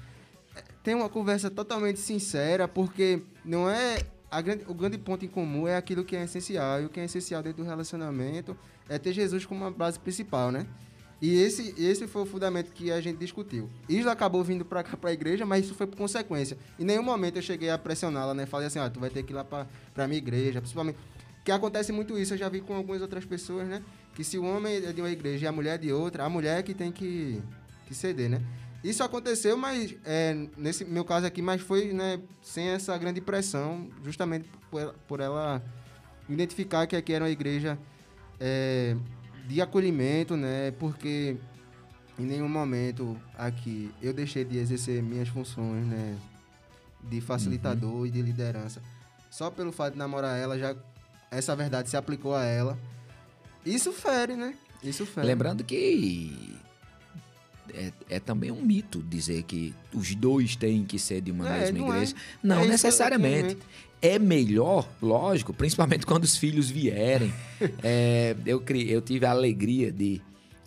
É, 0.57 0.63
Tem 0.83 0.95
uma 0.97 1.09
conversa 1.09 1.49
totalmente 1.49 2.01
sincera, 2.01 2.67
porque 2.67 3.23
não 3.45 3.71
é. 3.71 3.99
grande- 4.43 4.65
o 4.67 4.75
grande 4.75 4.99
ponto 4.99 5.25
em 5.25 5.29
comum 5.29 5.69
é 5.69 5.77
aquilo 5.77 6.05
que 6.05 6.17
é 6.17 6.25
essencial. 6.25 6.83
E 6.83 6.87
o 6.87 6.89
que 6.89 6.99
é 6.99 7.05
essencial 7.05 7.41
dentro 7.41 7.63
do 7.63 7.69
relacionamento 7.69 8.57
é 8.89 8.99
ter 8.99 9.13
Jesus 9.13 9.47
como 9.47 9.61
uma 9.65 9.71
base 9.71 9.97
principal, 10.01 10.51
né? 10.51 10.67
E 11.21 11.35
esse, 11.35 11.75
esse 11.77 12.07
foi 12.07 12.23
o 12.23 12.27
fundamento 12.27 12.73
que 12.73 12.93
a 12.93 13.01
gente 13.01 13.19
discutiu. 13.19 13.69
Isla 13.89 14.13
acabou 14.13 14.43
vindo 14.45 14.65
pra 14.65 14.85
cá, 14.85 14.97
pra 14.97 15.13
igreja, 15.13 15.45
mas 15.45 15.65
isso 15.65 15.75
foi 15.75 15.87
por 15.87 15.97
consequência. 15.97 16.57
Em 16.79 16.85
nenhum 16.85 17.03
momento 17.03 17.37
eu 17.37 17.43
cheguei 17.43 17.71
a 17.71 17.77
pressioná-la, 17.77 18.35
né? 18.35 18.47
Falei 18.47 18.69
assim, 18.69 18.79
ó, 18.79 18.89
tu 18.89 19.01
vai 19.01 19.11
ter 19.11 19.25
que 19.25 19.33
ir 19.33 19.35
lá 19.35 19.45
pra, 19.45 19.67
pra 19.93 20.07
minha 20.07 20.19
igreja, 20.19 20.61
principalmente. 20.61 20.99
Que 21.45 21.51
acontece 21.51 21.91
muito 21.91 22.17
isso, 22.17 22.35
eu 22.35 22.39
já 22.39 22.49
vi 22.49 22.61
com 22.61 22.75
algumas 22.75 23.03
outras 23.03 23.25
pessoas, 23.25 23.67
né? 23.67 23.83
Que 24.15 24.23
se 24.23 24.39
o 24.39 24.45
homem 24.45 24.77
é 24.77 24.93
de 24.93 25.01
uma 25.01 25.11
igreja 25.11 25.47
e 25.47 25.49
a 25.49 25.53
mulher 25.53 25.75
é 25.75 25.79
de 25.79 25.93
outra, 25.93 26.25
a 26.25 26.29
mulher 26.29 26.61
é 26.61 26.63
que 26.63 26.75
tem 26.75 26.93
que, 26.93 27.43
que 27.87 27.95
ceder, 27.95 28.29
né? 28.31 28.41
Isso 28.85 29.03
aconteceu, 29.03 29.57
mas 29.57 29.97
é, 30.05 30.47
nesse 30.57 30.85
meu 30.85 31.05
caso 31.05 31.27
aqui, 31.27 31.43
mas 31.43 31.61
foi 31.61 31.93
né, 31.93 32.21
sem 32.41 32.69
essa 32.69 32.97
grande 32.97 33.21
pressão, 33.21 33.89
justamente 34.05 34.49
por, 34.71 34.95
por 35.09 35.21
ela 35.21 35.61
identificar 36.29 36.87
que 36.87 36.95
aqui 36.95 37.13
era 37.13 37.25
uma 37.25 37.31
igreja 37.31 37.77
é, 38.39 38.97
de 39.49 39.63
acolhimento, 39.63 40.37
né? 40.37 40.71
Porque 40.73 41.37
em 42.19 42.25
nenhum 42.25 42.49
momento 42.49 43.17
aqui 43.37 43.91
eu 44.03 44.13
deixei 44.13 44.45
de 44.45 44.59
exercer 44.59 45.03
minhas 45.03 45.29
funções, 45.29 45.87
né? 45.87 46.17
De 47.03 47.21
facilitador 47.21 48.07
e 48.07 48.11
de 48.11 48.21
liderança. 48.21 48.83
só 49.31 49.51
pelo 49.51 49.73
fato 49.73 49.93
de 49.93 49.99
namorar 49.99 50.39
ela, 50.39 50.59
já 50.59 50.77
essa 51.31 51.57
verdade 51.57 51.89
se 51.89 51.97
aplicou 51.97 52.35
a 52.35 52.45
ela. 52.45 52.79
Isso 53.65 53.93
fere, 53.93 54.37
né? 54.37 54.55
Isso 54.83 55.07
fere. 55.07 55.27
Lembrando 55.27 55.65
que 55.65 56.58
é, 57.75 57.93
é 58.09 58.21
também 58.21 58.51
um 58.51 58.63
mito 58.63 59.03
dizer 59.03 59.43
que 59.45 59.75
os 59.93 60.15
dois 60.15 60.57
têm 60.57 60.85
que 60.85 60.99
ser 60.99 61.21
de 61.21 61.31
uma 61.31 61.49
É, 61.49 61.61
mesma 61.61 61.79
não 61.79 61.93
é. 61.93 61.97
igreja. 61.97 62.15
É 62.15 62.47
Não 62.47 62.65
necessariamente. 62.67 63.57
É 64.01 64.19
melhor, 64.19 64.89
lógico, 65.03 65.53
principalmente 65.53 66.07
quando 66.07 66.25
os 66.25 66.37
filhos 66.37 66.71
vierem. 66.71 67.33
É, 67.83 68.37
eu, 68.47 68.61
cri- 68.61 68.89
eu 68.91 69.01
tive 69.03 69.27
a 69.27 69.31
alegria 69.31 69.91
de 69.91 70.21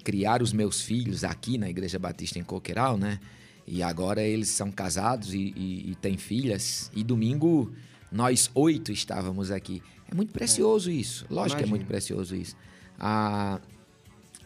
criar 0.04 0.42
os 0.42 0.52
meus 0.52 0.82
filhos 0.82 1.24
aqui 1.24 1.58
na 1.58 1.70
Igreja 1.70 1.98
Batista 1.98 2.38
em 2.40 2.44
Coqueiral, 2.44 2.98
né? 2.98 3.20
E 3.66 3.82
agora 3.82 4.22
eles 4.22 4.50
são 4.50 4.70
casados 4.72 5.34
e, 5.34 5.54
e- 5.56 5.92
e 5.92 5.96
têm 6.02 6.18
filhas. 6.18 6.92
E 6.94 7.02
domingo 7.04 7.72
nós 8.12 8.52
oito 8.54 8.92
estávamos 8.92 9.52
aqui. 9.52 9.82
É 10.10 10.14
muito 10.14 10.34
precioso 10.34 10.92
isso. 10.92 11.26
Lógico 11.30 11.60
que 11.60 11.64
é 11.64 11.68
muito 11.68 11.86
precioso 11.86 12.36
isso. 12.36 12.58
Ah, 13.00 13.62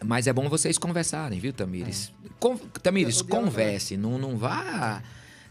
mas 0.04 0.28
é 0.28 0.34
bom 0.34 0.48
vocês 0.48 0.78
conversarem, 0.78 1.40
viu, 1.40 1.52
Tamires? 1.54 2.14
Con- 2.40 2.58
Tamires, 2.82 3.22
O 3.22 3.24
diálogo 3.26 3.48
é- 3.48 3.52
converse. 3.52 3.98
Não, 3.98 4.18
não 4.18 4.38
vá 4.38 5.02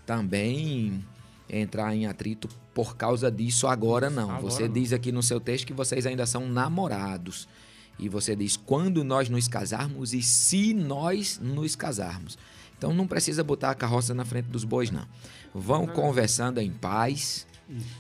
também 0.07 1.05
entrar 1.49 1.95
em 1.95 2.07
atrito 2.07 2.49
por 2.73 2.97
causa 2.97 3.31
disso 3.31 3.67
agora, 3.67 4.11
não. 4.11 4.31
Agora 4.31 4.43
você 4.43 4.67
não. 4.67 4.73
diz 4.73 4.93
aqui 4.93 5.13
no 5.13 5.23
seu 5.23 5.41
texto 5.41 5.67
que 5.67 5.73
vocês 5.73 6.07
ainda 6.07 6.27
são 6.27 6.49
namorados. 6.49 7.49
E 7.99 8.09
você 8.09 8.35
diz 8.35 8.57
quando 8.57 9.05
nós 9.05 9.29
nos 9.29 9.47
casarmos 9.47 10.13
e 10.15 10.21
se 10.23 10.75
nós 10.75 11.39
nos 11.41 11.77
casarmos. 11.77 12.37
Então 12.77 12.93
não 12.93 13.07
precisa 13.07 13.45
botar 13.45 13.71
a 13.71 13.75
carroça 13.75 14.13
na 14.13 14.25
frente 14.25 14.47
dos 14.47 14.65
bois, 14.65 14.91
não. 14.91 15.07
Vão 15.55 15.87
conversando 15.87 16.61
em 16.61 16.71
paz. 16.71 17.47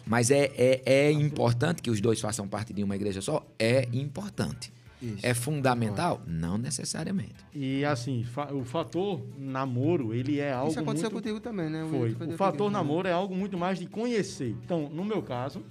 Mas 0.04 0.30
é, 0.30 0.50
é, 0.56 0.82
é 0.84 1.12
importante 1.12 1.80
que 1.80 1.90
os 1.90 2.00
dois 2.00 2.20
façam 2.20 2.46
parte 2.46 2.72
de 2.74 2.82
uma 2.82 2.96
igreja 2.96 3.22
só? 3.22 3.46
É 3.58 3.88
importante. 3.92 4.72
Isso. 5.02 5.26
É 5.26 5.34
fundamental? 5.34 6.22
Não 6.26 6.56
necessariamente. 6.56 7.34
E 7.54 7.84
assim, 7.84 8.24
fa- 8.24 8.52
o 8.52 8.64
fator 8.64 9.20
namoro, 9.38 10.14
ele 10.14 10.38
é 10.40 10.52
algo 10.52 10.70
Isso 10.70 10.80
aconteceu 10.80 11.10
muito... 11.10 11.22
contigo 11.22 11.40
também, 11.40 11.68
né? 11.68 11.86
Foi. 11.90 12.12
Foi 12.14 12.26
O 12.28 12.36
fator 12.36 12.70
namoro 12.70 13.06
é 13.08 13.12
algo 13.12 13.34
muito 13.34 13.58
mais 13.58 13.78
de 13.78 13.86
conhecer. 13.86 14.56
Então, 14.64 14.88
no 14.88 15.04
meu 15.04 15.20
caso, 15.22 15.62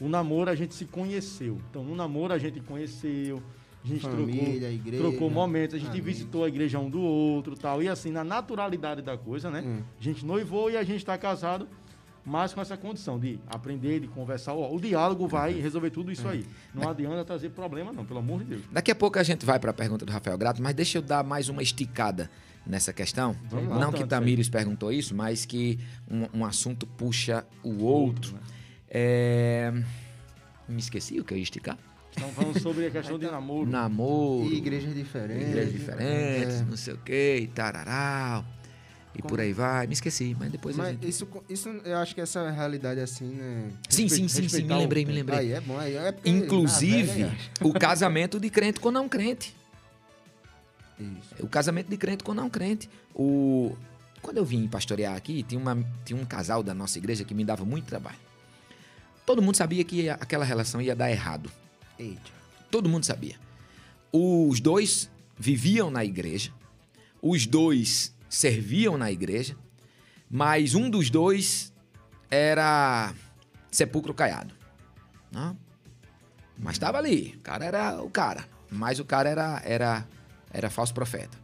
o 0.00 0.08
namoro 0.08 0.50
a 0.50 0.54
gente 0.54 0.74
se 0.74 0.84
conheceu. 0.86 1.58
Então, 1.70 1.84
no 1.84 1.94
namoro 1.94 2.32
a 2.32 2.38
gente 2.38 2.60
conheceu, 2.60 3.42
a 3.84 3.86
gente 3.86 4.00
Família, 4.02 4.34
trocou, 4.60 4.70
igreja, 4.72 5.02
trocou 5.02 5.30
momentos, 5.30 5.74
a 5.74 5.78
gente 5.78 5.90
amigos. 5.90 6.06
visitou 6.06 6.44
a 6.44 6.48
igreja 6.48 6.78
um 6.78 6.88
do 6.88 7.00
outro 7.02 7.54
tal. 7.56 7.82
E 7.82 7.88
assim, 7.88 8.10
na 8.10 8.24
naturalidade 8.24 9.02
da 9.02 9.18
coisa, 9.18 9.50
né? 9.50 9.62
Hum. 9.66 9.82
A 9.98 10.02
gente 10.02 10.24
noivou 10.24 10.70
e 10.70 10.76
a 10.76 10.82
gente 10.82 10.98
está 10.98 11.18
casado, 11.18 11.68
mas 12.24 12.52
com 12.52 12.60
essa 12.60 12.76
condição 12.76 13.18
de 13.18 13.38
aprender, 13.48 14.00
de 14.00 14.08
conversar. 14.08 14.54
Ó, 14.54 14.74
o 14.74 14.80
diálogo 14.80 15.26
vai 15.26 15.52
resolver 15.54 15.90
tudo 15.90 16.12
isso 16.12 16.26
aí. 16.28 16.44
Não 16.74 16.88
adianta 16.88 17.24
trazer 17.24 17.50
problema, 17.50 17.92
não, 17.92 18.04
pelo 18.04 18.18
amor 18.20 18.40
de 18.40 18.44
Deus. 18.50 18.62
Daqui 18.70 18.90
a 18.90 18.94
pouco 18.94 19.18
a 19.18 19.22
gente 19.22 19.44
vai 19.46 19.58
para 19.58 19.70
a 19.70 19.74
pergunta 19.74 20.04
do 20.04 20.12
Rafael 20.12 20.36
Grato, 20.38 20.62
mas 20.62 20.74
deixa 20.74 20.98
eu 20.98 21.02
dar 21.02 21.24
mais 21.24 21.48
uma 21.48 21.62
esticada 21.62 22.30
nessa 22.66 22.92
questão. 22.92 23.34
Vamos 23.48 23.70
lá. 23.70 23.78
Não 23.78 23.92
que 23.92 24.04
Tamires 24.04 24.48
perguntou 24.48 24.92
isso, 24.92 25.14
mas 25.14 25.44
que 25.46 25.78
um, 26.10 26.40
um 26.40 26.44
assunto 26.44 26.86
puxa 26.86 27.44
o 27.62 27.82
outro. 27.84 28.34
né? 28.34 28.40
É... 28.88 29.72
Me 30.68 30.78
esqueci 30.78 31.18
o 31.18 31.24
que 31.24 31.32
eu 31.34 31.38
ia 31.38 31.42
esticar. 31.42 31.76
Então, 32.12 32.28
falando 32.30 32.60
sobre 32.60 32.86
a 32.86 32.90
questão 32.92 33.18
de 33.18 33.26
namoro. 33.26 33.68
Namoro, 33.70 34.44
E 34.52 34.56
igrejas 34.58 34.94
diferentes. 34.94 35.48
igrejas 35.48 35.72
diferentes, 35.72 36.60
É. 36.60 36.64
não 36.64 36.76
sei 36.76 36.94
o 36.94 36.98
que, 36.98 37.36
e 37.42 37.46
tararau, 37.46 38.44
e 39.14 39.22
por 39.22 39.40
aí 39.40 39.52
vai. 39.52 39.86
Me 39.86 39.92
esqueci, 39.92 40.36
mas 40.38 40.50
depois 40.50 40.78
a 40.78 40.82
Mas 40.82 40.92
gente... 40.92 41.08
isso, 41.08 41.28
isso, 41.48 41.68
eu 41.68 41.96
acho 41.98 42.14
que 42.14 42.20
essa 42.20 42.48
realidade 42.50 43.00
assim, 43.00 43.26
né? 43.26 43.70
Sim, 43.88 44.08
sim, 44.08 44.28
sim, 44.28 44.48
sim, 44.48 44.62
me 44.62 44.74
lembrei, 44.74 45.04
me 45.04 45.12
lembrei. 45.12 45.38
Aí 45.38 45.52
é 45.52 45.60
bom, 45.60 45.78
aí 45.78 45.96
é 45.96 46.12
porque 46.12 46.30
Inclusive, 46.30 47.22
na 47.22 47.28
velha, 47.28 47.38
o 47.62 47.72
casamento 47.72 48.38
de 48.38 48.48
crente 48.48 48.78
com 48.78 48.90
não 48.90 49.08
crente. 49.08 49.54
Isso. 50.98 51.44
O 51.44 51.48
casamento 51.48 51.88
de 51.88 51.96
crente 51.96 52.22
com 52.22 52.34
não 52.34 52.48
crente. 52.48 52.88
O... 53.14 53.76
Quando 54.22 54.36
eu 54.36 54.44
vim 54.44 54.68
pastorear 54.68 55.16
aqui, 55.16 55.42
tinha, 55.42 55.60
uma, 55.60 55.82
tinha 56.04 56.18
um 56.20 56.26
casal 56.26 56.62
da 56.62 56.74
nossa 56.74 56.98
igreja 56.98 57.24
que 57.24 57.34
me 57.34 57.44
dava 57.44 57.64
muito 57.64 57.86
trabalho. 57.86 58.18
Todo 59.24 59.40
mundo 59.40 59.56
sabia 59.56 59.82
que 59.82 60.08
aquela 60.08 60.44
relação 60.44 60.80
ia 60.80 60.94
dar 60.94 61.10
errado. 61.10 61.50
Eita. 61.98 62.30
Todo 62.70 62.88
mundo 62.88 63.04
sabia. 63.04 63.36
Os 64.12 64.60
dois 64.60 65.10
viviam 65.38 65.90
na 65.90 66.04
igreja, 66.04 66.52
os 67.22 67.46
dois 67.46 68.14
serviam 68.30 68.96
na 68.96 69.10
igreja, 69.10 69.56
mas 70.30 70.74
um 70.76 70.88
dos 70.88 71.10
dois 71.10 71.72
era 72.30 73.12
sepulcro 73.70 74.14
caiado. 74.14 74.54
Né? 75.32 75.56
Mas 76.56 76.74
estava 76.74 76.98
ali, 76.98 77.34
o 77.36 77.40
cara 77.40 77.64
era 77.64 78.02
o 78.02 78.08
cara, 78.08 78.48
mas 78.70 79.00
o 79.00 79.04
cara 79.04 79.28
era, 79.28 79.60
era, 79.64 80.08
era 80.52 80.70
falso 80.70 80.94
profeta. 80.94 81.36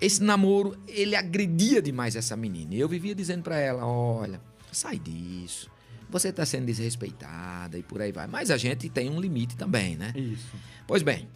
Esse 0.00 0.22
namoro, 0.22 0.78
ele 0.86 1.16
agredia 1.16 1.82
demais 1.82 2.14
essa 2.16 2.36
menina. 2.36 2.74
E 2.74 2.80
eu 2.80 2.88
vivia 2.88 3.14
dizendo 3.14 3.42
pra 3.42 3.58
ela: 3.58 3.84
olha, 3.84 4.40
sai 4.70 4.98
disso. 4.98 5.68
Você 6.08 6.32
tá 6.32 6.46
sendo 6.46 6.66
desrespeitada 6.66 7.76
e 7.76 7.82
por 7.82 8.00
aí 8.00 8.12
vai. 8.12 8.26
Mas 8.26 8.50
a 8.50 8.56
gente 8.56 8.88
tem 8.88 9.10
um 9.10 9.20
limite 9.20 9.56
também, 9.56 9.96
né? 9.96 10.12
Isso. 10.16 10.54
Pois 10.86 11.02
bem, 11.02 11.28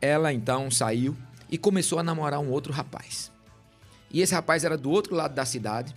ela 0.00 0.32
então 0.32 0.70
saiu 0.70 1.16
e 1.50 1.56
começou 1.58 1.98
a 1.98 2.02
namorar 2.02 2.40
um 2.40 2.50
outro 2.50 2.72
rapaz. 2.72 3.30
E 4.10 4.20
esse 4.20 4.34
rapaz 4.34 4.64
era 4.64 4.76
do 4.76 4.90
outro 4.90 5.14
lado 5.14 5.34
da 5.34 5.44
cidade, 5.44 5.94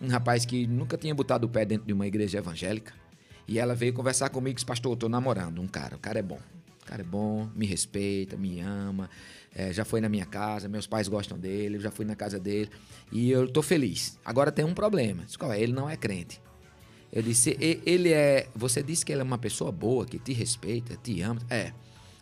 um 0.00 0.08
rapaz 0.08 0.44
que 0.44 0.66
nunca 0.66 0.96
tinha 0.96 1.14
botado 1.14 1.46
o 1.46 1.50
pé 1.50 1.64
dentro 1.64 1.86
de 1.86 1.92
uma 1.92 2.06
igreja 2.06 2.38
evangélica. 2.38 2.92
E 3.46 3.58
ela 3.58 3.74
veio 3.74 3.92
conversar 3.92 4.30
comigo 4.30 4.52
e 4.52 4.54
disse, 4.54 4.66
pastor, 4.66 4.92
eu 4.92 4.96
tô 4.96 5.08
namorando 5.08 5.60
um 5.60 5.66
cara, 5.66 5.96
o 5.96 5.98
cara 5.98 6.18
é 6.18 6.22
bom. 6.22 6.38
O 6.82 6.86
cara 6.86 7.02
é 7.02 7.04
bom, 7.04 7.48
me 7.54 7.66
respeita, 7.66 8.36
me 8.36 8.60
ama, 8.60 9.08
é, 9.54 9.72
já 9.72 9.84
foi 9.84 10.00
na 10.00 10.08
minha 10.08 10.26
casa, 10.26 10.68
meus 10.68 10.86
pais 10.86 11.08
gostam 11.08 11.38
dele, 11.38 11.76
eu 11.76 11.80
já 11.80 11.90
fui 11.90 12.04
na 12.04 12.14
casa 12.14 12.38
dele 12.38 12.70
e 13.10 13.30
eu 13.30 13.48
tô 13.48 13.62
feliz. 13.62 14.18
Agora 14.24 14.52
tem 14.52 14.64
um 14.64 14.74
problema. 14.74 15.24
Disse, 15.24 15.38
é? 15.44 15.60
Ele 15.60 15.72
não 15.72 15.88
é 15.88 15.96
crente. 15.96 16.40
Eu 17.12 17.22
disse, 17.22 17.56
"E- 17.60 17.80
ele 17.86 18.12
é. 18.12 18.48
Você 18.54 18.82
disse 18.82 19.04
que 19.04 19.12
ele 19.12 19.20
é 19.20 19.24
uma 19.24 19.38
pessoa 19.38 19.70
boa, 19.70 20.04
que 20.04 20.18
te 20.18 20.32
respeita, 20.32 20.96
te 20.96 21.20
ama. 21.22 21.40
É, 21.48 21.72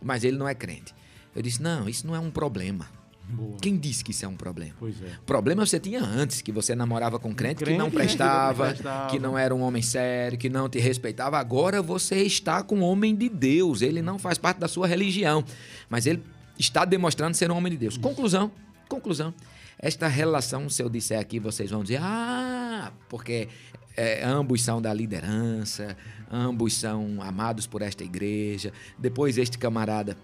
mas 0.03 0.23
ele 0.23 0.37
não 0.37 0.47
é 0.47 0.55
crente. 0.55 0.95
Eu 1.35 1.43
disse, 1.43 1.63
não, 1.63 1.89
isso 1.89 2.07
não 2.07 2.15
é 2.15 2.21
um 2.21 2.31
problema. 2.31 2.87
Boa. 3.29 3.57
Quem 3.61 3.79
disse 3.79 4.05
que 4.05 4.11
isso 4.11 4.25
é 4.25 4.29
um 4.29 4.37
problema? 4.37 4.75
Pois 4.79 5.01
é. 5.01 5.11
Problema 5.25 5.65
você 5.65 5.81
tinha 5.81 6.03
antes, 6.03 6.43
que 6.43 6.53
você 6.53 6.75
namorava 6.75 7.19
com 7.19 7.35
crente, 7.35 7.59
que 7.59 7.65
crente 7.65 7.79
não 7.79 7.89
que 7.89 7.97
não 7.97 8.05
prestava, 8.05 8.67
prestava. 8.67 9.11
que 9.11 9.19
não 9.19 9.39
era 9.39 9.55
um 9.55 9.63
homem 9.63 9.81
sério, 9.81 10.37
que 10.37 10.51
não 10.51 10.69
te 10.69 10.79
respeitava. 10.79 11.39
Agora 11.39 11.81
você 11.81 12.17
está 12.17 12.63
com 12.63 12.81
um 12.81 12.83
homem 12.83 13.15
de 13.15 13.29
Deus. 13.29 13.81
Ele 13.81 14.03
não 14.03 14.19
faz 14.19 14.39
parte 14.39 14.59
da 14.59 14.69
sua 14.69 14.87
religião, 14.87 15.45
mas 15.89 16.07
ele 16.07 16.23
está 16.59 16.85
demonstrando 16.85 17.35
ser 17.37 17.51
um 17.51 17.57
homem 17.57 17.73
de 17.73 17.79
Deus. 17.79 17.97
Conclusão, 17.97 18.51
conclusão. 18.89 19.33
Esta 19.79 20.09
relação, 20.09 20.69
se 20.69 20.83
eu 20.83 20.91
disser 20.91 21.19
aqui, 21.19 21.39
vocês 21.39 21.71
vão 21.71 21.83
dizer, 21.83 22.01
ah, 22.03 22.93
porque 23.09 23.49
é, 23.97 24.23
ambos 24.25 24.63
são 24.63 24.81
da 24.81 24.93
liderança, 24.93 25.97
ambos 26.31 26.75
são 26.75 27.21
amados 27.23 27.67
por 27.67 27.83
esta 27.83 28.05
igreja. 28.05 28.73
Depois 28.99 29.39
este 29.39 29.59
camarada 29.59 30.17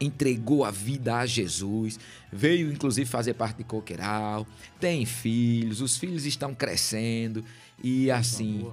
entregou 0.00 0.64
a 0.64 0.70
vida 0.70 1.16
a 1.16 1.26
Jesus, 1.26 1.98
veio 2.32 2.70
inclusive 2.70 3.08
fazer 3.08 3.34
parte 3.34 3.58
de 3.58 3.64
Coqueiral, 3.64 4.46
tem 4.78 5.06
filhos, 5.06 5.80
os 5.80 5.96
filhos 5.96 6.26
estão 6.26 6.54
crescendo 6.54 7.44
e 7.82 8.10
assim 8.10 8.70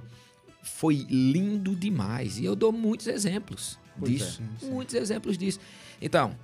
foi 0.62 1.06
lindo 1.08 1.74
demais. 1.74 2.38
E 2.38 2.44
eu 2.44 2.54
dou 2.56 2.72
muitos 2.72 3.06
exemplos 3.06 3.78
Pois 3.98 4.10
disso, 4.10 4.42
é. 4.62 4.66
muitos 4.66 4.94
exemplos 4.94 5.38
disso. 5.38 5.60
Então, 6.00 6.36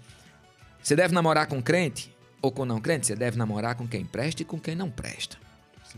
você 0.83 0.95
deve 0.95 1.15
namorar 1.15 1.47
com 1.47 1.63
crente 1.63 2.15
ou 2.41 2.51
com 2.51 2.65
não 2.65 2.81
crente? 2.81 3.07
Você 3.07 3.17
deve 3.17 3.37
namorar 3.37 3.75
com 3.75 3.87
quem 3.87 4.05
presta 4.05 4.43
e 4.43 4.45
com 4.45 4.59
quem 4.59 4.75
não 4.75 4.91
presta. 4.91 5.37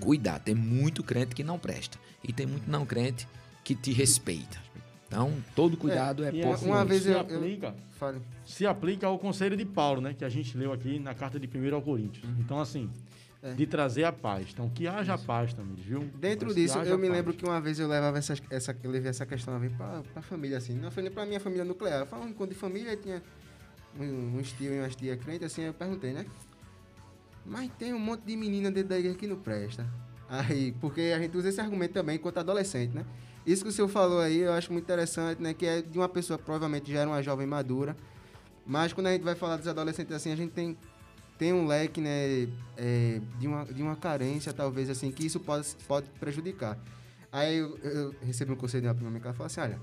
Cuidado, 0.01 0.43
tem 0.43 0.55
muito 0.55 1.03
crente 1.03 1.35
que 1.35 1.45
não 1.45 1.59
presta 1.59 1.99
e 2.25 2.33
tem 2.33 2.47
muito 2.47 2.71
não 2.71 2.87
crente 2.87 3.29
que 3.63 3.75
te 3.75 3.93
respeita. 3.93 4.59
Então, 5.13 5.33
todo 5.55 5.77
cuidado 5.77 6.25
é, 6.25 6.29
E 6.31 6.41
pouco. 6.41 6.55
assim, 6.55 6.67
uma 6.67 6.85
vez 6.85 7.03
se 7.03 7.09
eu- 7.09 7.15
eu- 7.15 7.21
aplica, 7.21 7.75
Fale. 7.99 8.21
se 8.47 8.67
aplica 8.67 9.07
ao 9.07 9.19
conselho 9.19 9.57
de 9.57 9.65
Paulo, 9.67 10.01
né? 10.01 10.15
Que 10.15 10.25
a 10.25 10.29
gente 10.29 10.57
leu 10.57 10.73
aqui 10.73 10.99
na 10.99 11.15
carta 11.15 11.39
de 11.39 11.47
1 11.47 11.75
ao 11.75 11.83
Coríntios. 11.83 12.25
Uhum. 12.25 12.37
Então, 12.41 12.59
assim, 12.59 12.91
É. 13.43 13.53
de 13.53 13.67
trazer 13.67 14.05
a 14.05 14.13
paz. 14.13 14.49
Então, 14.53 14.71
que 14.71 14.89
haja 14.89 15.19
paz 15.19 15.53
também, 15.53 15.75
viu? 15.75 16.09
Dentro 16.19 16.47
Mas 16.47 16.57
disso, 16.57 16.79
eu 16.79 16.97
me 16.97 17.09
paz. 17.09 17.19
lembro 17.19 17.35
que 17.35 17.45
uma 17.45 17.61
vez 17.61 17.79
eu 17.79 17.87
levava 17.89 18.17
essa, 18.19 18.35
essa, 18.51 18.75
eu 18.83 18.91
levei 18.91 19.11
essa 19.11 19.27
questão 19.27 19.61
pra, 19.77 20.03
pra 20.15 20.23
família, 20.23 20.57
assim. 20.57 20.73
Não 20.75 20.91
foi 20.91 21.03
nem 21.03 21.13
pra 21.13 21.27
minha 21.27 21.41
família 21.41 21.65
nuclear. 21.65 22.07
Foi 22.07 22.19
um 22.19 22.29
encontro 22.29 22.55
de 22.55 22.59
família, 22.61 22.97
tinha 22.97 23.23
um- 24.01 24.39
uns 24.39 24.51
tios 24.53 24.73
e 24.75 24.79
umas 24.79 24.97
tias 24.97 25.19
crentes, 25.23 25.45
assim, 25.47 25.63
eu 25.63 25.75
perguntei, 25.75 26.13
né? 26.15 26.25
Mas 27.45 27.71
tem 27.79 27.93
um 27.93 27.99
monte 27.99 28.23
de 28.23 28.37
menina 28.37 28.71
dentro 28.71 28.89
da 28.91 28.99
igreja 28.99 29.17
que 29.19 29.27
não 29.27 29.37
presta. 29.37 29.87
Aí, 30.29 30.73
porque 30.81 31.13
a 31.15 31.19
gente 31.19 31.37
usa 31.37 31.51
esse 31.51 31.61
argumento 31.61 31.93
também 31.93 32.17
enquanto 32.17 32.39
adolescente, 32.39 32.95
né? 32.95 33.05
Isso 33.47 33.63
que 33.65 33.69
o 33.71 33.73
senhor 33.73 33.89
falou 33.89 34.21
aí, 34.21 34.39
eu 34.39 34.53
acho 34.53 34.73
muito 34.73 34.85
interessante, 34.85 35.43
né? 35.43 35.53
Que 35.53 35.67
é 35.67 35.83
de 35.83 35.99
uma 35.99 36.09
pessoa 36.09 36.39
que 36.39 36.45
provavelmente 36.45 36.93
já 36.93 37.01
era 37.01 37.11
uma 37.11 37.23
jovem 37.23 37.47
madura. 37.47 37.97
Mas 38.67 38.93
quando 38.93 39.09
a 39.09 39.13
gente 39.13 39.23
vai 39.23 39.35
falar 39.35 39.57
dos 39.57 39.67
adolescentes 39.67 40.15
assim, 40.15 40.31
a 40.33 40.37
gente 40.37 40.53
tem, 40.53 40.77
tem 41.37 41.53
um 41.53 41.67
leque, 41.67 42.01
né? 42.01 42.49
é, 42.77 43.21
de, 43.39 43.49
uma, 43.49 43.65
de 43.65 43.83
uma 43.83 43.97
carência, 43.97 44.53
talvez, 44.53 44.89
assim, 44.89 45.11
que 45.11 45.27
isso 45.27 45.41
pode, 45.41 45.67
pode 45.89 46.07
prejudicar. 46.21 46.79
Aí 47.33 47.57
eu, 47.59 47.77
eu 47.79 48.15
recebi 48.23 48.53
um 48.53 48.57
conselho 48.57 48.83
de 48.83 48.89
uma 48.89 48.95
prima 48.95 49.11
minha 49.11 49.21
que 49.21 49.27
ela 49.27 49.35
falou 49.35 49.47
assim, 49.47 49.61
olha, 49.61 49.81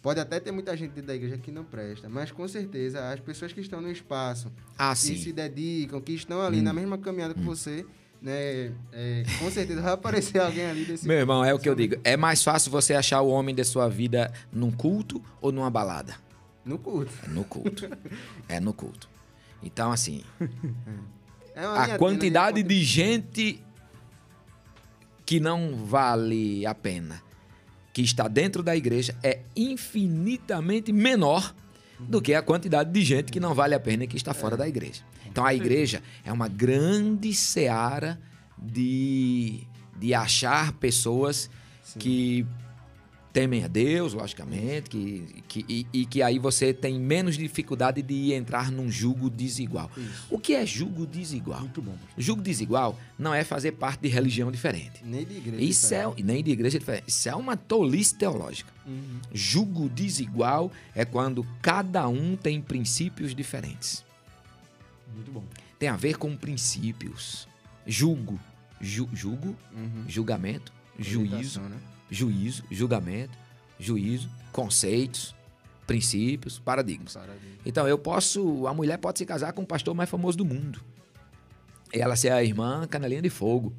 pode 0.00 0.20
até 0.20 0.38
ter 0.40 0.52
muita 0.52 0.74
gente 0.76 0.92
dentro 0.92 1.08
da 1.08 1.14
igreja 1.16 1.36
que 1.36 1.50
não 1.50 1.64
presta, 1.64 2.08
mas 2.08 2.30
com 2.30 2.46
certeza 2.46 3.10
as 3.12 3.20
pessoas 3.20 3.52
que 3.52 3.60
estão 3.60 3.80
no 3.80 3.90
espaço, 3.90 4.50
Ah, 4.78 4.92
que 4.92 4.98
sim. 5.00 5.16
se 5.16 5.32
dedicam, 5.32 6.00
que 6.00 6.12
estão 6.12 6.40
ali 6.40 6.62
na 6.62 6.72
mesma 6.72 6.96
caminhada 6.96 7.34
com 7.34 7.42
você, 7.42 7.84
né, 8.20 8.72
é, 8.92 9.24
com 9.38 9.50
certeza 9.50 9.80
vai 9.80 9.92
aparecer 9.92 10.40
alguém 10.40 10.66
ali 10.66 10.84
desse... 10.84 11.06
Meu 11.06 11.18
irmão, 11.18 11.44
é 11.44 11.52
o 11.52 11.58
que 11.58 11.68
eu 11.68 11.74
digo. 11.74 11.96
É 12.02 12.16
mais 12.16 12.42
fácil 12.42 12.70
você 12.70 12.94
achar 12.94 13.20
o 13.20 13.28
homem 13.28 13.54
da 13.54 13.64
sua 13.64 13.88
vida 13.88 14.32
num 14.52 14.70
culto 14.70 15.22
ou 15.40 15.52
numa 15.52 15.70
balada? 15.70 16.16
No 16.64 16.78
culto. 16.78 17.12
É 17.24 17.28
no 17.28 17.44
culto. 17.44 17.88
é 18.48 18.60
no 18.60 18.72
culto. 18.72 19.08
Então, 19.62 19.92
assim, 19.92 20.22
É 21.54 21.60
linha 21.60 21.70
a 21.72 21.86
tênue, 21.86 21.98
quantidade 21.98 22.62
né? 22.62 22.68
de 22.68 22.84
gente 22.84 23.64
que 25.24 25.40
não 25.40 25.74
vale 25.74 26.64
a 26.66 26.74
pena, 26.74 27.22
que 27.92 28.02
está 28.02 28.28
dentro 28.28 28.62
da 28.62 28.76
igreja, 28.76 29.16
é 29.22 29.40
infinitamente 29.56 30.92
menor 30.92 31.54
do 31.98 32.20
que 32.20 32.34
a 32.34 32.42
quantidade 32.42 32.92
de 32.92 33.02
gente 33.02 33.32
que 33.32 33.40
não 33.40 33.54
vale 33.54 33.74
a 33.74 33.80
pena 33.80 34.04
e 34.04 34.06
que 34.06 34.16
está 34.16 34.34
fora 34.34 34.56
da 34.56 34.68
igreja. 34.68 35.02
Então 35.36 35.44
a 35.44 35.54
igreja 35.54 36.02
é 36.24 36.32
uma 36.32 36.48
grande 36.48 37.34
seara 37.34 38.18
de, 38.56 39.66
de 39.94 40.14
achar 40.14 40.72
pessoas 40.72 41.50
que 41.98 42.46
temem 43.34 43.62
a 43.62 43.68
Deus, 43.68 44.14
logicamente, 44.14 44.88
que, 44.88 45.44
que, 45.46 45.66
e, 45.68 45.86
e 45.92 46.06
que 46.06 46.22
aí 46.22 46.38
você 46.38 46.72
tem 46.72 46.98
menos 46.98 47.36
dificuldade 47.36 48.00
de 48.00 48.32
entrar 48.32 48.72
num 48.72 48.90
jugo 48.90 49.28
desigual. 49.28 49.90
O 50.30 50.38
que 50.38 50.54
é 50.54 50.64
jugo 50.64 51.06
desigual? 51.06 51.60
Muito 51.60 51.82
bom. 51.82 51.98
Jugo 52.16 52.40
desigual 52.40 52.98
não 53.18 53.34
é 53.34 53.44
fazer 53.44 53.72
parte 53.72 54.00
de 54.00 54.08
religião 54.08 54.50
diferente. 54.50 55.04
Nem 55.04 55.26
de 55.26 55.36
igreja. 55.36 55.62
Isso 55.62 55.92
é, 55.92 55.98
diferente. 55.98 56.22
nem 56.22 56.42
de 56.42 56.50
igreja 56.50 56.78
diferente. 56.78 57.04
Isso 57.08 57.28
é 57.28 57.36
uma 57.36 57.58
tolice 57.58 58.14
teológica. 58.14 58.72
Uhum. 58.86 59.20
Jugo 59.34 59.86
desigual 59.90 60.72
é 60.94 61.04
quando 61.04 61.46
cada 61.60 62.08
um 62.08 62.36
tem 62.36 62.58
princípios 62.58 63.34
diferentes. 63.34 64.05
Muito 65.16 65.32
bom. 65.32 65.44
Tem 65.78 65.88
a 65.88 65.96
ver 65.96 66.16
com 66.18 66.36
princípios. 66.36 67.48
Julgo. 67.86 68.38
Ju, 68.80 69.08
julgo, 69.12 69.56
Uhum. 69.74 70.04
julgamento, 70.06 70.70
juízo, 70.98 71.60
né? 71.62 71.78
juízo, 72.10 72.62
julgamento, 72.70 73.36
juízo, 73.80 74.28
conceitos, 74.52 75.34
princípios, 75.86 76.58
paradigmas. 76.58 77.14
Paradigma. 77.14 77.56
Então, 77.64 77.88
eu 77.88 77.98
posso. 77.98 78.66
A 78.66 78.74
mulher 78.74 78.98
pode 78.98 79.18
se 79.18 79.24
casar 79.24 79.52
com 79.54 79.62
o 79.62 79.66
pastor 79.66 79.94
mais 79.94 80.10
famoso 80.10 80.36
do 80.36 80.44
mundo. 80.44 80.80
Ela 81.92 82.16
ser 82.16 82.30
a 82.32 82.42
irmã 82.44 82.86
canelinha 82.86 83.22
de 83.22 83.30
fogo. 83.30 83.72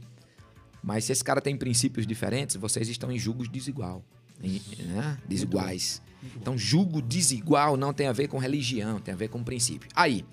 Mas 0.82 1.06
se 1.06 1.12
esse 1.12 1.24
cara 1.24 1.42
tem 1.42 1.56
princípios 1.58 2.08
diferentes, 2.08 2.56
vocês 2.56 2.88
estão 2.90 3.12
em 3.12 3.20
julgos 3.20 3.48
desigual. 3.50 4.04
Né? 4.42 5.18
Desiguais. 5.28 6.02
Então, 6.36 6.58
julgo 6.58 7.02
desigual 7.02 7.78
não 7.78 7.94
tem 7.94 8.08
a 8.08 8.12
ver 8.14 8.28
com 8.28 8.38
religião, 8.38 9.00
tem 9.00 9.14
a 9.14 9.18
ver 9.18 9.30
com 9.30 9.44
princípio. 9.44 9.90
Aí, 9.96 10.26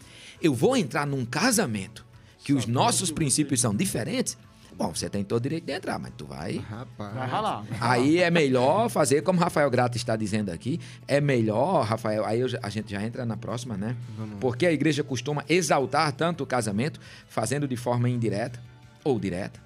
eu 0.42 0.54
vou 0.54 0.76
entrar 0.76 1.06
num 1.06 1.24
casamento 1.24 2.04
que 2.42 2.52
os 2.52 2.66
nossos 2.66 3.10
princípios 3.10 3.60
são 3.60 3.74
diferentes. 3.74 4.36
Bom, 4.76 4.92
você 4.92 5.08
tem 5.08 5.22
todo 5.22 5.38
o 5.38 5.42
direito 5.42 5.64
de 5.66 5.72
entrar, 5.72 6.00
mas 6.00 6.12
tu 6.16 6.26
vai 6.26 6.56
Rapaz. 6.56 7.14
Vai 7.14 7.28
ralar. 7.28 7.64
Aí 7.80 8.18
é 8.18 8.28
melhor 8.28 8.88
fazer, 8.90 9.22
como 9.22 9.38
Rafael 9.38 9.70
Grato 9.70 9.96
está 9.96 10.16
dizendo 10.16 10.50
aqui, 10.50 10.80
é 11.06 11.20
melhor, 11.20 11.84
Rafael, 11.84 12.24
aí 12.24 12.40
eu 12.40 12.48
já- 12.48 12.58
a 12.60 12.68
gente 12.68 12.90
já 12.90 13.00
entra 13.00 13.24
na 13.24 13.36
próxima, 13.36 13.76
né? 13.76 13.96
Porque 14.40 14.66
a 14.66 14.72
igreja 14.72 15.04
costuma 15.04 15.44
exaltar 15.48 16.10
tanto 16.12 16.42
o 16.42 16.46
casamento, 16.46 16.98
fazendo 17.28 17.68
de 17.68 17.76
forma 17.76 18.08
indireta 18.08 18.60
ou 19.04 19.20
direta, 19.20 19.60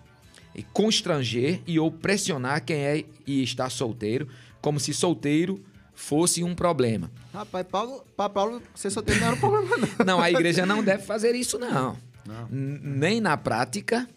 e 0.59 0.65
constranger 0.73 1.61
e 1.69 1.79
ou 1.79 1.89
pressionar 1.89 2.65
quem 2.65 2.77
é 2.77 3.05
e 3.25 3.45
está 3.45 3.71
solteiro, 3.71 4.27
como 4.61 4.81
se 4.81 4.93
solteiro 4.93 5.65
fosse 5.95 6.43
um 6.43 6.53
problema. 6.53 7.13
Rapaz, 7.33 7.65
Paulo, 7.71 8.05
pra 8.17 8.29
Paulo, 8.29 8.61
ser 8.75 8.91
solteiro 8.91 9.21
não 9.21 9.27
era 9.29 9.37
um 9.37 9.39
problema, 9.39 9.77
não. 9.77 9.89
Não, 10.05 10.21
a 10.21 10.31
igreja 10.31 10.67
não 10.67 10.83
deve 10.83 11.05
fazer 11.05 11.35
isso, 11.37 11.61
não. 11.61 11.97
Não. 12.27 12.49
Nem 12.51 13.21
na 13.21 13.37
prática, 13.37 14.09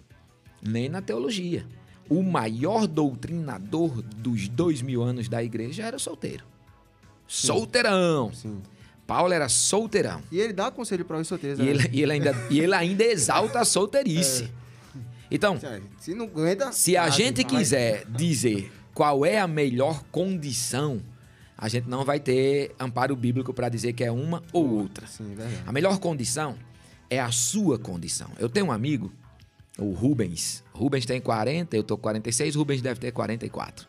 nem 0.62 0.90
na 0.90 1.00
teologia. 1.00 1.64
O 2.10 2.24
maior 2.24 2.88
doutrinador 2.88 4.02
dos 4.02 4.50
dois 4.50 4.82
mil 4.82 5.04
anos 5.04 5.30
da 5.30 5.44
igreja 5.44 5.84
era 5.84 6.00
solteiro. 6.00 6.44
Solteirão. 7.28 8.34
Sim. 8.34 8.62
Paulo 9.06 9.32
era 9.32 9.48
solteirão. 9.48 10.24
E 10.32 10.40
ele 10.40 10.54
dá 10.54 10.72
conselho 10.72 11.06
para 11.06 11.18
os 11.18 11.28
solteiros. 11.28 11.60
E 11.60 11.64
né? 11.64 11.70
ele, 11.70 11.90
e 11.92 12.02
ele 12.02 12.12
ainda, 12.14 12.48
e 12.50 12.60
ele 12.60 12.74
ainda 12.74 13.04
exalta 13.04 13.60
a 13.60 13.66
solteirice. 13.66 14.52
Então, 15.32 15.58
Se 15.98 16.14
não 16.14 16.26
aguenta... 16.26 16.72
se 16.74 16.98
a 16.98 17.10
gente 17.10 17.44
quiser 17.46 18.06
dizer 18.06 18.70
qual 18.94 19.26
é 19.26 19.40
a 19.40 19.48
melhor 19.48 20.04
condição, 20.12 21.02
a 21.58 21.70
gente 21.70 21.88
não 21.88 22.04
vai 22.04 22.20
ter 22.20 22.76
amparo 22.78 23.16
bíblico 23.16 23.54
para 23.54 23.70
dizer 23.70 23.94
que 23.94 24.04
é 24.04 24.12
uma 24.12 24.44
ou 24.52 24.70
outra. 24.70 25.08
Sim. 25.08 25.36
A 25.66 25.72
melhor 25.72 26.00
condição 26.00 26.58
é 27.10 27.20
a 27.20 27.32
sua 27.32 27.80
condição. 27.80 28.30
Eu 28.38 28.50
tenho 28.50 28.66
um 28.66 28.72
amigo, 28.72 29.12
o 29.78 29.92
Rubens. 29.92 30.64
Rubens 30.74 31.06
tem 31.06 31.22
40, 31.22 31.76
eu 31.78 31.84
tô 31.84 31.96
com 31.96 32.04
46, 32.04 32.56
Rubens 32.56 32.82
deve 32.82 33.00
ter 33.00 33.12
44. 33.12 33.88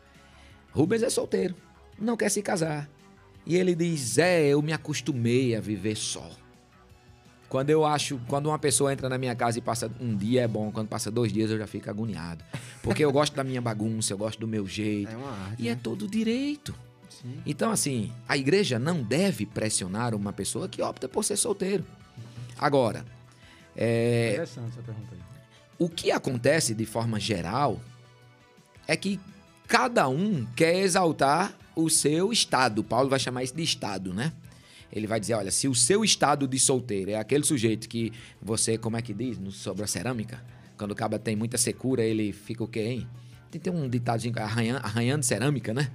Rubens 0.71 1.03
é 1.03 1.09
solteiro, 1.09 1.55
não 1.99 2.15
quer 2.15 2.29
se 2.29 2.41
casar. 2.41 2.89
E 3.45 3.57
ele 3.57 3.75
diz: 3.75 4.17
"É, 4.17 4.47
eu 4.47 4.61
me 4.61 4.71
acostumei 4.71 5.55
a 5.55 5.59
viver 5.59 5.95
só". 5.95 6.31
Quando 7.53 7.69
eu 7.69 7.85
acho, 7.85 8.19
quando 8.27 8.47
uma 8.47 8.57
pessoa 8.57 8.91
entra 8.91 9.07
na 9.07 9.15
minha 9.15 9.35
casa 9.35 9.59
e 9.59 9.61
passa 9.61 9.87
um 10.01 10.17
dia 10.17 10.41
é 10.41 10.47
bom, 10.47 10.71
quando 10.71 10.87
passa 10.87 11.11
dois 11.11 11.31
dias 11.31 11.51
eu 11.51 11.57
já 11.59 11.67
fico 11.67 11.87
agoniado, 11.87 12.43
porque 12.81 13.05
eu 13.05 13.11
gosto 13.11 13.35
da 13.35 13.43
minha 13.43 13.61
bagunça, 13.61 14.11
eu 14.11 14.17
gosto 14.17 14.39
do 14.39 14.47
meu 14.47 14.65
jeito. 14.65 15.11
É 15.11 15.15
uma 15.15 15.29
arte, 15.29 15.61
E 15.61 15.67
é 15.67 15.75
né? 15.75 15.79
todo 15.83 16.07
direito. 16.07 16.73
Sim. 17.11 17.35
Então, 17.45 17.69
assim, 17.69 18.11
a 18.27 18.35
igreja 18.35 18.79
não 18.79 19.03
deve 19.03 19.45
pressionar 19.45 20.15
uma 20.15 20.33
pessoa 20.33 20.67
que 20.67 20.81
opta 20.81 21.07
por 21.07 21.23
ser 21.23 21.37
solteiro. 21.37 21.85
Agora, 22.57 23.05
é, 23.77 24.31
Interessante 24.31 24.69
essa 24.71 24.81
pergunta 24.81 25.09
aí. 25.11 25.19
o 25.77 25.87
que 25.87 26.09
acontece 26.11 26.73
de 26.73 26.87
forma 26.87 27.19
geral 27.19 27.79
é 28.87 28.97
que 28.97 29.19
cada 29.67 30.09
um 30.09 30.43
quer 30.55 30.79
exaltar 30.79 31.53
o 31.75 31.87
seu 31.87 32.33
estado. 32.33 32.83
Paulo 32.83 33.09
vai 33.11 33.19
chamar 33.19 33.43
isso 33.43 33.55
de 33.55 33.61
estado, 33.61 34.11
né? 34.11 34.33
Ele 34.95 35.07
vai 35.07 35.19
dizer, 35.19 35.33
olha, 35.33 35.49
se 35.49 35.67
o 35.67 35.73
seu 35.73 36.03
estado 36.03 36.47
de 36.47 36.59
solteiro 36.59 37.09
é 37.11 37.15
aquele 37.15 37.43
sujeito 37.43 37.89
que 37.89 38.13
você, 38.41 38.77
como 38.77 38.95
é 38.95 39.01
que 39.01 39.13
diz, 39.13 39.39
no- 39.39 39.51
sobre 39.51 39.83
a 39.83 39.87
cerâmica, 39.87 40.43
quando 40.77 40.91
o 40.91 40.95
caba 40.95 41.17
tem 41.17 41.35
muita 41.35 41.57
secura, 41.57 42.03
ele 42.03 42.31
fica 42.31 42.63
o 42.63 42.67
quê, 42.67 42.81
hein? 42.81 43.07
Tem, 43.49 43.59
tem 43.59 43.73
um 43.73 43.89
ditadozinho, 43.89 44.33
arranhando, 44.37 44.81
arranhando 44.85 45.23
cerâmica, 45.25 45.73
né? 45.73 45.89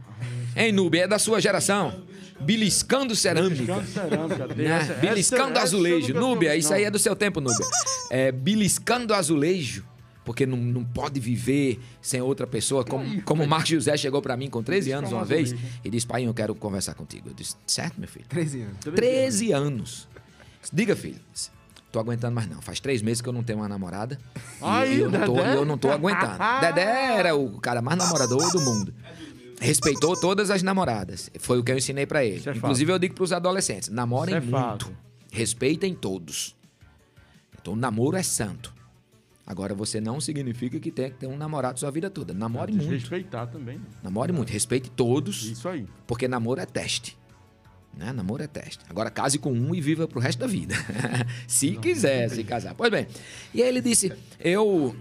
Hein, 0.57 0.72
Nube, 0.72 0.99
é 0.99 1.07
da 1.07 1.18
sua 1.18 1.40
geração. 1.40 2.03
Beliscando 2.40 3.14
cerâmica. 3.16 3.74
Beliscando 3.74 3.86
cerâmica. 3.88 4.46
Né? 4.55 4.84
Beliscando 5.01 5.59
eu 5.59 5.62
azulejo. 5.62 6.14
Núbia, 6.14 6.57
isso 6.57 6.72
aí 6.72 6.84
é 6.84 6.90
do 6.90 6.99
seu 6.99 7.14
tempo, 7.16 7.40
Núbia. 7.40 7.66
É, 8.11 8.30
beliscando 8.32 9.12
azulejo, 9.14 9.84
porque 10.28 10.44
não, 10.44 10.58
não 10.58 10.84
pode 10.84 11.18
viver 11.18 11.80
sem 12.02 12.20
outra 12.20 12.46
pessoa. 12.46 12.84
Como, 12.84 13.22
como 13.22 13.42
o 13.42 13.48
Marcos 13.48 13.70
José 13.70 13.96
chegou 13.96 14.20
pra 14.20 14.36
mim 14.36 14.50
com 14.50 14.62
13 14.62 14.92
anos 14.92 15.10
uma 15.10 15.22
um 15.22 15.24
vez 15.24 15.54
azulejo. 15.54 15.72
e 15.82 15.88
disse: 15.88 16.06
Pai, 16.06 16.26
eu 16.26 16.34
quero 16.34 16.54
conversar 16.54 16.92
contigo. 16.92 17.30
Eu 17.30 17.34
disse: 17.34 17.56
Certo, 17.66 17.98
meu 17.98 18.06
filho. 18.06 18.26
13 18.28 18.60
anos. 18.60 18.76
13 18.94 19.52
anos. 19.52 20.08
Diga, 20.70 20.94
filho. 20.94 21.18
Tô 21.90 21.98
aguentando 21.98 22.34
mais 22.34 22.46
não. 22.46 22.60
Faz 22.60 22.78
três 22.78 23.00
meses 23.00 23.22
que 23.22 23.28
eu 23.30 23.32
não 23.32 23.42
tenho 23.42 23.60
uma 23.60 23.68
namorada. 23.70 24.18
E, 24.36 24.40
Aí, 24.60 24.96
e 24.98 25.00
eu, 25.00 25.10
não 25.10 25.24
tô, 25.24 25.36
e 25.42 25.54
eu 25.54 25.64
não 25.64 25.78
tô 25.78 25.90
aguentando. 25.90 26.36
Dedé 26.60 27.16
era 27.16 27.34
o 27.34 27.58
cara 27.58 27.80
mais 27.80 27.96
namorador 27.96 28.52
do 28.52 28.60
mundo. 28.60 28.92
Respeitou 29.62 30.14
todas 30.14 30.50
as 30.50 30.62
namoradas. 30.62 31.30
Foi 31.38 31.58
o 31.58 31.64
que 31.64 31.72
eu 31.72 31.78
ensinei 31.78 32.04
pra 32.04 32.22
ele. 32.22 32.36
É 32.36 32.42
fato. 32.42 32.58
Inclusive, 32.58 32.92
eu 32.92 32.98
digo 32.98 33.14
pros 33.14 33.32
adolescentes: 33.32 33.88
namorem 33.88 34.34
é 34.34 34.40
muito. 34.40 34.50
fato. 34.52 34.94
Respeitem 35.32 35.94
todos. 35.94 36.54
Então, 37.58 37.72
o 37.72 37.76
namoro 37.76 38.14
é 38.18 38.22
santo. 38.22 38.76
Agora, 39.49 39.74
você 39.74 39.99
não 39.99 40.20
significa 40.20 40.78
que 40.78 40.90
tem 40.90 41.09
que 41.09 41.16
ter 41.16 41.26
um 41.26 41.34
namorado 41.34 41.80
sua 41.80 41.90
vida 41.90 42.11
toda. 42.11 42.34
Namore 42.34 42.70
muito. 42.70 42.90
Respeitar 42.90 43.46
também. 43.46 43.80
Namore 44.03 44.30
muito. 44.30 44.53
Respeite 44.53 44.90
todos. 44.90 45.42
Isso 45.42 45.66
aí. 45.66 45.86
Porque 46.07 46.28
namoro 46.28 46.61
é 46.61 46.66
teste. 46.66 47.16
Né? 47.96 48.12
Namoro 48.12 48.42
é 48.42 48.46
teste. 48.46 48.84
Agora 48.90 49.11
case 49.11 49.38
com 49.38 49.51
um 49.51 49.74
e 49.74 49.80
viva 49.80 50.07
pro 50.07 50.20
resto 50.20 50.38
da 50.38 50.46
vida. 50.46 50.74
se 51.49 51.76
quiser 51.76 52.28
se 52.28 52.44
casar. 52.44 52.74
Pois 52.74 52.90
bem. 52.90 53.07
E 53.55 53.62
aí 53.62 53.68
ele 53.70 53.80
disse: 53.80 54.12
Eu. 54.38 54.94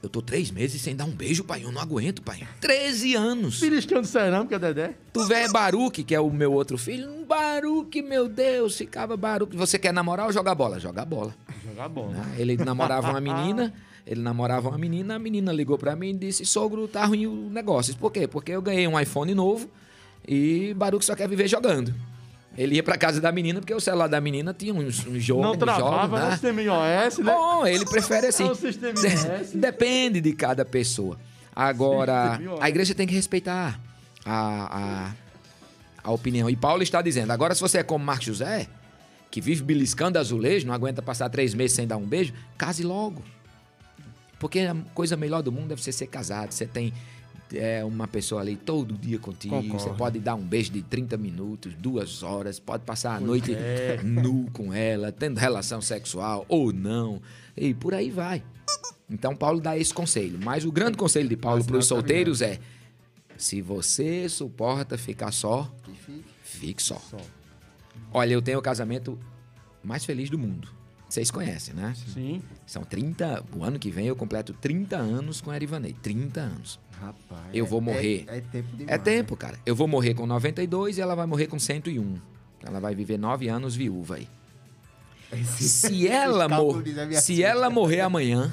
Eu 0.00 0.08
tô 0.08 0.22
três 0.22 0.52
meses 0.52 0.80
sem 0.80 0.94
dar 0.94 1.06
um 1.06 1.10
beijo, 1.10 1.42
pai. 1.42 1.64
Eu 1.64 1.72
não 1.72 1.82
aguento, 1.82 2.22
pai. 2.22 2.46
13 2.60 3.16
anos. 3.16 3.58
Beliscando 3.58 4.06
cerâmica, 4.06 4.56
Dedé. 4.56 4.94
Tu 5.12 5.24
vê 5.26 5.48
Baruque, 5.48 6.04
que 6.04 6.14
é 6.14 6.20
o 6.20 6.30
meu 6.30 6.52
outro 6.52 6.78
filho. 6.78 7.26
Baruque, 7.26 8.00
meu 8.02 8.28
Deus, 8.28 8.76
ficava 8.78 9.16
Baruque. 9.16 9.56
Você 9.56 9.76
quer 9.80 9.92
namorar 9.92 10.26
ou 10.26 10.32
jogar 10.32 10.54
bola? 10.54 10.78
Jogar 10.78 11.04
bola. 11.04 11.34
Jogar 11.78 11.88
bola. 11.88 12.08
né? 12.12 12.34
Ele 12.36 12.56
namorava 12.56 13.08
uma 13.10 13.20
menina, 13.20 13.72
ele 14.04 14.20
namorava 14.20 14.68
uma 14.68 14.78
menina, 14.78 15.14
a 15.14 15.18
menina 15.18 15.52
ligou 15.52 15.78
pra 15.78 15.94
mim 15.94 16.10
e 16.10 16.14
disse: 16.14 16.44
Sogro, 16.44 16.88
tá 16.88 17.04
ruim 17.04 17.26
o 17.26 17.48
negócio. 17.48 17.96
Por 17.96 18.10
quê? 18.10 18.26
Porque 18.26 18.50
eu 18.50 18.60
ganhei 18.60 18.88
um 18.88 18.98
iPhone 18.98 19.32
novo 19.32 19.70
e 20.26 20.74
Baruque 20.74 21.04
só 21.04 21.14
quer 21.14 21.28
viver 21.28 21.46
jogando. 21.46 21.94
Ele 22.56 22.74
ia 22.74 22.82
pra 22.82 22.98
casa 22.98 23.20
da 23.20 23.30
menina, 23.30 23.60
porque 23.60 23.72
o 23.72 23.78
celular 23.78 24.08
da 24.08 24.20
menina 24.20 24.52
tinha 24.52 24.74
uns, 24.74 25.06
uns 25.06 25.22
jogos. 25.22 25.44
Não 25.44 25.56
travava 25.56 26.00
jogos, 26.00 26.10
no 26.10 26.26
né? 26.26 26.30
sistema 26.32 26.62
iOS, 26.62 27.18
né? 27.18 27.32
Bom, 27.32 27.64
ele 27.64 27.84
prefere 27.84 28.26
assim. 28.26 28.48
É 28.48 28.50
o 28.50 28.54
sistema 28.56 28.98
iOS. 28.98 29.52
Depende 29.54 30.20
de 30.20 30.32
cada 30.32 30.64
pessoa. 30.64 31.16
Agora, 31.54 32.40
a 32.60 32.68
igreja 32.68 32.92
tem 32.92 33.06
que 33.06 33.14
respeitar 33.14 33.78
a, 34.24 34.78
a, 34.78 35.12
a 36.02 36.10
opinião. 36.10 36.50
E 36.50 36.56
Paulo 36.56 36.82
está 36.82 37.00
dizendo: 37.00 37.30
agora, 37.30 37.54
se 37.54 37.60
você 37.60 37.78
é 37.78 37.82
como 37.84 38.04
Marcos 38.04 38.26
José, 38.26 38.66
que 39.30 39.40
vive 39.40 39.62
beliscando 39.62 40.18
azulejo, 40.18 40.66
não 40.66 40.74
aguenta 40.74 41.02
passar 41.02 41.28
três 41.28 41.54
meses 41.54 41.76
sem 41.76 41.86
dar 41.86 41.96
um 41.96 42.06
beijo, 42.06 42.32
case 42.56 42.82
logo. 42.82 43.22
Porque 44.38 44.60
a 44.60 44.74
coisa 44.94 45.16
melhor 45.16 45.42
do 45.42 45.50
mundo 45.50 45.68
deve 45.68 45.82
ser 45.82 45.92
ser 45.92 46.06
casado. 46.06 46.52
Você 46.52 46.66
tem 46.66 46.92
é, 47.52 47.84
uma 47.84 48.06
pessoa 48.06 48.40
ali 48.40 48.56
todo 48.56 48.94
dia 48.94 49.18
contigo. 49.18 49.56
Concordo. 49.56 49.82
Você 49.82 49.90
pode 49.90 50.18
dar 50.18 50.34
um 50.34 50.42
beijo 50.42 50.70
de 50.70 50.82
30 50.82 51.16
minutos, 51.16 51.74
duas 51.74 52.22
horas, 52.22 52.58
pode 52.58 52.84
passar 52.84 53.16
a 53.16 53.20
noite 53.20 53.54
é. 53.54 54.00
nu 54.02 54.48
com 54.52 54.72
ela, 54.72 55.10
tendo 55.10 55.38
relação 55.38 55.80
sexual 55.80 56.44
ou 56.48 56.72
não. 56.72 57.20
E 57.56 57.74
por 57.74 57.94
aí 57.94 58.10
vai. 58.10 58.42
Então 59.10 59.34
Paulo 59.34 59.60
dá 59.60 59.76
esse 59.76 59.92
conselho. 59.92 60.38
Mas 60.42 60.64
o 60.64 60.72
grande 60.72 60.96
conselho 60.96 61.28
de 61.28 61.36
Paulo 61.36 61.64
para 61.64 61.76
os 61.78 61.86
solteiros 61.86 62.42
é: 62.42 62.58
se 63.36 63.62
você 63.62 64.28
suporta 64.28 64.98
ficar 64.98 65.32
só, 65.32 65.72
Que 65.82 65.92
fique. 65.92 66.24
fique 66.42 66.82
só. 66.82 67.00
Só. 67.10 67.18
Olha, 68.12 68.32
eu 68.32 68.42
tenho 68.42 68.58
o 68.58 68.62
casamento 68.62 69.18
mais 69.82 70.04
feliz 70.04 70.30
do 70.30 70.38
mundo. 70.38 70.68
Vocês 71.08 71.30
conhecem, 71.30 71.74
né? 71.74 71.94
Sim. 72.12 72.42
São 72.66 72.84
30. 72.84 73.42
O 73.56 73.64
ano 73.64 73.78
que 73.78 73.90
vem 73.90 74.06
eu 74.06 74.14
completo 74.16 74.52
30 74.52 74.96
anos 74.96 75.40
com 75.40 75.50
a 75.50 75.56
Erivanei. 75.56 75.94
30 75.94 76.40
anos. 76.40 76.78
Rapaz. 77.00 77.46
Eu 77.54 77.64
vou 77.64 77.78
é- 77.80 77.82
morrer. 77.82 78.24
É, 78.28 78.36
é 78.38 78.40
tempo 78.42 78.76
demais. 78.76 78.88
É 78.94 78.98
tempo, 78.98 79.36
cara. 79.36 79.58
Eu 79.64 79.74
vou 79.74 79.88
morrer 79.88 80.12
com 80.14 80.26
92 80.26 80.98
e 80.98 81.00
ela 81.00 81.14
vai 81.14 81.26
morrer 81.26 81.46
com 81.46 81.58
101. 81.58 82.16
Ela 82.62 82.78
vai 82.80 82.94
viver 82.94 83.18
9 83.18 83.48
anos 83.48 83.74
viúva 83.74 84.16
aí. 84.16 84.28
né? 85.32 85.40
Esse- 85.40 85.68
Se 85.68 86.08
ela, 86.08 86.46
mor 86.48 86.82
se 87.22 87.42
ela 87.42 87.70
morrer 87.70 88.00
amanhã, 88.00 88.52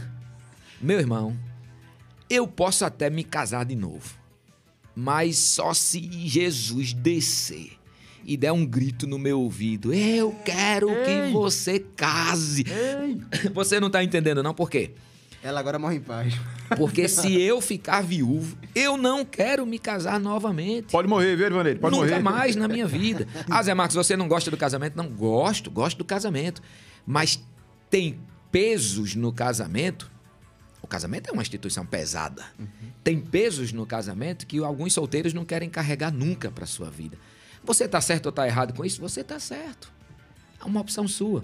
meu 0.79 0.99
irmão, 0.99 1.35
eu 2.29 2.47
posso 2.47 2.85
até 2.85 3.09
me 3.09 3.23
casar 3.23 3.65
de 3.65 3.75
novo. 3.75 4.15
Mas 4.95 5.37
só 5.37 5.73
se 5.73 5.99
Jesus 6.25 6.93
descer 6.93 7.77
e 8.25 8.35
der 8.35 8.51
um 8.51 8.65
grito 8.65 9.05
no 9.07 9.19
meu 9.19 9.39
ouvido: 9.39 9.93
Eu 9.93 10.35
quero 10.43 10.87
que 10.87 11.11
Ei! 11.27 11.31
você 11.31 11.79
case. 11.79 12.65
Ei! 12.67 13.21
Você 13.53 13.79
não 13.79 13.89
tá 13.89 14.03
entendendo, 14.03 14.41
não? 14.41 14.53
Por 14.53 14.69
quê? 14.69 14.91
Ela 15.43 15.59
agora 15.59 15.77
morre 15.77 15.97
em 15.97 16.01
paz. 16.01 16.33
Porque 16.75 17.07
se 17.07 17.39
eu 17.39 17.61
ficar 17.61 18.01
viúvo, 18.01 18.57
eu 18.73 18.97
não 18.97 19.23
quero 19.23 19.63
me 19.65 19.77
casar 19.77 20.19
novamente. 20.19 20.91
Pode 20.91 21.07
morrer, 21.07 21.35
viu, 21.35 21.45
Erivaneiro? 21.45 21.79
Pode 21.79 21.95
Nunca 21.95 22.09
morrer. 22.09 22.21
mais 22.23 22.55
na 22.55 22.67
minha 22.67 22.87
vida. 22.87 23.27
Ah, 23.49 23.61
Zé 23.61 23.73
Marcos, 23.75 23.95
você 23.95 24.17
não 24.17 24.27
gosta 24.27 24.49
do 24.49 24.57
casamento? 24.57 24.97
Não, 24.97 25.07
gosto, 25.07 25.69
gosto 25.69 25.99
do 25.99 26.03
casamento. 26.05 26.63
Mas 27.05 27.39
tem 27.91 28.17
pesos 28.51 29.13
no 29.13 29.31
casamento. 29.31 30.09
O 30.81 30.87
casamento 30.87 31.29
é 31.29 31.33
uma 31.33 31.43
instituição 31.43 31.85
pesada. 31.85 32.43
Tem 33.03 33.19
pesos 33.19 33.71
no 33.71 33.85
casamento 33.85 34.47
que 34.47 34.57
alguns 34.59 34.93
solteiros 34.93 35.31
não 35.33 35.45
querem 35.45 35.69
carregar 35.69 36.11
nunca 36.11 36.49
para 36.49 36.65
sua 36.65 36.89
vida. 36.89 37.17
Você 37.65 37.87
tá 37.87 37.99
certo 38.01 38.27
ou 38.27 38.31
tá 38.31 38.45
errado 38.47 38.73
com 38.73 38.85
isso? 38.85 39.01
Você 39.01 39.23
tá 39.23 39.39
certo. 39.39 39.91
É 40.61 40.63
uma 40.65 40.79
opção 40.81 41.07
sua. 41.07 41.43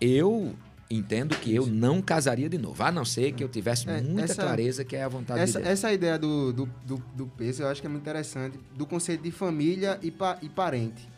Eu 0.00 0.54
entendo 0.90 1.34
que 1.36 1.54
eu 1.54 1.66
não 1.66 2.02
casaria 2.02 2.48
de 2.50 2.58
novo, 2.58 2.82
a 2.82 2.92
não 2.92 3.04
ser 3.04 3.32
que 3.32 3.42
eu 3.42 3.48
tivesse 3.48 3.88
É, 3.88 4.02
muita 4.02 4.24
essa- 4.32 4.42
clareza 4.42 4.84
que 4.84 4.94
é 4.94 5.04
a 5.04 5.08
vontade 5.08 5.40
Essa, 5.40 5.58
de 5.58 5.64
Deus. 5.64 5.72
essa 5.72 5.90
ideia 5.92 6.18
do, 6.18 6.52
do, 6.52 6.66
do, 6.84 7.02
do 7.14 7.26
peso 7.28 7.62
eu 7.62 7.68
acho 7.68 7.80
que 7.80 7.86
é 7.86 7.90
muito 7.90 8.02
interessante, 8.02 8.58
do 8.76 8.84
conceito 8.86 9.22
de 9.22 9.30
família 9.30 9.98
e, 10.02 10.10
pa, 10.10 10.36
e 10.42 10.48
parente. 10.50 11.08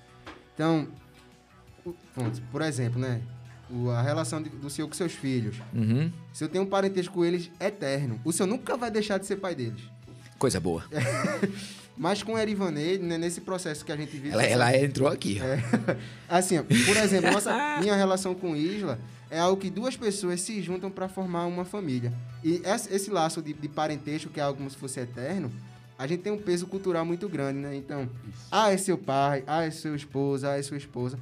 Então, 0.55 0.87
por 2.53 2.63
exemplo, 2.63 3.01
né? 3.01 3.21
A 3.97 4.03
relação 4.03 4.41
do 4.41 4.71
senhor 4.71 4.87
com 4.87 4.95
seus 4.95 5.13
filhos. 5.13 5.57
Uhum. 5.73 6.13
Se 6.33 6.45
eu 6.45 6.49
tenho 6.49 6.63
um 6.63 6.67
parentesco 6.69 7.13
com 7.15 7.25
eles 7.25 7.51
eterno, 7.59 8.21
o 8.25 8.33
senhor 8.33 8.47
nunca 8.47 8.77
vai 8.77 8.91
deixar 8.91 9.19
de 9.19 9.27
ser 9.27 9.37
pai 9.37 9.55
deles. 9.57 9.83
Coisa 10.39 10.61
boa. 10.61 10.85
Mas 11.97 12.23
com 12.23 12.35
a 12.35 12.43
Erivaneide, 12.43 13.05
né, 13.05 13.17
nesse 13.17 13.41
processo 13.41 13.85
que 13.85 13.93
a 13.93 13.97
gente 13.97 14.11
vive. 14.11 14.31
Ela, 14.31 14.43
ela 14.45 14.77
entrou 14.77 15.09
aqui. 15.09 15.39
ó. 15.43 15.45
É. 15.45 15.97
Assim, 16.29 16.63
por 16.63 16.97
exemplo, 16.97 17.31
nossa, 17.31 17.53
minha 17.81 17.95
relação 17.95 18.35
com 18.35 18.57
Isla 18.57 18.99
é 19.31 19.39
algo 19.39 19.61
que 19.61 19.71
duas 19.71 19.97
pessoas 19.97 20.41
se 20.41 20.61
juntam 20.61 20.91
para 20.91 21.09
formar 21.09 21.47
uma 21.47 21.65
família. 21.65 22.13
E 22.43 22.61
esse, 22.65 22.93
esse 22.93 23.11
laço 23.11 23.41
de, 23.41 23.53
de 23.53 23.69
parentesco, 23.69 24.31
que 24.31 24.41
é 24.41 24.43
algo 24.43 24.59
como 24.59 24.71
se 24.71 24.77
fosse 24.77 24.99
eterno, 25.01 25.53
a 25.97 26.07
gente 26.07 26.23
tem 26.23 26.33
um 26.33 26.39
peso 26.39 26.67
cultural 26.67 27.05
muito 27.05 27.29
grande, 27.29 27.61
né? 27.61 27.77
Então, 27.77 28.09
ah, 28.51 28.73
é 28.73 28.77
seu 28.77 28.99
pai, 28.99 29.45
ah, 29.47 29.63
é 29.63 29.71
seu 29.71 29.95
esposo, 29.95 30.47
ah, 30.47 30.59
é 30.59 30.63
sua 30.63 30.77
esposa. 30.77 31.19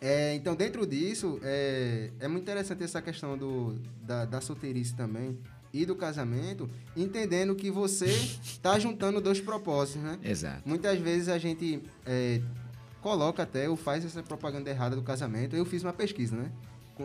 É, 0.00 0.34
então, 0.34 0.54
dentro 0.54 0.86
disso, 0.86 1.40
é, 1.42 2.10
é 2.20 2.28
muito 2.28 2.42
interessante 2.42 2.84
essa 2.84 3.00
questão 3.00 3.38
do, 3.38 3.78
da, 4.02 4.26
da 4.26 4.40
solteirice 4.42 4.94
também 4.94 5.38
e 5.74 5.84
do 5.84 5.96
casamento, 5.96 6.70
entendendo 6.96 7.54
que 7.56 7.68
você 7.70 8.06
está 8.06 8.78
juntando 8.78 9.20
dois 9.20 9.40
propósitos, 9.40 10.00
né? 10.00 10.16
Exato. 10.22 10.62
Muitas 10.64 10.98
vezes 11.00 11.28
a 11.28 11.36
gente 11.36 11.82
é, 12.06 12.40
coloca 13.02 13.42
até 13.42 13.68
ou 13.68 13.74
faz 13.76 14.04
essa 14.04 14.22
propaganda 14.22 14.70
errada 14.70 14.94
do 14.94 15.02
casamento. 15.02 15.56
Eu 15.56 15.64
fiz 15.64 15.82
uma 15.82 15.92
pesquisa, 15.92 16.36
né? 16.36 16.48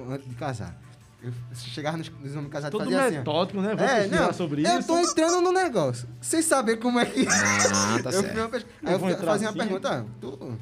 Antes 0.08 0.30
de 0.30 0.36
casar. 0.36 0.80
Eu 1.22 1.34
chegava 1.56 1.98
nos, 1.98 2.10
nos 2.10 2.36
homens 2.36 2.52
casados 2.52 2.76
e 2.76 2.78
Todo 2.78 2.84
fazia 2.92 3.06
assim. 3.08 3.16
ó. 3.16 3.20
metódico, 3.20 3.60
né? 3.62 3.76
Vou 3.76 3.86
É, 3.86 4.08
não, 4.08 4.32
sobre 4.32 4.62
eu 4.66 4.78
isso. 4.80 4.88
tô 4.88 5.00
entrando 5.00 5.42
no 5.42 5.52
negócio. 5.52 6.08
Sem 6.22 6.42
saber 6.44 6.78
como 6.78 7.00
é 7.00 7.06
que. 7.08 7.26
Ah, 7.28 8.00
tá 8.04 8.10
eu 8.12 8.22
certo. 8.22 8.30
fiz 8.30 8.38
uma 8.40 8.50
pesquisa. 8.50 8.76
Eu 8.84 8.90
Aí 8.90 9.02
eu 9.02 9.10
entrar 9.10 9.26
fazia 9.26 9.48
uma 9.48 9.50
assim. 9.50 9.60
pergunta. 9.60 10.00
ah, 10.00 10.06
tu... 10.22 10.58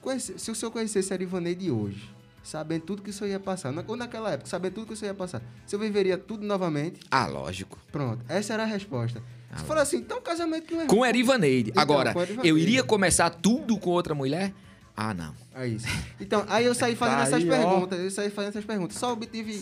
Conhece- 0.00 0.38
se 0.38 0.50
o 0.50 0.54
senhor 0.54 0.70
conhecesse 0.70 1.12
a 1.12 1.16
Irivaneide 1.16 1.70
hoje, 1.70 2.08
sabendo 2.42 2.82
tudo 2.82 3.02
que 3.02 3.10
o 3.10 3.12
senhor 3.12 3.30
ia 3.30 3.40
passar, 3.40 3.72
na- 3.72 3.84
ou 3.86 3.96
naquela 3.96 4.30
época, 4.32 4.48
sabendo 4.48 4.74
tudo 4.74 4.86
que 4.88 4.92
o 4.94 4.96
senhor 4.96 5.12
ia 5.12 5.16
passar, 5.16 5.40
o 5.66 5.70
senhor 5.70 5.80
viveria 5.82 6.16
tudo 6.18 6.46
novamente? 6.46 7.00
Ah, 7.10 7.26
lógico. 7.26 7.78
Pronto, 7.92 8.24
essa 8.28 8.54
era 8.54 8.62
a 8.62 8.66
resposta. 8.66 9.22
Você 9.52 9.64
falou 9.64 9.82
assim, 9.82 9.96
então 9.96 10.20
casamento 10.20 10.64
que 10.66 10.74
não 10.74 10.82
é 10.82 10.86
Com 10.86 11.04
Erivaneide. 11.04 11.70
Então, 11.70 11.82
Agora, 11.82 12.12
com 12.12 12.20
Erivaneide. 12.22 12.48
eu 12.48 12.56
iria 12.56 12.84
começar 12.84 13.30
tudo 13.30 13.76
com 13.78 13.90
outra 13.90 14.14
mulher? 14.14 14.52
Ah, 14.96 15.12
não. 15.12 15.34
É 15.54 15.66
isso. 15.66 15.86
Então, 16.20 16.44
aí 16.48 16.64
eu 16.66 16.74
saí 16.74 16.94
fazendo 16.94 17.16
Tá 17.16 17.22
essas 17.24 17.42
aí, 17.42 17.50
ó. 17.50 17.56
perguntas. 17.56 17.98
Eu 17.98 18.10
saí 18.10 18.30
fazendo 18.30 18.50
essas 18.50 18.64
perguntas. 18.64 18.96
Só 18.96 19.12
obtive. 19.12 19.60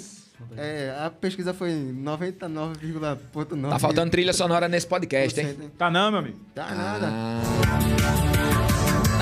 é, 0.56 0.94
a 1.04 1.08
pesquisa 1.10 1.54
foi 1.54 1.70
99,9. 1.72 3.70
Tá 3.70 3.78
faltando 3.78 4.10
trilha 4.10 4.32
sonora 4.32 4.68
nesse 4.68 4.86
podcast, 4.86 5.40
hein? 5.40 5.70
Tá 5.78 5.90
não, 5.90 6.10
meu 6.10 6.20
amigo. 6.20 6.38
Tá 6.54 6.74
nada. 6.74 7.08
Ah. 7.10 7.40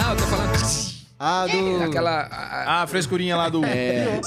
Não, 0.03 0.11
eu 0.11 0.17
tô 0.17 0.23
falando. 0.25 0.96
Ah, 1.19 1.47
do. 1.47 1.83
Aquela. 1.83 2.11
a- 2.11 2.27
a- 2.27 2.65
Ah, 2.65 2.83
a 2.83 2.87
frescurinha 2.87 3.37
lá 3.37 3.49
do... 3.49 3.65
É. 3.65 4.21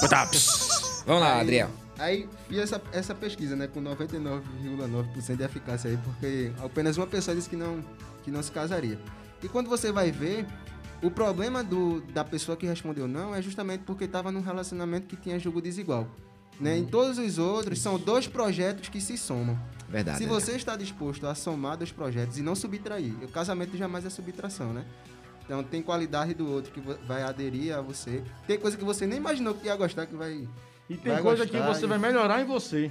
Vamos 1.06 1.22
lá, 1.22 1.34
Aí- 1.34 1.40
Adriel. 1.40 1.70
Aí 1.98 2.28
fiz 2.48 2.58
essa, 2.58 2.80
essa 2.92 3.14
pesquisa, 3.14 3.54
né? 3.54 3.66
Com 3.66 3.80
99,9% 3.82 5.36
de 5.36 5.42
eficácia 5.42 5.90
aí, 5.90 5.98
porque 5.98 6.50
apenas 6.64 6.96
uma 6.96 7.06
pessoa 7.06 7.34
disse 7.36 7.48
que 7.48 7.56
não, 7.56 7.84
que 8.24 8.30
não 8.30 8.42
se 8.42 8.50
casaria. 8.50 8.98
E 9.42 9.48
quando 9.48 9.68
você 9.68 9.92
vai 9.92 10.10
ver, 10.10 10.46
o 11.02 11.10
problema 11.10 11.62
do, 11.62 12.00
da 12.12 12.24
pessoa 12.24 12.56
que 12.56 12.66
respondeu 12.66 13.06
não 13.06 13.34
é 13.34 13.42
justamente 13.42 13.82
porque 13.84 14.04
estava 14.04 14.32
num 14.32 14.40
relacionamento 14.40 15.06
que 15.06 15.16
tinha 15.16 15.38
jogo 15.38 15.60
desigual. 15.60 16.08
Né? 16.58 16.78
Em 16.78 16.84
todos 16.86 17.18
os 17.18 17.38
outros, 17.38 17.78
são 17.80 17.98
dois 17.98 18.26
projetos 18.26 18.88
que 18.88 19.00
se 19.00 19.16
somam. 19.18 19.58
Verdade. 19.88 20.18
Se 20.18 20.24
Adriel. 20.24 20.40
você 20.40 20.52
está 20.52 20.76
disposto 20.76 21.26
a 21.26 21.34
somar 21.34 21.76
dois 21.76 21.90
projetos 21.92 22.38
e 22.38 22.42
não 22.42 22.54
subtrair, 22.54 23.12
o 23.22 23.28
casamento 23.28 23.76
jamais 23.76 24.04
é 24.06 24.10
subtração, 24.10 24.72
né? 24.72 24.84
Então 25.50 25.64
tem 25.64 25.82
qualidade 25.82 26.32
do 26.32 26.48
outro 26.48 26.70
que 26.70 26.80
vai 27.08 27.24
aderir 27.24 27.76
a 27.76 27.80
você. 27.80 28.22
Tem 28.46 28.56
coisa 28.56 28.76
que 28.76 28.84
você 28.84 29.04
nem 29.04 29.18
imaginou 29.18 29.52
que 29.52 29.66
ia 29.66 29.74
gostar 29.74 30.06
que 30.06 30.14
vai. 30.14 30.46
E 30.88 30.96
tem 30.96 31.12
vai 31.12 31.20
coisa 31.20 31.44
que 31.44 31.50
gostar 31.58 31.74
você 31.74 31.86
e- 31.86 31.88
vai 31.88 31.98
melhorar 31.98 32.40
em 32.40 32.44
você. 32.44 32.88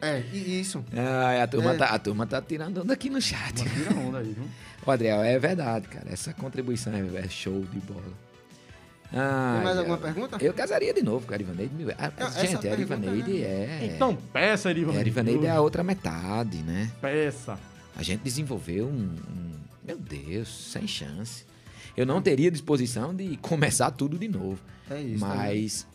É, 0.00 0.20
e 0.32 0.60
isso. 0.60 0.84
Ah, 0.96 1.42
a, 1.42 1.48
turma 1.48 1.74
É. 1.74 1.76
tá, 1.76 1.86
a 1.86 1.98
turma 1.98 2.26
tá 2.28 2.40
tirando 2.40 2.78
onda 2.82 2.92
aqui 2.92 3.10
no 3.10 3.20
chat. 3.20 3.54
Tira 3.56 3.92
onda 3.92 4.18
aí, 4.18 4.32
viu? 4.32 4.44
Ô, 4.86 4.90
Adriel, 4.92 5.20
é 5.24 5.36
verdade, 5.40 5.88
cara. 5.88 6.06
Essa 6.12 6.32
contribuição 6.32 6.92
é, 6.94 7.00
é 7.24 7.28
show 7.28 7.60
de 7.60 7.80
bola. 7.80 8.04
Ah, 9.12 9.54
Tem 9.56 9.64
mais 9.64 9.78
alguma 9.78 9.98
pergunta? 9.98 10.38
Eu 10.40 10.54
casaria 10.54 10.94
de 10.94 11.02
novo 11.02 11.26
com 11.26 11.32
a 11.32 11.36
Erivaneide. 11.36 11.74
mil- 11.74 11.90
Ah, 11.98 12.12
Não, 12.16 12.26
essa 12.28 12.40
gente, 12.40 12.54
a 12.54 12.58
pergunta, 12.60 12.94
Erivaneide 12.94 13.32
né? 13.32 13.78
é. 13.82 13.90
Então, 13.96 14.14
peça, 14.32 14.68
a 14.68 14.70
Erivan. 14.70 14.94
Erivaneide 14.94 15.44
é 15.46 15.50
a 15.50 15.60
outra 15.60 15.82
metade, 15.82 16.58
né? 16.58 16.88
Peça. 17.00 17.58
A 17.96 18.02
gente 18.04 18.20
desenvolveu 18.20 18.86
um, 18.86 18.92
um- 19.28 19.58
Meu 19.84 19.98
Deus, 19.98 20.70
sem 20.70 20.86
chance. 20.86 21.49
Eu 22.00 22.06
não 22.06 22.20
teria 22.22 22.50
disposição 22.50 23.14
de 23.14 23.36
começar 23.42 23.90
tudo 23.90 24.18
de 24.18 24.28
novo. 24.28 24.58
É 24.90 25.00
isso. 25.00 25.20
Mas, 25.24 25.86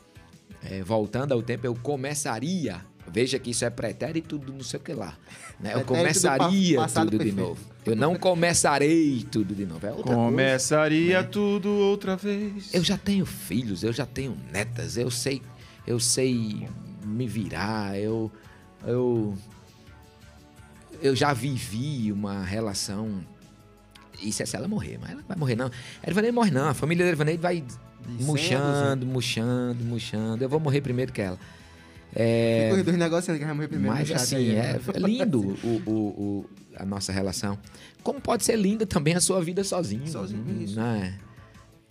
é, 0.64 0.82
voltando 0.84 1.32
ao 1.34 1.41
tempo, 1.41 1.66
eu 1.66 1.76
começaria. 1.76 2.82
Veja 3.08 3.38
que 3.38 3.51
isso 3.51 3.64
é 3.64 3.70
pretérito 3.70 4.38
do 4.38 4.51
não 4.51 4.64
sei 4.64 4.80
o 4.80 4.84
que 4.84 4.91
lá. 4.93 5.16
Né? 5.60 5.74
Eu 5.76 5.86
começaria 5.86 6.78
pa- 6.80 6.88
tudo 6.88 7.12
de 7.12 7.18
perfeito. 7.18 7.36
novo. 7.36 7.60
Eu 7.86 7.95
não 7.95 8.16
começarei 8.16 9.26
tudo 9.32 9.53
de 9.53 9.64
novo. 9.66 9.86
É 9.86 9.91
outra 9.91 10.03
coisa. 10.16 10.20
Começaria 10.32 11.24
tudo 11.24 11.70
outra 11.70 12.16
vez. 12.16 12.74
Eu 12.74 12.84
já 12.84 12.97
tenho 12.97 13.26
filhos, 13.26 13.84
eu 13.84 13.93
já 13.93 14.06
tenho 14.08 14.36
netas, 14.51 14.97
eu 14.97 15.12
sei, 15.12 15.41
eu 15.86 15.99
sei 15.99 16.68
me 17.06 17.28
virar, 17.28 17.95
eu, 17.99 18.32
eu, 18.88 19.38
eu 21.01 21.16
já 21.16 21.32
vivi 21.32 22.12
uma 22.12 22.43
relação. 22.43 23.24
Isso 24.26 24.43
é 24.43 24.45
se 24.45 24.55
ela 24.55 24.67
morrer, 24.67 24.97
mas 25.01 25.11
ela 25.11 25.23
vai 25.28 25.38
morrer 25.38 25.55
não. 25.55 25.67
A 25.67 26.05
Erivaneide 26.07 26.36
morre 26.36 26.51
não, 26.51 26.67
a 26.69 26.73
família 26.73 27.03
da 27.05 27.09
Erivaneide 27.09 27.41
vai 27.41 27.63
a 27.63 28.23
murchando, 28.23 29.05
murchando, 29.05 29.84
murchando. 29.84 30.43
Eu 30.43 30.49
vou 30.49 30.59
morrer 30.59 30.82
primeiro 30.82 31.11
que 31.13 31.21
ela. 31.21 31.38
É, 32.17 32.69
os 32.73 32.84
dois 32.84 32.97
negociando 32.97 33.39
que 33.39 33.45
vai 33.45 33.53
morrer 33.53 33.67
primeiro. 33.67 33.93
mas 33.93 34.09
assim, 34.11 34.36
aí, 34.38 34.55
é, 34.55 34.73
né? 34.73 34.80
é 34.93 34.99
lindo 34.99 35.41
o, 35.41 35.82
o- 35.86 35.91
o- 35.91 36.49
a 36.78 36.86
nossa 36.86 37.11
relação. 37.11 37.57
Como 38.03 38.21
pode 38.21 38.45
ser 38.45 38.55
linda 38.57 38.86
também 38.86 39.15
a 39.15 39.19
sua 39.19 39.41
vida 39.43 39.63
sozinho. 39.63 40.07
Sozinho, 40.07 40.41
hum, 40.47 40.61
isso. 40.63 40.76
né? 40.76 41.17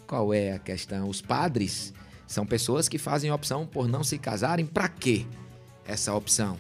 Qual 0.07 0.33
é 0.33 0.53
a 0.53 0.59
questão? 0.59 1.09
Os 1.09 1.21
padres 1.21 1.93
são 2.27 2.47
pessoas 2.47 2.89
que 2.89 2.97
fazem 2.99 3.31
opção 3.33 3.67
por 3.67 3.87
não 3.89 4.03
se 4.05 4.17
casarem. 4.19 4.65
Pra 4.65 4.89
quê 4.89 5.27
essa 5.87 6.15
opção? 6.15 6.57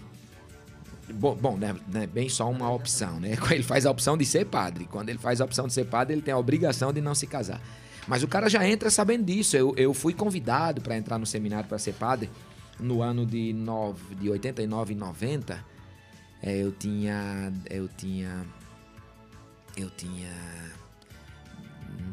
Bom, 1.12 1.34
bom 1.34 1.56
né, 1.56 1.74
não 1.92 2.00
é 2.00 2.06
bem 2.06 2.28
só 2.28 2.50
uma 2.50 2.70
opção, 2.70 3.20
né? 3.20 3.36
Ele 3.50 3.62
faz 3.62 3.84
a 3.86 3.90
opção 3.90 4.16
de 4.16 4.24
ser 4.24 4.46
padre. 4.46 4.86
Quando 4.90 5.08
ele 5.08 5.18
faz 5.18 5.40
a 5.40 5.44
opção 5.44 5.66
de 5.66 5.72
ser 5.72 5.84
padre, 5.84 6.14
ele 6.14 6.22
tem 6.22 6.32
a 6.32 6.38
obrigação 6.38 6.92
de 6.92 7.00
não 7.00 7.14
se 7.14 7.26
casar. 7.26 7.60
Mas 8.06 8.22
o 8.22 8.28
cara 8.28 8.48
já 8.48 8.66
entra 8.66 8.90
sabendo 8.90 9.24
disso. 9.24 9.56
Eu, 9.56 9.74
eu 9.76 9.94
fui 9.94 10.12
convidado 10.12 10.80
para 10.80 10.96
entrar 10.96 11.18
no 11.18 11.26
seminário 11.26 11.68
para 11.68 11.78
ser 11.78 11.94
padre 11.94 12.30
no 12.78 13.02
ano 13.02 13.24
de, 13.24 13.52
nove, 13.52 14.14
de 14.14 14.28
89 14.28 14.92
e 14.92 14.96
90. 14.96 15.64
É, 16.42 16.56
eu 16.56 16.72
tinha. 16.72 17.52
Eu 17.70 17.88
tinha. 17.88 18.44
Eu 19.76 19.90
tinha. 19.90 20.32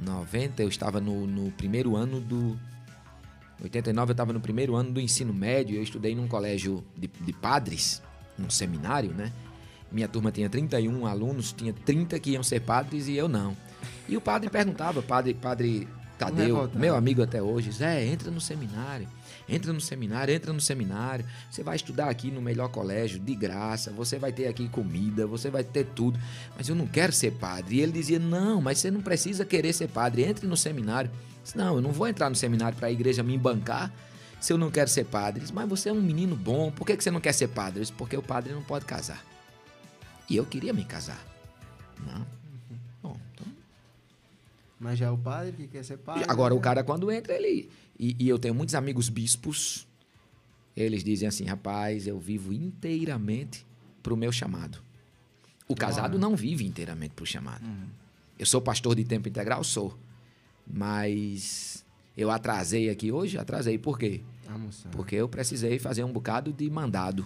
90, 0.03 0.63
eu 0.63 0.69
estava 0.69 0.99
no, 0.99 1.27
no 1.27 1.51
primeiro 1.51 1.95
ano 1.95 2.19
do. 2.19 2.57
89 3.61 4.09
eu 4.09 4.13
estava 4.13 4.33
no 4.33 4.39
primeiro 4.39 4.75
ano 4.75 4.91
do 4.91 5.01
ensino 5.01 5.33
médio. 5.33 5.75
Eu 5.75 5.83
estudei 5.83 6.15
num 6.15 6.27
colégio 6.27 6.83
de, 6.97 7.07
de 7.07 7.33
padres, 7.33 8.01
num 8.41 8.49
seminário, 8.49 9.11
né? 9.13 9.31
Minha 9.91 10.07
turma 10.07 10.31
tinha 10.31 10.49
31 10.49 11.05
alunos, 11.05 11.53
tinha 11.53 11.73
30 11.73 12.19
que 12.19 12.31
iam 12.31 12.43
ser 12.43 12.61
padres 12.61 13.07
e 13.07 13.15
eu 13.15 13.27
não. 13.27 13.55
E 14.07 14.15
o 14.15 14.21
padre 14.21 14.49
perguntava, 14.49 15.01
padre, 15.01 15.33
padre 15.33 15.87
Tadeu, 16.21 16.69
meu 16.75 16.95
amigo 16.95 17.23
até 17.23 17.41
hoje, 17.41 17.71
Zé, 17.71 18.05
entra 18.05 18.29
no 18.29 18.39
seminário, 18.39 19.07
entra 19.49 19.73
no 19.73 19.81
seminário, 19.81 20.31
entra 20.31 20.53
no 20.53 20.61
seminário. 20.61 21.25
Você 21.49 21.63
vai 21.63 21.75
estudar 21.75 22.09
aqui 22.09 22.29
no 22.29 22.39
melhor 22.39 22.69
colégio, 22.69 23.19
de 23.19 23.33
graça, 23.33 23.91
você 23.91 24.19
vai 24.19 24.31
ter 24.31 24.47
aqui 24.47 24.69
comida, 24.69 25.25
você 25.25 25.49
vai 25.49 25.63
ter 25.63 25.83
tudo. 25.95 26.19
Mas 26.55 26.69
eu 26.69 26.75
não 26.75 26.85
quero 26.85 27.11
ser 27.11 27.31
padre. 27.31 27.77
E 27.77 27.81
ele 27.81 27.91
dizia, 27.91 28.19
não, 28.19 28.61
mas 28.61 28.77
você 28.77 28.91
não 28.91 29.01
precisa 29.01 29.43
querer 29.43 29.73
ser 29.73 29.87
padre, 29.87 30.21
entre 30.21 30.45
no 30.45 30.55
seminário. 30.55 31.09
Eu 31.09 31.43
disse, 31.43 31.57
não, 31.57 31.75
eu 31.77 31.81
não 31.81 31.91
vou 31.91 32.07
entrar 32.07 32.29
no 32.29 32.35
seminário 32.35 32.77
para 32.77 32.89
a 32.89 32.91
igreja 32.91 33.23
me 33.23 33.35
bancar 33.35 33.91
se 34.41 34.51
eu 34.51 34.57
não 34.57 34.71
quero 34.71 34.89
ser 34.89 35.05
padre. 35.05 35.45
Mas 35.53 35.69
você 35.69 35.89
é 35.89 35.93
um 35.93 36.01
menino 36.01 36.35
bom, 36.35 36.71
por 36.71 36.85
que 36.85 36.99
você 36.99 37.11
não 37.11 37.21
quer 37.21 37.31
ser 37.31 37.47
padre? 37.49 37.79
Disse, 37.79 37.93
porque 37.93 38.17
o 38.17 38.23
padre 38.23 38.51
não 38.51 38.63
pode 38.63 38.85
casar. 38.85 39.23
E 40.27 40.35
eu 40.35 40.45
queria 40.45 40.73
me 40.73 40.83
casar. 40.83 41.23
Não. 42.05 42.25
Bom, 43.03 43.17
então 43.33 43.47
Mas 44.79 44.97
já 44.97 45.05
é 45.05 45.11
o 45.11 45.17
padre 45.17 45.51
que 45.53 45.67
quer 45.67 45.85
ser 45.85 45.97
padre. 45.97 46.25
Agora, 46.27 46.53
né? 46.53 46.59
o 46.59 46.63
cara, 46.63 46.83
quando 46.83 47.11
entra, 47.11 47.35
ele. 47.35 47.69
E, 47.99 48.15
e 48.19 48.27
eu 48.27 48.39
tenho 48.39 48.55
muitos 48.55 48.73
amigos 48.73 49.07
bispos. 49.09 49.87
Eles 50.75 51.03
dizem 51.03 51.27
assim: 51.27 51.45
rapaz, 51.45 52.07
eu 52.07 52.19
vivo 52.19 52.51
inteiramente 52.51 53.65
pro 54.01 54.17
meu 54.17 54.31
chamado. 54.31 54.79
O 55.67 55.75
casado 55.75 56.17
não 56.17 56.35
vive 56.35 56.65
inteiramente 56.65 57.13
pro 57.13 57.25
chamado. 57.25 57.63
Eu 58.37 58.45
sou 58.45 58.59
pastor 58.59 58.95
de 58.95 59.03
tempo 59.03 59.29
integral? 59.29 59.63
Sou. 59.63 59.97
Mas 60.65 61.85
eu 62.17 62.31
atrasei 62.31 62.89
aqui 62.89 63.11
hoje? 63.11 63.37
Atrasei. 63.37 63.77
Por 63.77 63.97
quê? 63.97 64.21
Almoçar. 64.51 64.89
Porque 64.91 65.15
eu 65.15 65.27
precisei 65.29 65.79
fazer 65.79 66.03
um 66.03 66.11
bocado 66.11 66.51
de 66.51 66.69
mandado. 66.69 67.25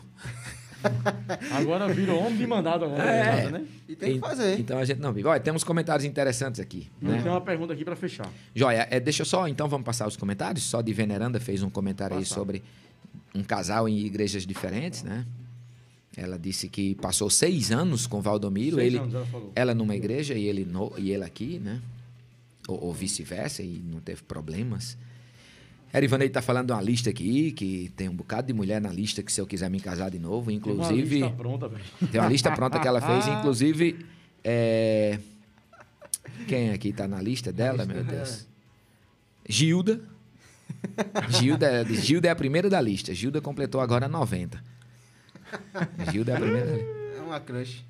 Agora 1.51 1.87
virou 1.91 2.19
homem 2.19 2.37
de 2.37 2.45
mandado 2.45 2.85
agora. 2.85 3.03
É. 3.03 3.49
né? 3.49 3.65
E 3.89 3.95
tem 3.95 4.13
que 4.15 4.19
fazer. 4.19 4.59
Então 4.59 4.77
a 4.77 4.85
gente 4.85 4.99
não 4.99 5.11
vive. 5.11 5.27
Olha, 5.27 5.39
temos 5.39 5.63
comentários 5.63 6.05
interessantes 6.05 6.59
aqui. 6.59 6.91
Né? 7.01 7.21
Tem 7.21 7.31
uma 7.31 7.41
pergunta 7.41 7.73
aqui 7.73 7.83
pra 7.83 7.95
fechar. 7.95 8.31
Joia, 8.53 8.87
é, 8.91 8.99
deixa 8.99 9.23
eu 9.23 9.25
só, 9.25 9.47
então 9.47 9.67
vamos 9.67 9.85
passar 9.85 10.07
os 10.07 10.15
comentários. 10.15 10.63
Só 10.63 10.81
de 10.81 10.93
Veneranda 10.93 11.39
fez 11.39 11.63
um 11.63 11.69
comentário 11.71 12.17
aí 12.17 12.25
sobre 12.25 12.63
um 13.33 13.43
casal 13.43 13.89
em 13.89 13.97
igrejas 13.99 14.45
diferentes, 14.45 15.01
né? 15.01 15.25
Ela 16.15 16.39
disse 16.39 16.69
que 16.69 16.95
passou 16.95 17.29
seis 17.29 17.71
anos 17.71 18.07
com 18.07 18.21
Valdomiro, 18.21 18.77
Seis 18.77 18.87
ele, 18.87 18.97
anos, 18.99 19.13
ela 19.13 19.25
falou. 19.25 19.51
ela 19.53 19.73
numa 19.73 19.95
igreja 19.95 20.33
e 20.33 20.45
ele, 20.45 20.63
no, 20.63 20.93
e 20.97 21.11
ele 21.11 21.23
aqui, 21.23 21.59
né? 21.59 21.81
Ou, 22.67 22.85
ou 22.85 22.93
vice-versa, 22.93 23.61
e 23.61 23.81
não 23.83 23.99
teve 23.99 24.23
problemas. 24.23 24.97
Erivanei 25.97 26.29
tá 26.29 26.41
falando 26.41 26.67
de 26.67 26.73
uma 26.73 26.81
lista 26.81 27.09
aqui, 27.09 27.51
que 27.51 27.91
tem 27.95 28.09
um 28.09 28.15
bocado 28.15 28.47
de 28.47 28.53
mulher 28.53 28.81
na 28.81 28.89
lista 28.91 29.23
que 29.23 29.31
se 29.31 29.39
eu 29.39 29.47
quiser 29.47 29.69
me 29.69 29.79
casar 29.79 30.09
de 30.11 30.19
novo, 30.19 30.47
Tem 30.51 30.59
uma 30.59 30.73
inclusive... 30.73 31.15
lista 31.21 31.29
pronta, 31.31 31.67
velho. 31.67 31.83
Tem 32.11 32.19
uma 32.21 32.29
lista 32.29 32.51
pronta 32.51 32.79
que 32.79 32.87
ela 32.87 32.99
fez, 33.01 33.27
inclusive. 33.39 34.05
é, 34.43 35.19
Quem 36.47 36.71
aqui 36.71 36.91
tá 36.91 37.07
na 37.07 37.21
lista 37.21 37.51
dela, 37.51 37.85
meu 37.85 38.03
Deus? 38.03 38.45
Gilda. 39.47 40.01
Gilda, 41.29 41.67
é- 41.67 41.85
Gilda 41.85 42.27
é 42.27 42.31
a 42.31 42.35
primeira 42.35 42.69
da 42.69 42.81
lista. 42.81 43.13
Gilda 43.13 43.39
completou 43.41 43.79
agora 43.81 44.07
90. 44.07 44.61
Gilda 46.11 46.31
é 46.33 46.35
a 46.35 46.39
primeira. 46.39 46.65
da 46.65 46.73
lista. 46.77 46.91
É 47.17 47.21
uma 47.21 47.39
crush. 47.39 47.85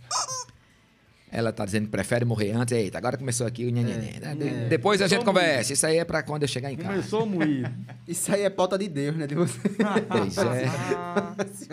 Ela 1.38 1.52
tá 1.52 1.66
dizendo 1.66 1.86
que 1.86 1.92
prefere 1.92 2.24
morrer 2.24 2.52
antes. 2.54 2.72
Eita, 2.78 2.98
agora 2.98 3.18
começou 3.18 3.46
aqui 3.46 3.66
o 3.66 3.70
nhenhenhen. 3.70 4.14
É, 4.22 4.36
De- 4.36 4.48
é. 4.48 4.68
Depois 4.70 5.02
a 5.02 5.08
gente 5.08 5.26
conversa. 5.26 5.74
Isso 5.74 5.86
aí 5.86 5.98
é 5.98 6.06
pra 6.06 6.24
quando 6.24 6.44
eu 6.44 6.48
chegar 6.48 6.72
em 6.72 6.78
casa. 6.78 6.90
Começou 6.90 7.26
moído. 7.26 7.70
Isso 8.08 8.34
aí 8.34 8.44
é 8.44 8.50
pauta 8.50 8.78
de 8.78 8.88
Deus, 8.88 9.18
né? 9.18 9.28
De 9.28 9.36
você. 9.36 9.60
Pois 10.08 10.38
é. 10.38 10.66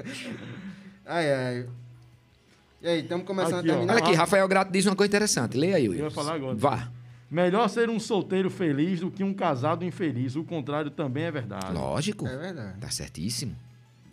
Ai, 1.06 1.32
ai. 1.32 1.66
E 2.80 2.88
aí, 2.88 3.00
estamos 3.00 3.24
começando 3.26 3.58
Aqui, 3.60 3.70
a 3.70 3.72
terminar. 3.74 3.94
Olha 3.94 4.02
aqui, 4.04 4.14
Rafael 4.14 4.48
Grato 4.48 4.72
diz 4.72 4.86
uma 4.86 4.96
coisa 4.96 5.08
interessante. 5.10 5.56
Leia 5.56 5.76
aí, 5.76 5.86
Eu 5.86 5.94
ia 5.94 6.04
Wilson. 6.04 6.14
falar 6.14 6.34
agora. 6.34 6.54
Vá. 6.56 6.88
Melhor 7.30 7.68
ser 7.68 7.88
um 7.88 7.98
solteiro 8.00 8.50
feliz 8.50 9.00
do 9.00 9.10
que 9.10 9.22
um 9.22 9.32
casado 9.32 9.84
infeliz. 9.84 10.34
O 10.36 10.44
contrário 10.44 10.90
também 10.90 11.24
é 11.24 11.30
verdade. 11.30 11.72
Lógico. 11.72 12.26
É 12.26 12.36
verdade. 12.36 12.78
Tá 12.80 12.90
certíssimo. 12.90 13.54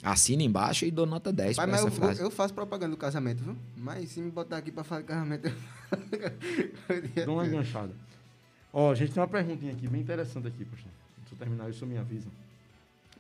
Assina 0.02 0.42
embaixo 0.44 0.86
e 0.86 0.92
dou 0.92 1.06
nota 1.06 1.32
10 1.34 1.58
Pai, 1.58 1.66
pra 1.66 1.72
mas 1.72 1.82
essa 1.86 1.90
eu, 1.90 1.92
frase. 1.96 2.22
eu 2.22 2.32
faço 2.32 2.54
propaganda 2.54 2.92
do 2.92 2.98
casamento, 2.98 3.44
viu? 3.44 3.56
Mas 3.78 4.10
se 4.10 4.22
me 4.22 4.32
botar 4.32 4.58
aqui 4.58 4.72
pra 4.72 4.84
falar 4.84 5.02
de 5.02 5.08
casamento. 5.08 5.48
eu- 5.48 7.26
Dá 7.26 7.32
uma 7.32 7.46
enganchada. 7.46 7.92
Ó, 8.72 8.92
a 8.92 8.96
gente 8.96 9.12
tem 9.12 9.22
uma 9.22 9.28
perguntinha 9.28 9.74
aqui, 9.74 9.88
bem 9.88 10.02
interessante 10.02 10.48
aqui, 10.48 10.64
pastor. 10.64 10.90
Se 11.28 11.34
eu 11.34 11.38
terminar 11.38 11.70
isso, 11.70 11.86
me 11.86 11.98
avisa. 11.98 12.28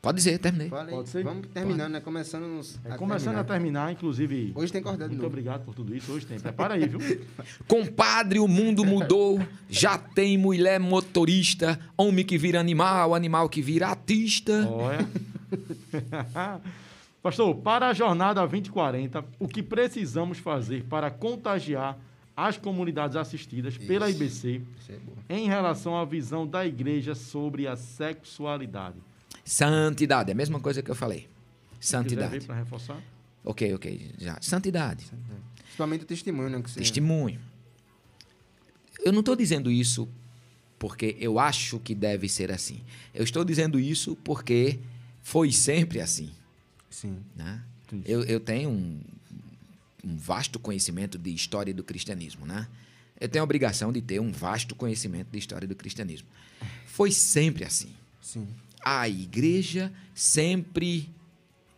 Pode 0.01 0.15
dizer, 0.19 0.37
terminei. 0.39 0.69
Fala 0.69 0.83
aí. 0.83 0.89
Pode 0.91 1.09
ser? 1.09 1.23
Vamos 1.25 1.47
terminando, 1.47 1.91
né? 1.91 1.99
Começando 1.99 2.43
nos. 2.43 2.79
É, 2.85 2.95
começando 2.95 3.35
a 3.35 3.43
terminar, 3.43 3.91
inclusive. 3.91 4.53
Hoje 4.55 4.71
tem 4.71 4.81
cordel 4.81 5.09
de 5.09 5.15
Muito 5.15 5.23
novo. 5.23 5.33
obrigado 5.33 5.65
por 5.65 5.75
tudo 5.75 5.93
isso. 5.93 6.09
Hoje 6.13 6.25
tem. 6.25 6.39
Prepara 6.39 6.75
aí, 6.75 6.87
viu? 6.87 6.99
Compadre, 7.67 8.39
o 8.39 8.47
mundo 8.47 8.85
mudou. 8.85 9.41
Já 9.69 9.97
tem 9.97 10.37
mulher 10.37 10.79
motorista, 10.79 11.77
homem 11.97 12.23
que 12.23 12.37
vira 12.37 12.61
animal, 12.61 13.13
animal 13.13 13.49
que 13.49 13.61
vira 13.61 13.89
artista. 13.89 14.65
Olha. 14.69 15.05
Pastor, 17.21 17.55
para 17.55 17.89
a 17.89 17.93
jornada 17.93 18.39
2040, 18.41 19.25
o 19.39 19.47
que 19.47 19.61
precisamos 19.61 20.37
fazer 20.37 20.83
para 20.85 21.11
contagiar 21.11 21.97
as 22.35 22.57
comunidades 22.57 23.17
assistidas 23.17 23.77
pela 23.77 24.09
Isso. 24.09 24.23
IBC 24.23 24.61
Isso 24.79 24.91
é 25.27 25.37
em 25.37 25.47
relação 25.47 25.97
à 25.97 26.05
visão 26.05 26.47
da 26.47 26.65
igreja 26.65 27.13
sobre 27.13 27.67
a 27.67 27.75
sexualidade? 27.75 28.95
Santidade, 29.43 30.29
é 30.29 30.33
a 30.33 30.35
mesma 30.35 30.59
coisa 30.59 30.81
que 30.81 30.89
eu 30.89 30.95
falei. 30.95 31.27
Santidade. 31.79 32.45
para 32.45 32.55
reforçar. 32.55 33.01
Ok, 33.43 33.73
ok. 33.73 34.11
Já. 34.17 34.37
Santidade. 34.41 35.05
Principalmente 35.63 36.03
o 36.03 36.05
testemunho, 36.05 36.49
né? 36.49 36.61
Que 36.61 36.69
você... 36.69 36.79
Testemunho. 36.79 37.39
Eu 39.03 39.11
não 39.11 39.21
estou 39.21 39.35
dizendo 39.35 39.71
isso 39.71 40.07
porque 40.77 41.17
eu 41.19 41.39
acho 41.39 41.79
que 41.79 41.93
deve 41.93 42.29
ser 42.29 42.51
assim. 42.51 42.81
Eu 43.13 43.23
estou 43.23 43.43
dizendo 43.43 43.79
isso 43.79 44.15
porque 44.23 44.79
foi 45.29 45.51
sempre 45.51 46.01
assim. 46.01 46.31
Sim. 46.89 47.19
né? 47.35 47.61
Eu, 48.03 48.23
eu 48.23 48.39
tenho 48.39 48.71
um, 48.71 48.99
um 50.03 50.17
vasto 50.17 50.57
conhecimento 50.57 51.19
de 51.19 51.31
história 51.31 51.71
do 51.71 51.83
cristianismo, 51.83 52.47
né? 52.47 52.67
Eu 53.21 53.29
tenho 53.29 53.43
a 53.43 53.45
obrigação 53.45 53.93
de 53.93 54.01
ter 54.01 54.19
um 54.19 54.31
vasto 54.31 54.73
conhecimento 54.73 55.27
de 55.31 55.37
história 55.37 55.67
do 55.67 55.75
cristianismo. 55.75 56.27
Foi 56.87 57.11
sempre 57.11 57.63
assim. 57.63 57.91
Sim. 58.19 58.47
A 58.83 59.07
igreja 59.07 59.93
sempre 60.15 61.07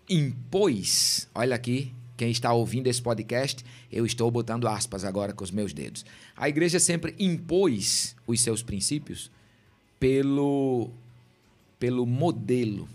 impôs. 0.09 1.27
Olha 1.35 1.53
aqui, 1.53 1.93
quem 2.15 2.31
está 2.31 2.53
ouvindo 2.53 2.87
esse 2.87 3.01
podcast, 3.01 3.65
eu 3.91 4.05
estou 4.05 4.31
botando 4.31 4.65
aspas 4.65 5.03
agora 5.03 5.33
com 5.33 5.43
os 5.43 5.51
meus 5.51 5.73
dedos. 5.73 6.05
A 6.37 6.47
igreja 6.47 6.79
sempre 6.79 7.13
impôs 7.19 8.15
os 8.25 8.39
seus 8.39 8.63
princípios 8.63 9.29
pelo 9.99 10.89
pelo 11.77 12.05
modelo, 12.05 12.87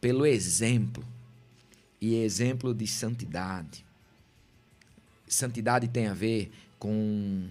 pelo 0.00 0.26
exemplo 0.26 1.04
e 2.00 2.14
exemplo 2.16 2.74
de 2.74 2.86
santidade. 2.86 3.84
Santidade 5.26 5.88
tem 5.88 6.06
a 6.06 6.14
ver 6.14 6.50
com 6.78 7.48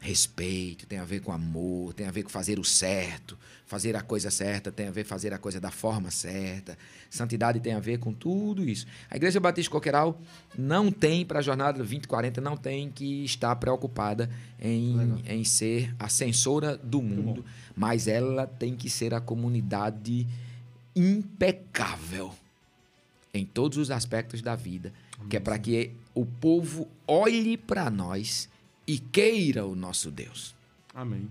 respeito, 0.00 0.86
tem 0.86 0.98
a 0.98 1.04
ver 1.04 1.20
com 1.20 1.32
amor, 1.32 1.94
tem 1.94 2.06
a 2.06 2.10
ver 2.10 2.24
com 2.24 2.28
fazer 2.28 2.58
o 2.58 2.64
certo, 2.64 3.38
fazer 3.64 3.96
a 3.96 4.02
coisa 4.02 4.30
certa, 4.30 4.70
tem 4.70 4.88
a 4.88 4.90
ver 4.90 5.04
com 5.04 5.08
fazer 5.08 5.32
a 5.32 5.38
coisa 5.38 5.58
da 5.58 5.70
forma 5.70 6.10
certa. 6.10 6.76
Santidade 7.08 7.58
tem 7.60 7.72
a 7.72 7.80
ver 7.80 7.98
com 7.98 8.12
tudo 8.12 8.68
isso. 8.68 8.86
A 9.10 9.16
Igreja 9.16 9.40
Batista 9.40 9.70
Coqueiral 9.70 10.20
não 10.58 10.92
tem, 10.92 11.24
para 11.24 11.38
a 11.38 11.42
jornada 11.42 11.78
2040, 11.78 12.38
não 12.42 12.54
tem 12.54 12.90
que 12.90 13.24
estar 13.24 13.56
preocupada 13.56 14.28
em, 14.60 15.22
em 15.26 15.42
ser 15.42 15.94
a 15.98 16.10
censora 16.10 16.76
do 16.76 17.00
mundo, 17.00 17.42
mas 17.74 18.06
ela 18.06 18.46
tem 18.46 18.76
que 18.76 18.90
ser 18.90 19.14
a 19.14 19.20
comunidade 19.20 20.26
impecável 20.94 22.34
em 23.32 23.44
todos 23.44 23.78
os 23.78 23.90
aspectos 23.90 24.40
da 24.40 24.54
vida, 24.54 24.92
que 25.28 25.36
é 25.36 25.40
para 25.40 25.58
que 25.58 25.90
o 26.14 26.24
povo 26.24 26.88
olhe 27.06 27.56
para 27.56 27.90
nós 27.90 28.48
e 28.86 28.98
queira 28.98 29.66
o 29.66 29.74
nosso 29.74 30.10
Deus. 30.10 30.54
Amém. 30.94 31.28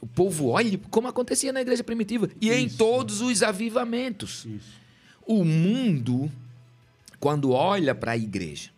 O 0.00 0.06
povo 0.06 0.48
olhe 0.48 0.78
como 0.90 1.08
acontecia 1.08 1.52
na 1.52 1.60
igreja 1.60 1.84
primitiva 1.84 2.30
e 2.40 2.50
em 2.50 2.66
Isso. 2.66 2.78
todos 2.78 3.20
os 3.20 3.42
avivamentos. 3.42 4.46
Isso. 4.46 4.80
O 5.26 5.44
mundo, 5.44 6.30
quando 7.18 7.50
olha 7.50 7.94
para 7.94 8.12
a 8.12 8.16
igreja 8.16 8.70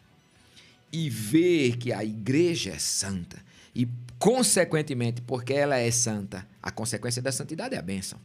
e 0.92 1.08
vê 1.08 1.72
que 1.78 1.92
a 1.92 2.04
igreja 2.04 2.72
é 2.72 2.78
santa, 2.78 3.42
e 3.74 3.88
consequentemente, 4.18 5.22
porque 5.22 5.54
ela 5.54 5.76
é 5.76 5.90
santa, 5.90 6.46
a 6.62 6.70
consequência 6.70 7.22
da 7.22 7.32
santidade 7.32 7.74
é 7.74 7.78
a 7.78 7.82
bênção. 7.82 8.18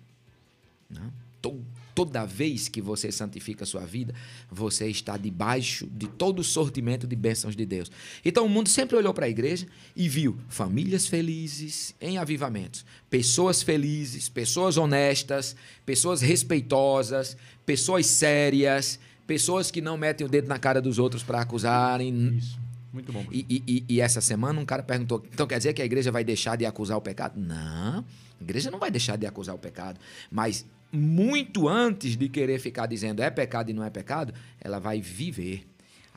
Não? 0.89 1.13
To- 1.49 1.65
Toda 1.97 2.25
vez 2.27 2.67
que 2.67 2.79
você 2.79 3.11
santifica 3.11 3.63
a 3.63 3.65
sua 3.67 3.83
vida, 3.83 4.13
você 4.51 4.87
está 4.87 5.17
debaixo 5.17 5.87
de 5.87 6.05
todo 6.07 6.37
o 6.39 6.43
sortimento 6.43 7.07
de 7.07 7.15
bênçãos 7.15 7.55
de 7.55 7.65
Deus. 7.65 7.91
Então 8.23 8.45
o 8.45 8.49
mundo 8.49 8.69
sempre 8.69 8.95
olhou 8.95 9.15
para 9.15 9.25
a 9.25 9.29
igreja 9.29 9.65
e 9.95 10.07
viu 10.07 10.37
famílias 10.47 11.07
felizes 11.07 11.95
em 11.99 12.19
avivamentos, 12.19 12.85
pessoas 13.09 13.63
felizes, 13.63 14.29
pessoas 14.29 14.77
honestas, 14.77 15.55
pessoas 15.87 16.21
respeitosas, 16.21 17.35
pessoas 17.65 18.05
sérias, 18.05 18.99
pessoas 19.25 19.71
que 19.71 19.81
não 19.81 19.97
metem 19.97 20.25
o 20.25 20.29
dedo 20.29 20.47
na 20.47 20.59
cara 20.59 20.79
dos 20.79 20.99
outros 20.99 21.23
para 21.23 21.41
acusarem. 21.41 22.35
Isso. 22.37 22.59
Muito 22.93 23.11
bom. 23.11 23.25
E, 23.31 23.43
e- 23.49 23.63
e- 23.67 23.85
e 23.95 24.01
essa 24.01 24.21
semana 24.21 24.59
um 24.61 24.65
cara 24.65 24.83
perguntou: 24.83 25.25
então 25.33 25.47
quer 25.47 25.57
dizer 25.57 25.73
que 25.73 25.81
a 25.81 25.85
igreja 25.85 26.11
vai 26.11 26.23
deixar 26.23 26.55
de 26.57 26.65
acusar 26.65 26.95
o 26.97 27.01
pecado? 27.01 27.39
Não, 27.39 28.05
a 28.39 28.43
igreja 28.43 28.69
não 28.69 28.77
vai 28.77 28.91
deixar 28.91 29.17
de 29.17 29.25
acusar 29.25 29.55
o 29.55 29.59
pecado. 29.59 29.99
Mas 30.31 30.63
muito 30.91 31.67
antes 31.67 32.15
de 32.15 32.29
querer 32.29 32.59
ficar 32.59 32.85
dizendo 32.85 33.21
é 33.21 33.29
pecado 33.29 33.69
e 33.69 33.73
não 33.73 33.83
é 33.83 33.89
pecado, 33.89 34.33
ela 34.59 34.79
vai 34.79 35.01
viver. 35.01 35.65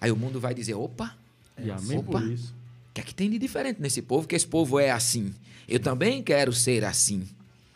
Aí 0.01 0.11
o 0.11 0.17
mundo 0.17 0.41
vai 0.41 0.55
dizer: 0.55 0.75
opa, 0.75 1.17
E 1.59 1.71
amém 1.71 1.99
Opa. 1.99 2.19
o 2.21 2.37
que 2.95 3.01
é 3.01 3.05
que 3.05 3.15
tem 3.15 3.31
de 3.31 3.39
diferente 3.39 3.81
nesse 3.81 4.01
povo? 4.01 4.27
Que 4.27 4.35
esse 4.37 4.47
povo 4.47 4.79
é 4.79 4.91
assim. 4.91 5.35
Eu 5.69 5.79
também 5.79 6.23
quero 6.23 6.53
ser 6.53 6.85
assim. 6.85 7.29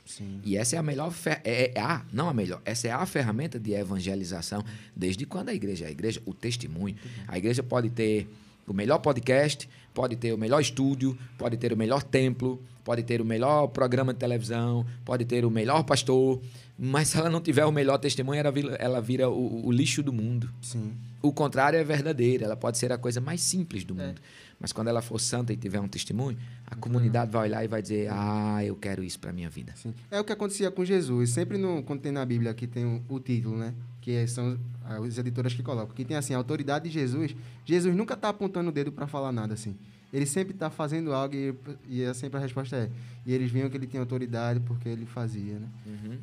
Sim. 0.05 0.41
E 0.45 0.57
essa 0.57 0.77
é 0.77 0.79
a 0.79 0.83
melhor. 0.83 1.11
Fer... 1.11 1.41
É, 1.45 1.73
é 1.75 1.81
a, 1.81 2.05
não 2.13 2.29
a 2.29 2.35
melhor. 2.35 2.61
Essa 2.65 2.89
é 2.89 2.91
a 2.91 3.05
ferramenta 3.07 3.59
de 3.59 3.73
evangelização. 3.73 4.65
Desde 4.95 5.25
quando 5.27 5.49
a 5.49 5.55
igreja 5.55 5.85
é 5.87 5.89
a 5.89 5.91
igreja? 5.91 6.23
O 6.27 6.35
testemunho. 6.35 6.97
A 7.27 7.39
igreja 7.39 7.63
pode 7.63 7.91
ter 7.91 8.29
o 8.67 8.75
melhor 8.75 8.99
podcast, 8.99 9.69
pode 9.93 10.17
ter 10.17 10.33
o 10.33 10.39
melhor 10.39 10.61
estúdio, 10.61 11.17
pode 11.39 11.57
ter 11.57 11.73
o 11.73 11.77
melhor 11.77 12.03
templo, 12.03 12.63
pode 12.83 13.03
ter 13.03 13.21
o 13.21 13.25
melhor 13.25 13.69
programa 13.69 14.13
de 14.13 14.19
televisão, 14.19 14.85
pode 15.05 15.25
ter 15.25 15.45
o 15.45 15.51
melhor 15.51 15.83
pastor. 15.85 16.41
Mas 16.79 17.09
se 17.09 17.19
ela 17.19 17.31
não 17.31 17.41
tiver 17.41 17.65
o 17.65 17.73
melhor 17.73 17.99
testemunho, 17.99 18.41
ela 18.41 18.51
vira, 18.51 18.75
ela 18.75 19.01
vira 19.01 19.29
o, 19.29 19.67
o 19.67 19.73
lixo 19.73 20.03
do 20.03 20.13
mundo. 20.13 20.51
Sim. 20.61 20.93
O 21.23 21.33
contrário 21.33 21.79
é 21.79 21.85
verdadeiro. 21.85 22.45
Ela 22.45 22.57
pode 22.57 22.77
ser 22.77 22.93
a 22.93 22.99
coisa 22.99 23.21
mais 23.21 23.41
simples 23.41 23.85
do 23.85 23.95
mundo. 23.95 24.21
Mas 24.61 24.73
quando 24.73 24.89
ela 24.89 25.01
for 25.01 25.19
santa 25.19 25.53
e 25.53 25.57
tiver 25.57 25.81
um 25.81 25.89
testemunho, 25.89 26.37
a 26.67 26.75
comunidade 26.75 27.31
vai 27.31 27.49
olhar 27.49 27.65
e 27.65 27.69
vai 27.69 27.81
dizer: 27.81 28.09
Ah, 28.11 28.63
eu 28.65 28.77
quero 28.77 29.03
isso 29.03 29.19
para 29.19 29.33
minha 29.33 29.49
vida. 29.49 29.73
Sim. 29.77 29.95
É 30.11 30.21
o 30.21 30.25
que 30.25 30.33
acontecia 30.33 30.71
com 30.71 30.85
Jesus. 30.85 31.31
Sempre 31.31 31.59
no, 31.59 31.83
quando 31.83 32.01
tem 32.01 32.13
na 32.13 32.25
Bíblia 32.25 32.53
que 32.55 32.67
tem 32.67 32.85
o, 32.85 33.03
o 33.09 33.21
título, 33.21 33.57
né? 33.57 33.75
Que 34.05 34.27
são 34.27 34.59
os 35.01 35.17
editores 35.17 35.55
que 35.55 35.63
colocam. 35.63 35.97
Que 35.97 36.05
tem 36.05 36.15
assim, 36.15 36.35
a 36.35 36.37
autoridade 36.37 36.85
de 36.85 36.91
Jesus. 36.91 37.35
Jesus 37.65 37.97
nunca 37.97 38.13
está 38.13 38.29
apontando 38.29 38.69
o 38.69 38.73
dedo 38.73 38.93
para 38.93 39.07
falar 39.07 39.33
nada 39.33 39.55
assim. 39.55 39.75
Ele 40.13 40.27
sempre 40.27 40.53
está 40.53 40.69
fazendo 40.69 41.15
algo 41.15 41.35
e, 41.35 41.55
e 41.89 42.03
é 42.03 42.13
sempre 42.13 42.37
a 42.37 42.41
resposta 42.41 42.77
é. 42.77 42.91
E 43.25 43.33
eles 43.33 43.51
viam 43.51 43.71
que 43.71 43.79
ele 43.79 43.87
tinha 43.87 44.03
autoridade 44.03 44.61
porque 44.61 44.91
ele 44.91 45.07
fazia, 45.07 45.59
né? 45.59 45.69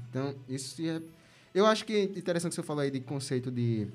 Então, 0.07 0.36
isso 0.47 0.79
é. 0.84 1.01
Eu 1.55 1.65
acho 1.65 1.84
que 1.84 1.93
é 1.93 2.03
interessante 2.03 2.51
que 2.51 2.55
você 2.55 2.63
falou 2.63 2.84
aí 2.84 2.91
de 2.91 2.99
conceito 2.99 3.49
de, 3.49 3.88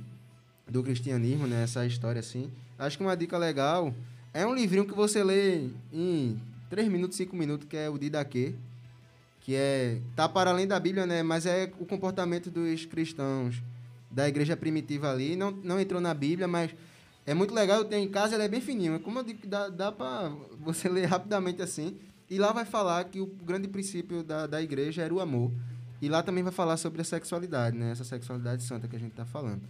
do 0.69 0.83
cristianismo, 0.83 1.47
né? 1.47 1.63
Essa 1.63 1.87
história 1.87 2.19
assim. 2.19 2.51
Acho 2.77 2.99
que 2.99 3.05
uma 3.05 3.17
dica 3.17 3.39
legal 3.39 3.95
é 4.35 4.45
um 4.45 4.53
livrinho 4.53 4.85
que 4.85 4.95
você 4.95 5.23
lê 5.23 5.69
em 5.93 6.39
3 6.69 6.89
minutos, 6.89 7.17
5 7.17 7.37
minutos, 7.37 7.69
que 7.69 7.77
é 7.77 7.89
o 7.89 7.97
Didaquê. 7.97 8.53
Que 9.43 9.55
é. 9.55 10.01
tá 10.17 10.29
para 10.29 10.51
além 10.51 10.67
da 10.67 10.81
Bíblia, 10.81 11.07
né? 11.07 11.23
Mas 11.23 11.47
é 11.47 11.73
o 11.79 11.87
comportamento 11.87 12.51
dos 12.51 12.85
cristãos 12.85 13.63
da 14.11 14.29
igreja 14.29 14.57
primitiva 14.57 15.11
ali. 15.11 15.37
Não, 15.37 15.51
não 15.51 15.81
entrou 15.81 16.01
na 16.01 16.15
Bíblia, 16.15 16.49
mas 16.49 16.75
é 17.25 17.35
muito 17.35 17.55
legal. 17.55 17.79
Eu 17.79 17.85
tenho 17.85 18.05
em 18.05 18.11
casa, 18.11 18.35
ele 18.35 18.45
é 18.45 18.49
bem 18.49 18.61
fininho. 18.61 19.01
Como 19.01 19.19
eu 19.19 19.23
digo, 19.23 19.47
dá, 19.47 19.69
dá 19.69 19.93
para 19.93 20.29
você 20.61 20.89
ler 20.91 21.07
rapidamente 21.07 21.63
assim. 21.63 21.99
E 22.29 22.39
lá 22.39 22.53
vai 22.53 22.65
falar 22.65 23.05
que 23.05 23.21
o 23.21 23.27
grande 23.27 23.69
princípio 23.69 24.23
da, 24.23 24.47
da 24.47 24.61
igreja 24.63 25.03
era 25.03 25.15
o 25.15 25.21
amor. 25.21 25.53
E 26.01 26.09
lá 26.09 26.23
também 26.23 26.43
vai 26.43 26.53
falar 26.53 26.77
sobre 26.77 27.01
a 27.01 27.05
sexualidade, 27.05 27.77
né? 27.77 27.91
Essa 27.91 28.05
sexualidade 28.05 28.63
santa 28.63 28.87
que 28.87 28.97
a 28.97 28.99
gente 28.99 29.13
tá 29.13 29.25
falando. 29.25 29.63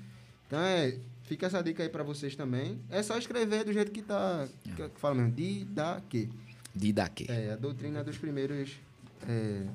Então 0.47 0.59
é. 0.61 0.99
Fica 1.23 1.47
essa 1.47 1.61
dica 1.61 1.83
aí 1.83 1.89
para 1.89 2.05
vocês 2.05 2.37
também. 2.37 2.81
É 2.89 3.03
só 3.03 3.19
escrever 3.19 3.65
do 3.65 3.73
jeito 3.73 3.91
que 3.91 4.01
tá. 4.01 4.47
Que, 4.63 4.89
que 4.91 5.01
fala 5.01 5.17
mesmo. 5.17 5.33
De 5.33 5.65
da 5.65 6.01
que. 6.09 6.31
De 6.73 6.93
daqui. 6.93 7.27
É, 7.29 7.53
a 7.53 7.57
doutrina 7.57 8.05
dos 8.05 8.17
primeiros 8.17 8.77
é, 9.29 9.67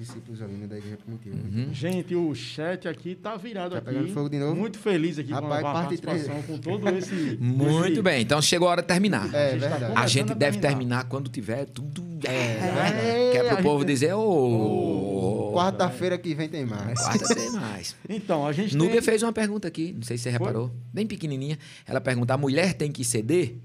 discípulos 0.00 0.40
ali, 0.40 0.54
né, 0.54 0.66
da 0.66 0.78
igreja 0.78 0.96
primitiva. 0.96 1.36
Uhum. 1.36 1.74
Gente, 1.74 2.14
o 2.14 2.34
chat 2.34 2.88
aqui 2.88 3.14
tá 3.14 3.36
virado 3.36 3.72
Tá 3.72 3.78
aqui. 3.78 3.86
pegando 3.86 4.08
fogo 4.12 4.28
de 4.30 4.38
novo? 4.38 4.54
Muito 4.56 4.78
feliz 4.78 5.18
aqui 5.18 5.30
Rapaz, 5.30 5.60
com 5.60 5.68
a 5.68 5.72
parte 5.72 5.98
participação, 5.98 6.42
com 6.42 6.58
todo 6.58 6.88
esse... 6.88 7.36
Muito 7.40 7.92
esse- 7.92 8.02
bem, 8.02 8.22
então 8.22 8.40
chegou 8.40 8.68
a 8.68 8.70
hora 8.72 8.82
de 8.82 8.88
terminar. 8.88 9.32
É, 9.34 9.52
A 9.52 9.58
gente 9.58 9.78
tá. 9.78 9.92
A 10.00 10.06
gente 10.06 10.34
deve 10.34 10.58
terminar. 10.58 10.68
terminar 10.68 11.04
quando 11.08 11.28
tiver 11.28 11.66
tudo. 11.66 12.02
É, 12.26 13.30
que 13.32 13.36
é 13.36 13.40
a 13.40 13.44
pro 13.44 13.56
gente- 13.56 13.62
povo 13.62 13.84
dizer, 13.84 14.14
ô. 14.14 15.50
Quarta-feira 15.54 16.16
que 16.16 16.34
vem 16.34 16.48
tem 16.48 16.64
mais. 16.64 16.98
Quarta 16.98 17.34
tem 17.34 17.50
mais. 17.52 17.94
Então, 18.08 18.46
a 18.46 18.52
gente 18.52 18.76
Núbia 18.76 18.94
tem... 18.94 19.02
fez 19.02 19.22
uma 19.22 19.32
pergunta 19.32 19.66
aqui, 19.68 19.92
não 19.92 20.02
sei 20.02 20.16
se 20.16 20.22
você 20.24 20.30
reparou, 20.30 20.70
bem 20.92 21.06
pequenininha. 21.06 21.58
Ela 21.86 22.00
pergunta: 22.00 22.32
a 22.34 22.38
mulher 22.38 22.72
tem 22.74 22.90
que 22.92 23.04
ceder? 23.04 23.56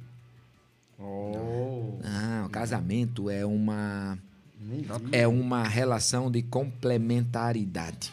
Oh, 1.00 1.98
Não, 2.04 2.46
o 2.46 2.50
casamento 2.50 3.30
é 3.30 3.46
uma. 3.46 4.18
É 5.12 5.28
uma 5.28 5.64
relação 5.68 6.30
de 6.32 6.42
complementaridade. 6.42 8.12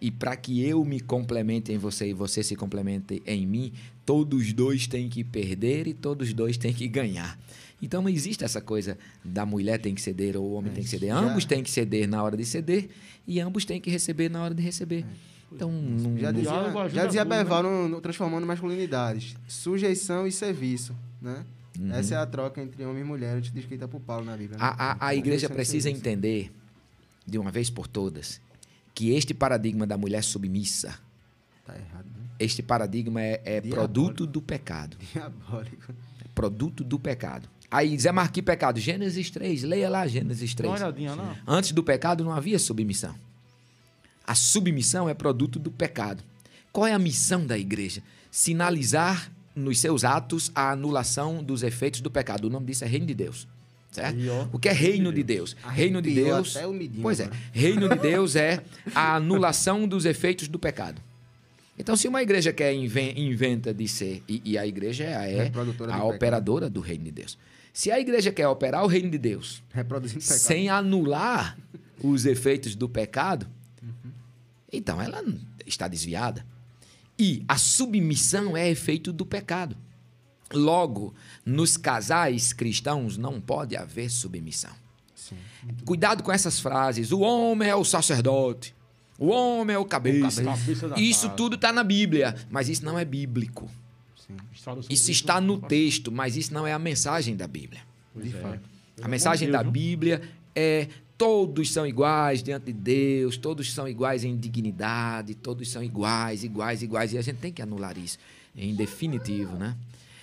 E 0.00 0.10
para 0.10 0.36
que 0.36 0.62
eu 0.62 0.84
me 0.84 1.00
complemente 1.00 1.72
em 1.72 1.78
você 1.78 2.08
e 2.08 2.12
você 2.12 2.42
se 2.42 2.54
complemente 2.54 3.22
em 3.26 3.46
mim, 3.46 3.72
todos 4.04 4.52
dois 4.52 4.86
têm 4.86 5.08
que 5.08 5.24
perder 5.24 5.86
e 5.86 5.94
todos 5.94 6.32
dois 6.34 6.56
têm 6.56 6.72
que 6.72 6.86
ganhar. 6.86 7.38
Então 7.80 8.02
não 8.02 8.08
existe 8.08 8.44
essa 8.44 8.60
coisa 8.60 8.96
da 9.24 9.44
mulher 9.46 9.78
tem 9.78 9.94
que 9.94 10.00
ceder 10.00 10.36
ou 10.36 10.44
o 10.44 10.52
homem 10.54 10.72
tem 10.72 10.82
que 10.84 10.88
ceder. 10.90 11.08
já- 11.10 11.18
Ambos 11.18 11.44
têm 11.44 11.62
que 11.62 11.70
ceder 11.70 12.08
na 12.08 12.22
hora 12.22 12.36
de 12.36 12.44
ceder 12.44 12.88
e 13.26 13.40
ambos 13.40 13.64
têm 13.64 13.80
que 13.80 13.90
receber 13.90 14.30
na 14.30 14.42
hora 14.42 14.54
de 14.54 14.62
receber. 14.62 15.04
Então 15.52 15.70
não, 15.70 16.18
Já 16.18 16.32
não- 16.32 16.40
dizia, 16.40 16.88
já 16.90 17.06
dizia 17.06 17.22
tudo, 17.24 17.30
né? 17.34 17.38
Beval 17.44 17.62
no, 17.62 17.88
no 17.88 18.00
Transformando 18.00 18.46
Masculinidades. 18.46 19.34
Sujeição 19.48 20.26
e 20.26 20.32
serviço, 20.32 20.94
né? 21.22 21.44
Essa 21.92 22.14
é 22.14 22.18
a 22.18 22.26
troca 22.26 22.60
entre 22.62 22.84
homem 22.84 23.02
e 23.02 23.04
mulher, 23.04 23.40
descrita 23.40 23.86
por 23.88 24.00
Paulo 24.00 24.24
na 24.24 24.36
Bíblia. 24.36 24.58
né? 24.58 24.64
A, 24.64 24.92
a, 24.92 25.08
a 25.08 25.14
igreja 25.14 25.48
precisa 25.48 25.90
entender, 25.90 26.52
de 27.26 27.38
uma 27.38 27.50
vez 27.50 27.68
por 27.70 27.86
todas, 27.86 28.40
que 28.94 29.10
este 29.10 29.34
paradigma 29.34 29.86
da 29.86 29.96
mulher 29.98 30.22
submissa, 30.22 30.98
Tá 31.66 31.74
errado, 31.74 32.06
né? 32.06 32.24
este 32.38 32.62
paradigma 32.62 33.20
é, 33.20 33.40
é 33.44 33.60
produto 33.60 34.26
do 34.26 34.40
pecado. 34.40 34.96
Diabólico. 35.12 35.92
É 36.24 36.28
produto 36.34 36.84
do 36.84 36.98
pecado. 36.98 37.48
Aí, 37.68 37.98
Zé 37.98 38.12
Marquinhos, 38.12 38.46
pecado. 38.46 38.78
Gênesis 38.78 39.28
3, 39.30 39.64
leia 39.64 39.90
lá 39.90 40.06
Gênesis 40.06 40.54
Dá 40.54 40.68
uma 40.68 40.76
3. 40.76 40.82
olhadinha 40.82 41.14
lá. 41.16 41.36
Antes 41.46 41.72
do 41.72 41.82
pecado 41.82 42.22
não 42.24 42.30
havia 42.32 42.58
submissão. 42.58 43.14
A 44.24 44.34
submissão 44.36 45.08
é 45.08 45.14
produto 45.14 45.58
do 45.58 45.70
pecado. 45.70 46.22
Qual 46.72 46.86
é 46.86 46.92
a 46.92 46.98
missão 46.98 47.44
da 47.44 47.58
igreja? 47.58 48.02
Sinalizar 48.30 49.32
nos 49.56 49.80
seus 49.80 50.04
atos 50.04 50.52
a 50.54 50.70
anulação 50.70 51.42
dos 51.42 51.62
efeitos 51.62 52.00
do 52.00 52.10
pecado. 52.10 52.44
O 52.46 52.50
nome 52.50 52.66
disso 52.66 52.84
é 52.84 52.86
reino 52.86 53.06
de 53.06 53.14
Deus. 53.14 53.48
Certo? 53.90 54.16
O 54.52 54.58
que 54.58 54.68
é 54.68 54.72
reino 54.72 55.10
de 55.12 55.22
Deus? 55.22 55.56
Reino 55.72 56.02
de 56.02 56.10
Deus. 56.14 56.52
Pois 57.02 57.18
é. 57.18 57.24
agora. 57.24 57.40
Reino 57.52 57.88
de 57.88 57.96
Deus 57.98 58.36
é 58.36 58.62
a 58.94 59.16
anulação 59.16 59.88
dos 59.88 60.04
efeitos 60.04 60.46
do 60.48 60.58
pecado. 60.58 61.00
Então, 61.78 61.96
se 61.96 62.06
uma 62.06 62.22
igreja 62.22 62.52
quer 62.52 62.72
inven- 62.74 63.14
inventa 63.18 63.72
de 63.72 63.86
ser, 63.88 64.22
e, 64.28 64.42
e 64.44 64.58
a 64.58 64.66
igreja 64.66 65.04
é, 65.04 65.16
a- 65.16 65.26
é 65.28 65.50
a 65.94 66.04
operadora 66.14 66.68
do 66.70 66.80
reino 66.80 67.04
de 67.04 67.10
Deus. 67.12 67.38
Se 67.72 67.90
a 67.90 67.98
igreja 68.00 68.30
quer 68.32 68.48
operar 68.48 68.82
o 68.84 68.86
reino 68.86 69.10
de 69.10 69.18
Deus 69.18 69.62
sem 70.38 70.68
anular 70.68 71.56
os 72.02 72.24
efeitos 72.26 72.74
do 72.74 72.88
pecado, 72.88 73.46
então 74.72 75.00
ela 75.00 75.22
está 75.66 75.86
desviada. 75.88 76.44
E 77.18 77.44
a 77.48 77.56
submissão 77.56 78.56
é 78.56 78.68
efeito 78.68 79.12
do 79.12 79.24
pecado. 79.24 79.76
Logo, 80.52 81.14
nos 81.44 81.76
casais 81.76 82.52
cristãos 82.52 83.16
não 83.16 83.40
pode 83.40 83.76
haver 83.76 84.10
submissão. 84.10 84.70
Sim. 85.14 85.36
Cuidado 85.84 86.22
com 86.22 86.30
essas 86.30 86.60
frases. 86.60 87.10
O 87.10 87.20
homem 87.20 87.68
é 87.68 87.74
o 87.74 87.84
sacerdote. 87.84 88.74
O 89.18 89.28
homem 89.28 89.74
é 89.74 89.78
o 89.78 89.84
cabeça. 89.84 90.44
Cabeça 90.44 90.88
da 90.88 90.96
Isso 91.00 91.22
casa. 91.22 91.34
tudo 91.36 91.56
está 91.56 91.72
na 91.72 91.82
Bíblia, 91.82 92.36
mas 92.50 92.68
isso 92.68 92.84
não 92.84 92.98
é 92.98 93.04
bíblico. 93.04 93.68
Sim. 94.26 94.36
Isso 94.90 95.10
está 95.10 95.40
no 95.40 95.58
texto, 95.58 96.12
mas 96.12 96.36
isso 96.36 96.52
não 96.52 96.66
é 96.66 96.72
a 96.72 96.78
mensagem 96.78 97.34
da 97.34 97.46
Bíblia. 97.48 97.80
Pois 98.12 98.30
De 98.30 98.36
é. 98.36 98.40
fato. 98.40 98.60
A 99.02 99.08
mensagem 99.08 99.50
da? 99.50 99.62
Bíblia 99.62 100.22
é 100.54 100.88
Todos 101.18 101.72
são 101.72 101.86
iguais 101.86 102.42
diante 102.42 102.66
de 102.66 102.72
Deus, 102.72 103.36
todos 103.36 103.72
são 103.72 103.88
iguais 103.88 104.22
em 104.22 104.36
dignidade, 104.36 105.34
todos 105.34 105.70
são 105.70 105.82
iguais, 105.82 106.44
iguais, 106.44 106.82
iguais. 106.82 107.12
E 107.12 107.18
a 107.18 107.22
gente 107.22 107.38
tem 107.38 107.52
que 107.52 107.62
anular 107.62 107.96
isso, 107.96 108.18
em 108.54 108.74
definitivo, 108.74 109.56
né? 109.56 109.74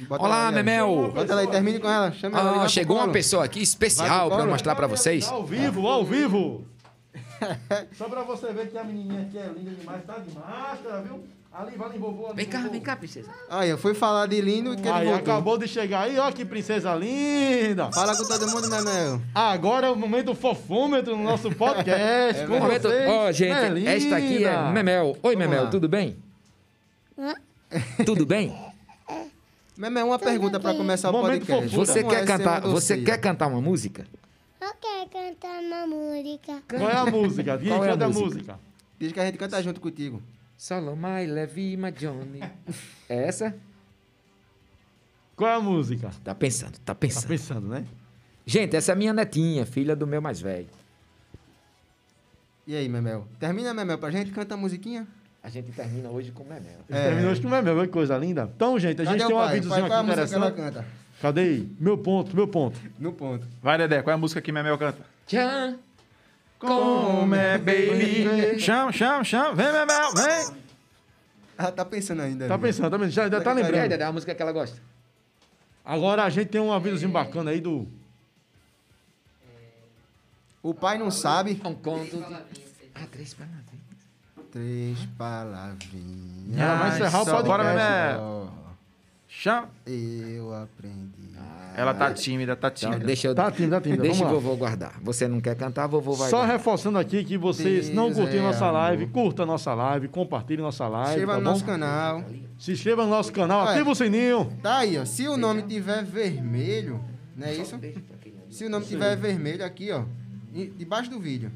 Bota 0.02 0.24
Olá, 0.24 0.48
ela. 0.48 0.52
Memel! 0.52 1.12
Bota 1.14 1.32
ela 1.32 1.42
aí, 1.42 1.48
termine 1.48 1.80
com 1.80 1.90
ela. 1.90 2.12
Chama 2.12 2.40
ela. 2.40 2.52
Ah, 2.52 2.60
cá 2.62 2.68
chegou 2.68 2.98
uma 2.98 3.12
pessoa 3.12 3.44
aqui 3.44 3.62
especial 3.62 4.30
para 4.30 4.46
mostrar 4.46 4.76
para 4.76 4.88
vocês. 4.88 5.28
Ao 5.28 5.46
vivo, 5.46 5.88
ao 5.88 6.06
vivo. 6.06 6.66
Só 7.98 8.08
pra 8.08 8.24
você 8.24 8.52
ver 8.54 8.70
que 8.70 8.78
a 8.78 8.84
menininha 8.84 9.22
aqui 9.22 9.38
é 9.38 9.48
linda 9.48 9.72
demais, 9.72 10.04
tá 10.06 10.18
de 10.18 10.34
máscara, 10.34 11.02
viu? 11.02 11.24
Ali, 11.56 11.78
vai 11.78 11.88
ali, 11.90 12.00
vovô. 12.00 12.26
ali, 12.28 12.36
Vem 12.36 12.46
cá, 12.48 12.58
vovô. 12.60 12.72
vem 12.72 12.82
cá, 12.82 12.96
princesa. 12.96 13.30
Aí, 13.48 13.70
eu 13.70 13.78
fui 13.78 13.94
falar 13.94 14.26
de 14.26 14.42
lindo 14.42 14.76
que 14.76 14.82
ele 14.82 14.90
Aí, 14.90 15.06
voltou. 15.06 15.22
acabou 15.34 15.58
de 15.58 15.68
chegar 15.68 16.02
aí, 16.02 16.18
ó 16.18 16.32
que 16.32 16.44
princesa 16.44 16.96
linda. 16.96 17.92
Fala 17.92 18.18
com 18.18 18.24
todo 18.26 18.48
mundo, 18.48 18.68
Memel. 18.70 19.22
Agora 19.36 19.86
é 19.88 19.90
o 19.92 19.96
momento 19.96 20.34
fofômetro 20.34 21.16
no 21.16 21.24
nosso 21.24 21.52
podcast. 21.52 22.42
É 22.42 22.48
com 22.48 22.58
momento, 22.60 22.82
vocês, 22.90 23.10
ó, 23.10 23.32
gente, 23.32 23.54
Melinda. 23.62 23.92
esta 23.92 24.16
aqui 24.18 24.44
é 24.46 24.72
Memel. 24.72 25.16
Oi, 25.22 25.36
Memel, 25.36 25.64
lá. 25.66 25.70
tudo 25.70 25.88
bem? 25.88 26.18
Tudo 28.06 28.26
bem? 28.26 28.56
Memel, 29.78 30.08
uma 30.08 30.20
pergunta 30.20 30.60
pra 30.60 30.74
começar 30.74 31.10
o 31.10 31.14
Momento 31.14 31.46
podcast. 31.46 31.70
fofura. 31.70 31.86
Você 31.86 32.02
Como 32.04 32.14
é 32.14 32.16
quer 32.16 32.22
ser 32.22 32.28
cantar, 32.28 32.64
uma 32.66 32.70
você 32.74 32.98
quer 32.98 33.18
cantar 33.20 33.48
uma 33.48 33.62
música? 33.62 34.06
Eu 34.62 34.74
quero 34.82 35.10
cantar 35.10 35.60
uma 35.62 35.88
música. 35.88 36.64
Qual 36.68 36.90
é 36.90 36.96
a 36.96 37.06
música? 37.06 37.58
Diz 37.58 37.68
Qual 37.70 37.84
é 37.86 37.92
a 37.92 37.96
música? 37.98 38.20
música. 38.26 38.60
Diz 39.00 39.12
que 39.12 39.20
a 39.20 39.26
gente 39.26 39.38
canta 39.38 39.62
junto 39.62 39.80
contigo. 39.82 40.22
Solomai, 40.64 41.28
Levi, 41.28 41.76
Johnny. 41.92 42.40
É 43.10 43.28
essa? 43.28 43.54
Qual 45.36 45.52
é 45.52 45.56
a 45.56 45.60
música? 45.60 46.10
Tá 46.24 46.34
pensando, 46.34 46.72
tá 46.72 46.80
Tá 46.86 46.96
pensando. 46.96 47.28
pensando, 47.28 47.68
né? 47.68 47.86
Gente, 48.46 48.74
essa 48.74 48.94
é 48.94 48.96
minha 48.96 49.12
netinha, 49.12 49.66
filha 49.66 49.94
do 49.94 50.08
meu 50.08 50.22
mais 50.22 50.40
velho. 50.40 50.70
E 52.66 52.78
aí, 52.78 52.88
Memel? 52.88 53.28
Termina, 53.38 53.74
Memel, 53.74 53.98
pra 53.98 54.10
gente? 54.10 54.32
Canta 54.32 54.54
a 54.54 54.58
musiquinha? 54.58 55.06
A 55.44 55.50
gente 55.50 55.70
termina 55.74 56.10
hoje 56.10 56.32
com 56.32 56.46
Memel. 56.46 56.80
A 56.90 56.94
gente 56.94 57.08
terminou 57.08 57.32
hoje 57.32 57.42
com 57.42 57.48
o 57.50 57.52
Memel, 57.52 57.76
olha 57.76 57.88
que 57.88 57.92
coisa 57.92 58.18
linda. 58.18 58.50
Então, 58.56 58.80
gente, 58.80 59.02
a 59.02 59.04
gente 59.04 59.18
Cadê 59.18 59.26
tem 59.26 59.36
o 59.36 59.38
um 59.38 59.42
avisozinho 59.42 59.82
é 59.82 59.86
aqui 59.86 59.94
ela 59.94 60.04
interessante. 60.04 60.56
canta? 60.56 60.86
Cadê 61.22 61.42
aí? 61.42 61.76
Meu 61.78 61.98
ponto, 61.98 62.34
meu 62.34 62.48
ponto. 62.48 62.80
No 62.98 63.12
ponto. 63.12 63.46
Vai, 63.62 63.78
Dedé, 63.78 64.02
qual 64.02 64.12
é 64.12 64.16
a 64.16 64.18
música 64.18 64.42
que 64.42 64.50
Memel 64.54 64.78
canta? 64.78 65.06
Tchan. 65.28 65.78
Como 66.68 67.36
é, 67.36 67.58
baby? 67.58 68.60
Chama, 68.60 68.92
chama, 68.92 69.24
chama. 69.24 69.54
Vem, 69.54 69.72
Memel, 69.72 70.14
vem. 70.16 70.64
Ela 71.58 71.72
tá 71.72 71.86
pensando 71.86 72.22
ainda. 72.22 72.48
Tá 72.48 72.58
pensando, 72.58 72.90
tá 72.90 72.98
pensando, 72.98 73.32
já, 73.32 73.42
tá 73.42 73.54
lembrando. 73.54 73.90
Dedé, 73.90 74.04
a 74.04 74.12
música 74.12 74.34
que 74.34 74.42
ela 74.42 74.52
gosta? 74.52 74.82
Agora 75.86 76.24
a 76.24 76.30
gente 76.30 76.48
tem 76.48 76.62
um 76.62 76.72
avisozinho 76.72 77.12
bacana 77.12 77.52
aí 77.52 77.60
do. 77.60 77.88
O 80.62 80.74
pai 80.74 80.98
não 80.98 81.12
sabe. 81.12 81.62
Um 81.66 81.76
conto 81.76 82.18
de... 82.18 82.24
Ah, 82.96 83.06
três 83.12 83.34
palavras. 83.34 83.64
Três 84.52 85.06
palavrinhas. 85.18 86.58
Ela 86.58 86.76
vai 86.76 86.90
encerrar 86.90 87.22
o 87.22 87.26
só 87.26 87.32
podcast. 87.38 87.48
Bora, 87.48 87.64
Memel. 87.64 88.20
só 88.20 88.74
Chama. 89.28 89.70
Eu 89.86 90.54
aprendi. 90.56 91.23
Ela 91.76 91.92
tá 91.92 92.14
tímida, 92.14 92.56
tá 92.56 92.68
Então, 92.68 92.92
tímida. 92.92 93.06
deixa 93.08 93.28
eu... 93.30 93.34
Tá 93.34 93.50
tímida, 93.50 93.78
tá 93.78 93.82
tímida. 93.82 94.04
Deixa 94.04 94.24
o 94.24 94.30
vovô 94.30 94.56
guardar. 94.56 94.94
Você 95.02 95.28
não 95.28 95.42
quer 95.42 95.56
cantar, 95.56 95.88
vovô 95.88 96.14
vai 96.14 96.30
Só 96.30 96.38
guardar. 96.38 96.56
reforçando 96.58 97.00
aqui 97.00 97.24
que 97.24 97.36
vocês 97.36 97.86
Deus 97.86 97.96
não 97.96 98.14
curtiram 98.14 98.44
é 98.44 98.48
nossa 98.48 98.66
amor. 98.66 98.74
live, 98.74 99.08
curta 99.08 99.44
nossa 99.44 99.74
live, 99.74 100.08
compartilhe 100.08 100.62
nossa 100.62 100.88
live. 100.88 101.10
Inscreva 101.10 101.32
tá 101.34 101.38
no 101.40 101.44
bom? 101.46 101.50
nosso 101.50 101.66
canal. 101.66 102.24
Se 102.60 102.72
inscreva 102.74 103.04
no 103.06 103.10
nosso 103.10 103.34
canal, 103.34 103.66
Ué. 103.66 103.72
ativa 103.74 103.90
o 103.90 103.96
sininho. 103.96 104.54
Tá 104.62 104.78
aí, 104.78 105.00
ó. 105.00 105.04
Se 105.06 105.28
o 105.28 105.36
nome 105.36 105.64
tiver 105.64 106.04
vermelho, 106.04 107.04
não 107.36 107.48
é 107.48 107.56
isso? 107.56 107.80
Se 108.52 108.66
o 108.66 108.70
nome 108.70 108.86
tiver 108.86 109.16
vermelho 109.18 109.66
aqui, 109.66 109.92
ó, 109.92 110.04
e- 110.54 110.68
debaixo 110.78 111.10
do 111.10 111.20
vídeo. 111.20 111.52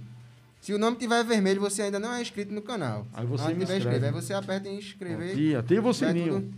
Se 0.59 0.73
o 0.73 0.79
nome 0.79 0.97
tiver 0.97 1.23
vermelho, 1.23 1.61
você 1.61 1.83
ainda 1.83 1.99
não 1.99 2.11
é 2.11 2.23
inscrito 2.23 2.51
no 2.51 2.63
canal. 2.63 3.05
Aí 3.13 3.23
você 3.27 3.49
me 3.49 3.59
tiver 3.59 3.77
inscreve. 3.77 3.97
inscrito, 3.97 4.05
Aí 4.05 4.11
você 4.11 4.33
aperta 4.33 4.67
em 4.67 4.77
inscrever. 4.79 5.31
Aqui, 5.31 5.55
ativa 5.55 5.87
o 5.89 5.93
sininho. 5.93 6.33
tudo. 6.41 6.53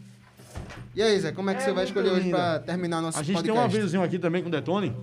E 0.95 1.01
aí, 1.01 1.19
Zé, 1.19 1.31
como 1.31 1.49
é 1.49 1.55
que 1.55 1.61
É 1.61 1.65
você 1.65 1.71
vai 1.71 1.83
escolher 1.85 2.09
hoje 2.11 2.23
linda. 2.25 2.37
pra 2.37 2.59
terminar 2.59 3.01
nosso 3.01 3.19
A 3.19 3.23
gente 3.23 3.41
tem 3.41 3.51
um 3.51 3.55
podcast? 3.55 3.75
avisozinho 3.77 4.03
aqui 4.03 4.19
também 4.19 4.41
com 4.41 4.49
o 4.49 4.51
Detone. 4.51 4.93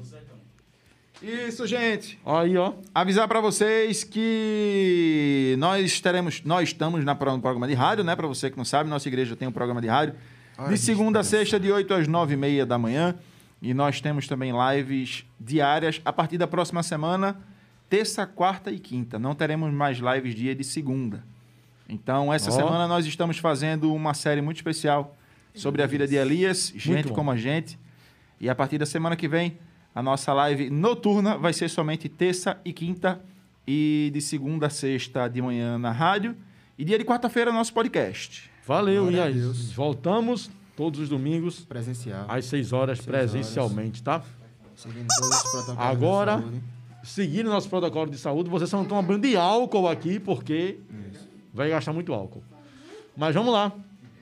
Isso, 1.23 1.67
gente. 1.67 2.19
Aí, 2.27 2.57
ó. 2.59 2.75
Avisar 2.95 3.27
pra 3.27 3.41
vocês 3.41 4.05
que 4.05 5.55
nós 5.59 5.99
teremos, 6.01 6.43
nós 6.45 6.69
estamos 6.69 7.05
na, 7.05 7.15
no 7.15 7.19
programa 7.41 7.67
de 7.67 7.73
rádio, 7.75 8.05
né? 8.05 8.15
Pra 8.15 8.27
você 8.27 8.51
que 8.51 8.57
não 8.59 8.65
sabe, 8.65 8.91
nossa 8.91 9.09
igreja 9.09 9.35
tem 9.35 9.49
um 9.49 9.53
programa 9.53 9.81
de 9.81 9.87
rádio. 9.89 10.15
Olha, 10.59 10.69
De 10.69 10.79
segunda 10.79 11.21
a 11.21 11.25
sexta, 11.25 11.59
de 11.59 11.73
8 11.73 11.95
às 11.95 12.07
9 12.09 12.35
e 12.35 12.37
meia 12.37 12.67
da 12.67 12.77
manhã. 12.77 13.15
E 13.63 13.73
nós 13.73 14.01
temos 14.01 14.27
também 14.29 14.53
lives 14.75 15.25
diárias 15.41 16.01
a 16.05 16.13
partir 16.13 16.37
da 16.37 16.47
próxima 16.47 16.83
semana, 16.83 17.37
terça, 17.89 18.27
quarta 18.27 18.71
e 18.71 18.79
quinta. 18.79 19.19
Não 19.19 19.35
teremos 19.35 19.73
mais 19.73 19.99
lives 19.99 20.35
dia 20.35 20.55
de 20.55 20.63
segunda. 20.65 21.25
Então, 21.89 22.33
essa 22.33 22.51
Ó. 22.51 22.53
semana 22.55 22.87
nós 22.87 23.07
estamos 23.07 23.39
fazendo 23.39 23.93
uma 23.95 24.13
série 24.13 24.43
muito 24.43 24.57
especial 24.59 25.17
sobre 25.57 25.83
a 25.83 25.87
vida 25.87 26.07
de 26.07 26.15
Elias, 26.17 26.73
gente 26.77 27.09
como 27.11 27.31
a 27.31 27.37
gente. 27.37 27.79
E 28.41 28.49
a 28.49 28.55
partir 28.55 28.79
da 28.79 28.87
semana 28.87 29.17
que 29.17 29.27
vem, 29.27 29.59
a 29.95 30.03
nossa 30.03 30.33
live 30.33 30.71
noturna 30.71 31.37
vai 31.39 31.53
ser 31.53 31.69
somente 31.71 32.09
terça 32.09 32.61
e 32.65 32.73
quinta. 32.73 33.21
E 33.67 34.11
de 34.15 34.21
segunda 34.21 34.69
a 34.69 34.71
sexta 34.71 35.27
de 35.27 35.43
manhã 35.43 35.77
na 35.79 35.91
rádio. 35.91 36.37
E 36.79 36.85
dia 36.85 36.97
de 36.99 37.05
quarta-feira, 37.05 37.51
nosso 37.51 37.73
podcast. 37.73 38.49
Valeu, 38.65 39.03
Glória 39.05 39.17
e 39.17 39.21
aí? 39.21 39.35
Deus. 39.35 39.73
Voltamos 39.73 40.49
todos 40.77 41.01
os 41.01 41.09
domingos 41.09 41.61
Presencial. 41.65 42.27
às 42.29 42.45
6 42.45 42.73
horas 42.73 42.99
Seis 42.99 43.07
presencialmente, 43.09 44.03
tá? 44.03 44.23
Seguindo 44.77 45.07
todos 45.19 45.37
os 45.37 45.51
protocolos 45.51 45.79
Agora- 45.81 46.37
de 46.37 46.43
saúde. 46.43 46.63
Seguindo 47.03 47.49
nosso 47.49 47.69
protocolo 47.71 48.11
de 48.11 48.19
saúde, 48.19 48.51
vocês 48.51 48.69
só 48.69 48.77
não 48.77 48.83
estão 48.85 48.99
abrindo 48.99 49.23
de 49.27 49.37
álcool 49.37 49.89
aqui, 49.89 50.19
porque 50.21 50.79
vai 51.55 51.71
gastar 51.71 51.93
muito 51.93 52.13
álcool. 52.13 52.43
Mas 53.17 53.35
vamos 53.35 53.53
lá. 53.53 53.73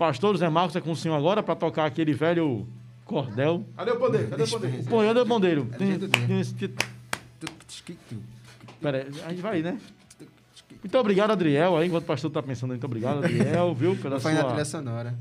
Pastor 0.07 0.37
Zé 0.37 0.51
Marcos 0.51 0.77
é 0.77 0.83
com 0.83 0.91
o 0.93 0.97
senhor 0.97 1.15
agora 1.17 1.43
para 1.43 1.55
tocar 1.55 1.87
aquele 1.87 2.13
velho 2.13 2.67
cordel. 3.07 3.65
Cadê 3.75 3.91
o 3.93 3.97
poder? 3.97 4.29
Cadê 4.29 4.43
o 4.43 4.49
poder? 4.49 4.85
Põe, 4.85 5.09
anda, 5.09 5.25
bandeiro. 5.25 5.67
É 5.73 5.79
do 5.79 5.85
jeito 5.87 6.07
dele. 6.09 6.45
Pera 8.83 8.99
aí, 8.99 9.07
a 9.25 9.31
gente 9.31 9.41
vai, 9.41 9.63
né? 9.63 9.79
Muito 10.83 10.99
obrigado, 10.99 11.31
Adriel, 11.31 11.79
aí, 11.79 11.87
enquanto 11.89 12.05
o 12.05 12.07
pastor 12.07 12.31
tá 12.31 12.43
pensando. 12.43 12.71
Muito 12.71 12.85
obrigado, 12.85 13.25
Adriel, 13.25 13.75
viu? 13.75 13.97
Pela 13.97 14.21
Foi 14.21 14.33
na 14.35 14.41
sua... 14.41 14.49
trilha 14.51 14.65
sonora. 14.67 15.15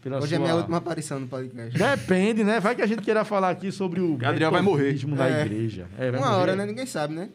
Pela 0.00 0.18
Hoje 0.18 0.28
sua... 0.28 0.36
é 0.36 0.38
minha 0.38 0.54
última 0.54 0.76
aparição 0.76 1.18
no 1.18 1.26
podcast. 1.26 1.76
Depende, 1.76 2.44
né? 2.44 2.60
Vai 2.60 2.76
que 2.76 2.82
a 2.82 2.86
gente 2.86 3.02
queira 3.02 3.24
falar 3.24 3.50
aqui 3.50 3.72
sobre 3.72 4.00
o 4.00 4.16
Adriel 4.24 4.52
vai 4.52 4.62
morrer. 4.62 4.94
da 5.16 5.28
É. 5.28 5.40
igreja. 5.44 5.88
É, 5.98 6.12
vai 6.12 6.20
Uma 6.20 6.28
morrer. 6.30 6.40
hora, 6.42 6.56
né? 6.56 6.66
Ninguém 6.66 6.86
sabe, 6.86 7.14
né? 7.14 7.30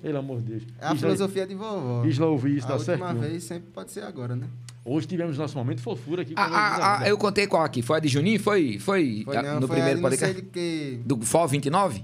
Pelo 0.00 0.16
amor 0.18 0.40
de 0.40 0.52
Deus. 0.52 0.62
É 0.80 0.86
a 0.86 0.94
Isla- 0.94 0.96
filosofia 1.08 1.46
de 1.46 1.54
vovó. 1.54 2.04
Isla 2.06 2.26
ouvir 2.26 2.56
isso, 2.56 2.66
a 2.66 2.70
tá 2.70 2.74
última 2.76 2.96
certo? 3.08 3.18
vez 3.20 3.44
sempre 3.44 3.68
pode 3.74 3.90
ser 3.92 4.04
agora, 4.04 4.34
né? 4.34 4.46
Hoje 4.90 5.06
tivemos 5.06 5.36
nosso 5.36 5.54
momento 5.54 5.82
fofura 5.82 6.22
aqui. 6.22 6.34
com 6.34 6.40
Ah, 6.40 6.46
ah, 6.46 7.00
ah, 7.02 7.08
eu 7.08 7.18
contei 7.18 7.46
qual 7.46 7.62
aqui? 7.62 7.82
Foi 7.82 7.98
a 7.98 8.00
de 8.00 8.08
Juninho? 8.08 8.40
Foi, 8.40 8.78
foi, 8.78 9.22
Foi 9.22 9.42
não, 9.42 9.60
no 9.60 9.66
foi 9.66 9.76
primeiro 9.76 10.00
podcast? 10.00 10.42
que... 10.42 10.98
Do 11.04 11.20
FOL 11.20 11.46
29? 11.46 12.02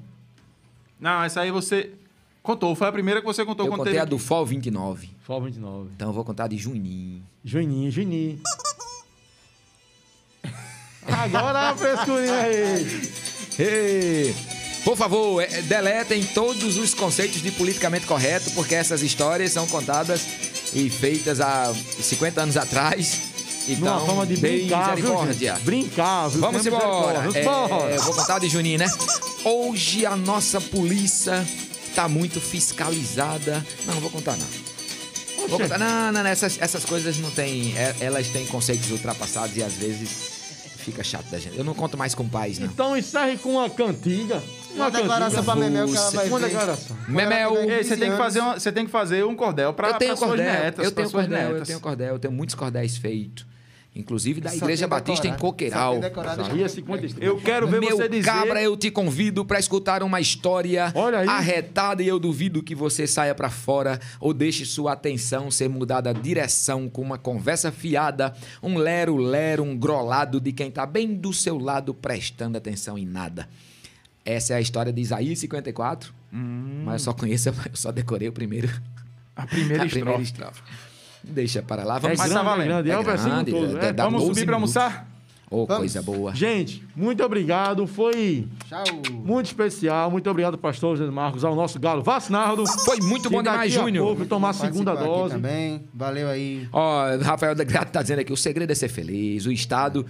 Não, 1.00 1.22
essa 1.22 1.40
aí 1.40 1.50
você 1.50 1.92
contou. 2.42 2.74
Foi 2.74 2.86
a 2.86 2.92
primeira 2.92 3.20
que 3.20 3.26
você 3.26 3.42
contou 3.42 3.64
eu 3.64 3.70
contei 3.70 3.94
teve 3.94 3.98
a 4.00 4.04
do. 4.04 4.18
FOL 4.18 4.44
29. 4.44 5.08
Fol 5.22 5.40
29. 5.40 5.92
Então 5.96 6.08
eu 6.08 6.12
vou 6.12 6.24
contar 6.26 6.44
a 6.44 6.48
de 6.48 6.58
Juninho. 6.58 7.22
Juninho, 7.42 7.90
Juninho. 7.90 8.38
Agora 11.08 11.70
a 11.70 11.76
frescurinha 11.76 12.36
aí. 12.36 13.10
Ei, 13.58 14.34
Por 14.84 14.94
favor, 14.94 15.40
eh, 15.42 15.62
deletem 15.62 16.22
todos 16.22 16.76
os 16.76 16.92
conceitos 16.92 17.40
de 17.40 17.50
politicamente 17.50 18.04
correto, 18.04 18.50
porque 18.50 18.74
essas 18.74 19.00
histórias 19.02 19.52
são 19.52 19.66
contadas 19.66 20.53
e 20.74 20.90
feitas 20.90 21.40
há 21.40 21.72
50 22.00 22.42
anos 22.42 22.56
atrás. 22.56 23.32
Numa 23.66 23.76
Então, 23.78 24.06
forma 24.06 24.26
de 24.26 24.36
brincar, 24.36 24.94
viu, 24.94 25.04
misericórdia. 25.04 25.58
Brincar, 25.64 26.28
viu? 26.28 26.40
Vamos 26.40 26.66
embora. 26.66 27.22
misericórdia. 27.22 27.38
É, 27.40 27.44
Vambora. 27.44 27.98
vou 28.02 28.14
contar 28.14 28.38
de 28.38 28.48
Juninho, 28.48 28.78
né? 28.78 28.90
Hoje 29.44 30.04
a 30.04 30.14
nossa 30.16 30.60
polícia 30.60 31.46
tá 31.94 32.06
muito 32.08 32.40
fiscalizada. 32.40 33.64
Não, 33.86 33.94
não 33.94 34.00
vou 34.02 34.10
contar 34.10 34.36
não. 34.36 35.48
Vou 35.48 35.58
contar. 35.58 35.78
Não, 35.78 36.12
não, 36.12 36.22
não, 36.22 36.26
essas, 36.30 36.58
essas 36.60 36.84
coisas 36.84 37.16
não 37.18 37.30
tem. 37.30 37.74
é- 37.76 37.94
Elas 38.00 38.28
têm 38.28 38.44
conceitos 38.46 38.90
ultrapassados 38.90 39.56
e 39.56 39.62
às 39.62 39.72
vezes 39.74 40.08
fica 40.78 41.02
chato 41.02 41.26
da 41.30 41.38
gente. 41.38 41.56
Eu 41.56 41.64
não 41.64 41.72
conto 41.74 41.96
mais 41.96 42.14
com 42.14 42.28
pais, 42.28 42.58
não. 42.58 42.66
Então 42.66 42.96
encerre 42.96 43.38
com 43.38 43.52
uma 43.52 43.70
cantiga. 43.70 44.42
Uma 44.74 44.90
declaração 44.90 45.44
pra 45.44 45.54
Memel 45.56 45.86
que 45.88 45.96
ela 45.96 46.10
vai 46.10 46.28
Uma 46.28 46.40
declaração. 46.40 46.96
Memel. 47.08 47.54
Você 47.54 47.96
tem, 47.96 47.98
que 47.98 48.04
15 48.06 48.16
fazer 48.16 48.40
uma- 48.40 48.58
você 48.60 48.72
tem 48.72 48.84
que 48.86 48.90
fazer 48.90 49.24
um 49.24 49.34
cordel 49.36 49.72
para 49.72 49.88
eu 49.88 49.94
tenho 49.94 50.16
suas 50.16 50.30
cordel, 50.30 50.44
netas. 50.46 50.84
eu 50.84 50.92
pra 50.92 50.96
tenho 51.02 51.08
suas 51.10 51.26
cordel, 51.26 51.46
eu 51.48 51.52
netas. 51.52 51.68
tenho 51.68 51.80
cordel, 51.80 52.08
eu 52.14 52.18
tenho 52.18 52.32
muitos 52.34 52.54
cordéis 52.54 52.96
feitos. 52.96 53.46
Inclusive 53.96 54.40
da 54.40 54.50
só 54.50 54.56
Igreja 54.56 54.88
Batista 54.88 55.28
em. 55.28 55.36
Coqueiral. 55.36 56.00
É 56.02 56.68
50 56.68 57.06
estrelas. 57.06 57.36
Eu 57.36 57.40
quero 57.40 57.68
ver 57.68 57.80
Meu 57.80 57.96
você 57.96 58.08
dizer... 58.08 58.24
cabra, 58.28 58.60
eu 58.60 58.76
te 58.76 58.90
convido 58.90 59.44
para 59.44 59.56
escutar 59.60 60.02
uma 60.02 60.20
história 60.20 60.92
arretada 61.28 62.02
e 62.02 62.08
eu 62.08 62.18
duvido 62.18 62.60
que 62.60 62.74
você 62.74 63.06
saia 63.06 63.32
para 63.36 63.48
fora 63.48 64.00
ou 64.18 64.34
deixe 64.34 64.64
sua 64.64 64.94
atenção 64.94 65.48
ser 65.48 65.68
mudada 65.68 66.12
de 66.12 66.20
direção 66.20 66.88
com 66.88 67.02
uma 67.02 67.16
conversa 67.18 67.70
fiada, 67.70 68.34
um 68.60 68.76
lero-lero, 68.76 69.62
um 69.62 69.76
grolado 69.78 70.40
de 70.40 70.50
quem 70.52 70.72
tá 70.72 70.84
bem 70.84 71.14
do 71.14 71.32
seu 71.32 71.56
lado 71.56 71.94
prestando 71.94 72.58
atenção 72.58 72.98
em 72.98 73.06
nada. 73.06 73.48
Essa 74.24 74.54
é 74.54 74.56
a 74.56 74.60
história 74.60 74.92
de 74.92 75.00
Isaías 75.00 75.38
54. 75.38 76.12
Mas 76.32 76.94
eu 76.94 76.98
só 76.98 77.12
conheço, 77.12 77.48
eu 77.50 77.54
só 77.74 77.92
decorei 77.92 78.28
o 78.28 78.32
primeiro. 78.32 78.68
A 79.36 79.46
primeira 79.46 79.82
a 79.84 79.86
estrofe. 79.86 80.00
primeira 80.04 80.22
estrofe. 80.22 80.62
Deixa 81.22 81.62
para 81.62 81.84
lá. 81.84 81.96
É 81.96 82.00
Vamos 82.00 82.18
tá 82.18 82.24
grande, 82.28 82.40
é 82.40 82.44
valendo. 82.44 82.66
grande. 82.68 82.90
É, 82.90 82.94
É 82.94 83.02
grande, 83.02 83.50
todo. 83.50 83.78
é. 83.78 83.92
dá 83.92 84.04
Vamos 84.04 84.20
12 84.22 84.34
subir 84.34 84.46
pra 84.46 84.56
minutos. 84.56 84.76
almoçar? 84.76 85.08
Ô, 85.50 85.66
Vamos. 85.66 85.76
coisa 85.78 86.02
boa. 86.02 86.34
Gente, 86.34 86.82
muito 86.96 87.22
obrigado. 87.22 87.86
Foi 87.86 88.46
Tchau. 88.68 88.84
muito 89.12 89.46
especial. 89.46 90.10
Muito 90.10 90.28
obrigado, 90.28 90.58
pastor 90.58 90.96
José 90.96 91.10
Marcos, 91.10 91.44
ao 91.44 91.54
nosso 91.54 91.78
galo 91.78 92.02
vacinado. 92.02 92.66
Foi 92.66 92.98
muito 93.00 93.30
bom 93.30 93.42
demais, 93.42 93.72
Júnior. 93.72 94.26
tomar 94.26 94.50
a 94.50 94.52
segunda 94.52 94.94
dose. 94.94 95.34
Também. 95.34 95.84
Valeu 95.94 96.28
aí. 96.28 96.68
Ó, 96.72 97.04
Rafael 97.22 97.54
da 97.54 97.62
Grato 97.62 97.90
tá 97.92 98.02
dizendo 98.02 98.18
aqui, 98.20 98.32
o 98.32 98.36
segredo 98.36 98.70
é 98.70 98.74
ser 98.74 98.88
feliz. 98.88 99.46
O 99.46 99.52
Estado. 99.52 100.04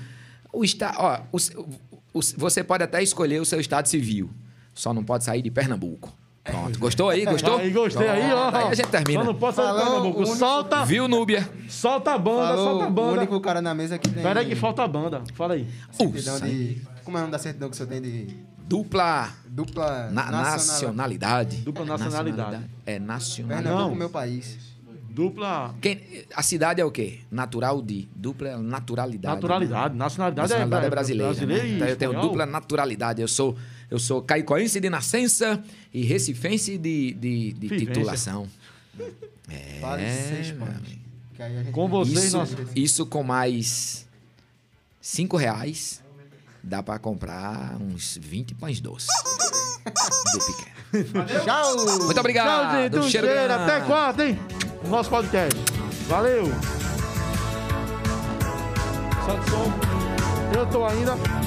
O 0.53 0.65
Estado. 0.65 0.97
Ó, 0.99 1.21
o- 1.33 1.93
você 2.37 2.62
pode 2.65 2.83
até 2.85 3.03
escolher 3.03 3.41
o 3.41 3.45
seu 3.45 3.61
Estado 3.61 3.87
civil. 3.89 4.31
Só 4.75 4.93
não 4.93 5.05
pode 5.05 5.25
sair 5.25 5.43
de 5.43 5.51
Pernambuco. 5.51 6.12
Pronto. 6.43 6.79
Gostou 6.79 7.09
aí? 7.09 7.25
Gostou? 7.25 7.57
Aí, 7.57 7.71
gostei 7.71 8.07
aí, 8.09 8.31
ó. 8.33 8.51
Aí 8.55 8.69
a 8.69 8.75
gente 8.75 8.89
termina. 8.89 9.21
Só 9.21 9.27
não 9.33 9.35
pode 9.39 9.57
sair 9.57 9.65
Falou, 9.67 9.83
Pernambuco. 9.83 10.19
o 10.19 10.21
único- 10.23 10.37
Solta, 10.37 10.85
Viu, 10.85 11.09
Núbia? 11.09 11.49
solta 11.71 12.12
a 12.12 12.19
banda, 12.19 12.49
Falou 12.49 12.65
solta 12.71 12.85
a 12.85 12.89
o 12.89 12.91
banda. 12.91 13.19
único 13.19 13.41
cara 13.41 13.62
na 13.62 13.75
mesa 13.75 13.97
que 13.99 14.11
tem. 14.11 14.23
Pera 14.23 14.41
aí 14.41 14.47
que 14.47 14.55
falta 14.55 14.83
a 14.83 14.89
banda. 14.89 15.23
Fala 15.35 15.55
aí. 15.55 15.67
certidão 15.91 16.37
O 16.37 16.41
de. 16.41 16.83
Como 17.03 17.17
é 17.17 17.21
o 17.21 17.23
nome 17.23 17.33
da 17.33 17.39
certidão 17.39 17.69
que 17.71 17.75
o 17.75 17.77
senhor 17.77 17.89
tem 17.89 18.03
de 18.03 18.37
Dupla 18.67 19.31
dupla 19.47 20.11
na- 20.11 20.31
nacionalidade. 20.31 21.59
Dupla 21.59 21.85
nacionalidade. 21.85 22.65
É 22.87 22.99
nacionalidade. 22.99 23.65
Pernambuco, 23.65 23.91
Não. 23.91 23.95
meu 23.99 24.11
país. 24.11 24.59
Dupla 25.15 25.75
Quem- 25.81 26.01
a 26.35 26.43
cidade 26.43 26.81
é 26.81 26.85
o 26.85 26.91
quê? 26.91 27.21
Natural 27.31 27.81
de. 27.81 28.09
Dupla 28.17 28.59
naturalidade. 28.59 29.35
naturalidade. 29.37 29.95
Nacionalidade, 29.97 30.49
Nacionalidade 30.49 30.85
é, 30.85 30.87
é 30.87 30.91
brasileira. 30.91 31.33
brasileira 31.33 31.62
né? 31.62 31.71
Então 31.77 31.89
eu 31.89 31.97
tenho 31.97 32.11
espanhol. 32.11 32.29
dupla 32.31 32.47
naturalidade. 32.47 33.23
Eu 33.23 33.29
sou, 33.29 33.57
eu 33.89 33.99
sou 34.01 34.21
caicoense 34.23 34.81
de 34.81 34.91
nascença 34.91 35.62
e 35.93 36.03
recifense 36.05 36.77
de, 36.77 37.15
de, 37.15 37.53
de 37.53 37.69
titulação. 37.79 38.49
Vale 39.81 40.03
É, 40.03 40.11
seis 40.11 40.55
aí 41.39 41.59
a 41.59 41.62
gente 41.62 41.73
Com 41.73 41.89
vocês, 41.89 42.25
Isso, 42.25 42.37
nós... 42.37 42.57
isso 42.75 43.07
com 43.07 43.23
mais 43.23 44.07
cinco 45.01 45.37
reais 45.37 46.03
dá 46.62 46.83
pra 46.83 46.99
comprar 46.99 47.77
uns 47.81 48.19
20 48.21 48.55
pães 48.55 48.81
doces. 48.81 49.09
do 50.33 50.39
pequeno. 50.47 51.45
Tchau! 51.45 52.05
Muito 52.05 52.21
obrigado. 52.21 52.71
Tchau, 52.71 52.83
gente. 52.83 52.99
Um 52.99 53.11
cheiro. 53.11 53.27
grande. 53.27 53.53
Até 53.53 53.81
quarta, 53.83 54.27
hein? 54.27 54.39
No 54.85 54.91
nosso 54.91 55.11
podcast. 55.11 55.59
Valeu. 56.09 56.47
Santo 59.24 59.51
som. 59.51 60.59
Eu 60.59 60.66
tô 60.66 60.85
ainda. 60.85 61.43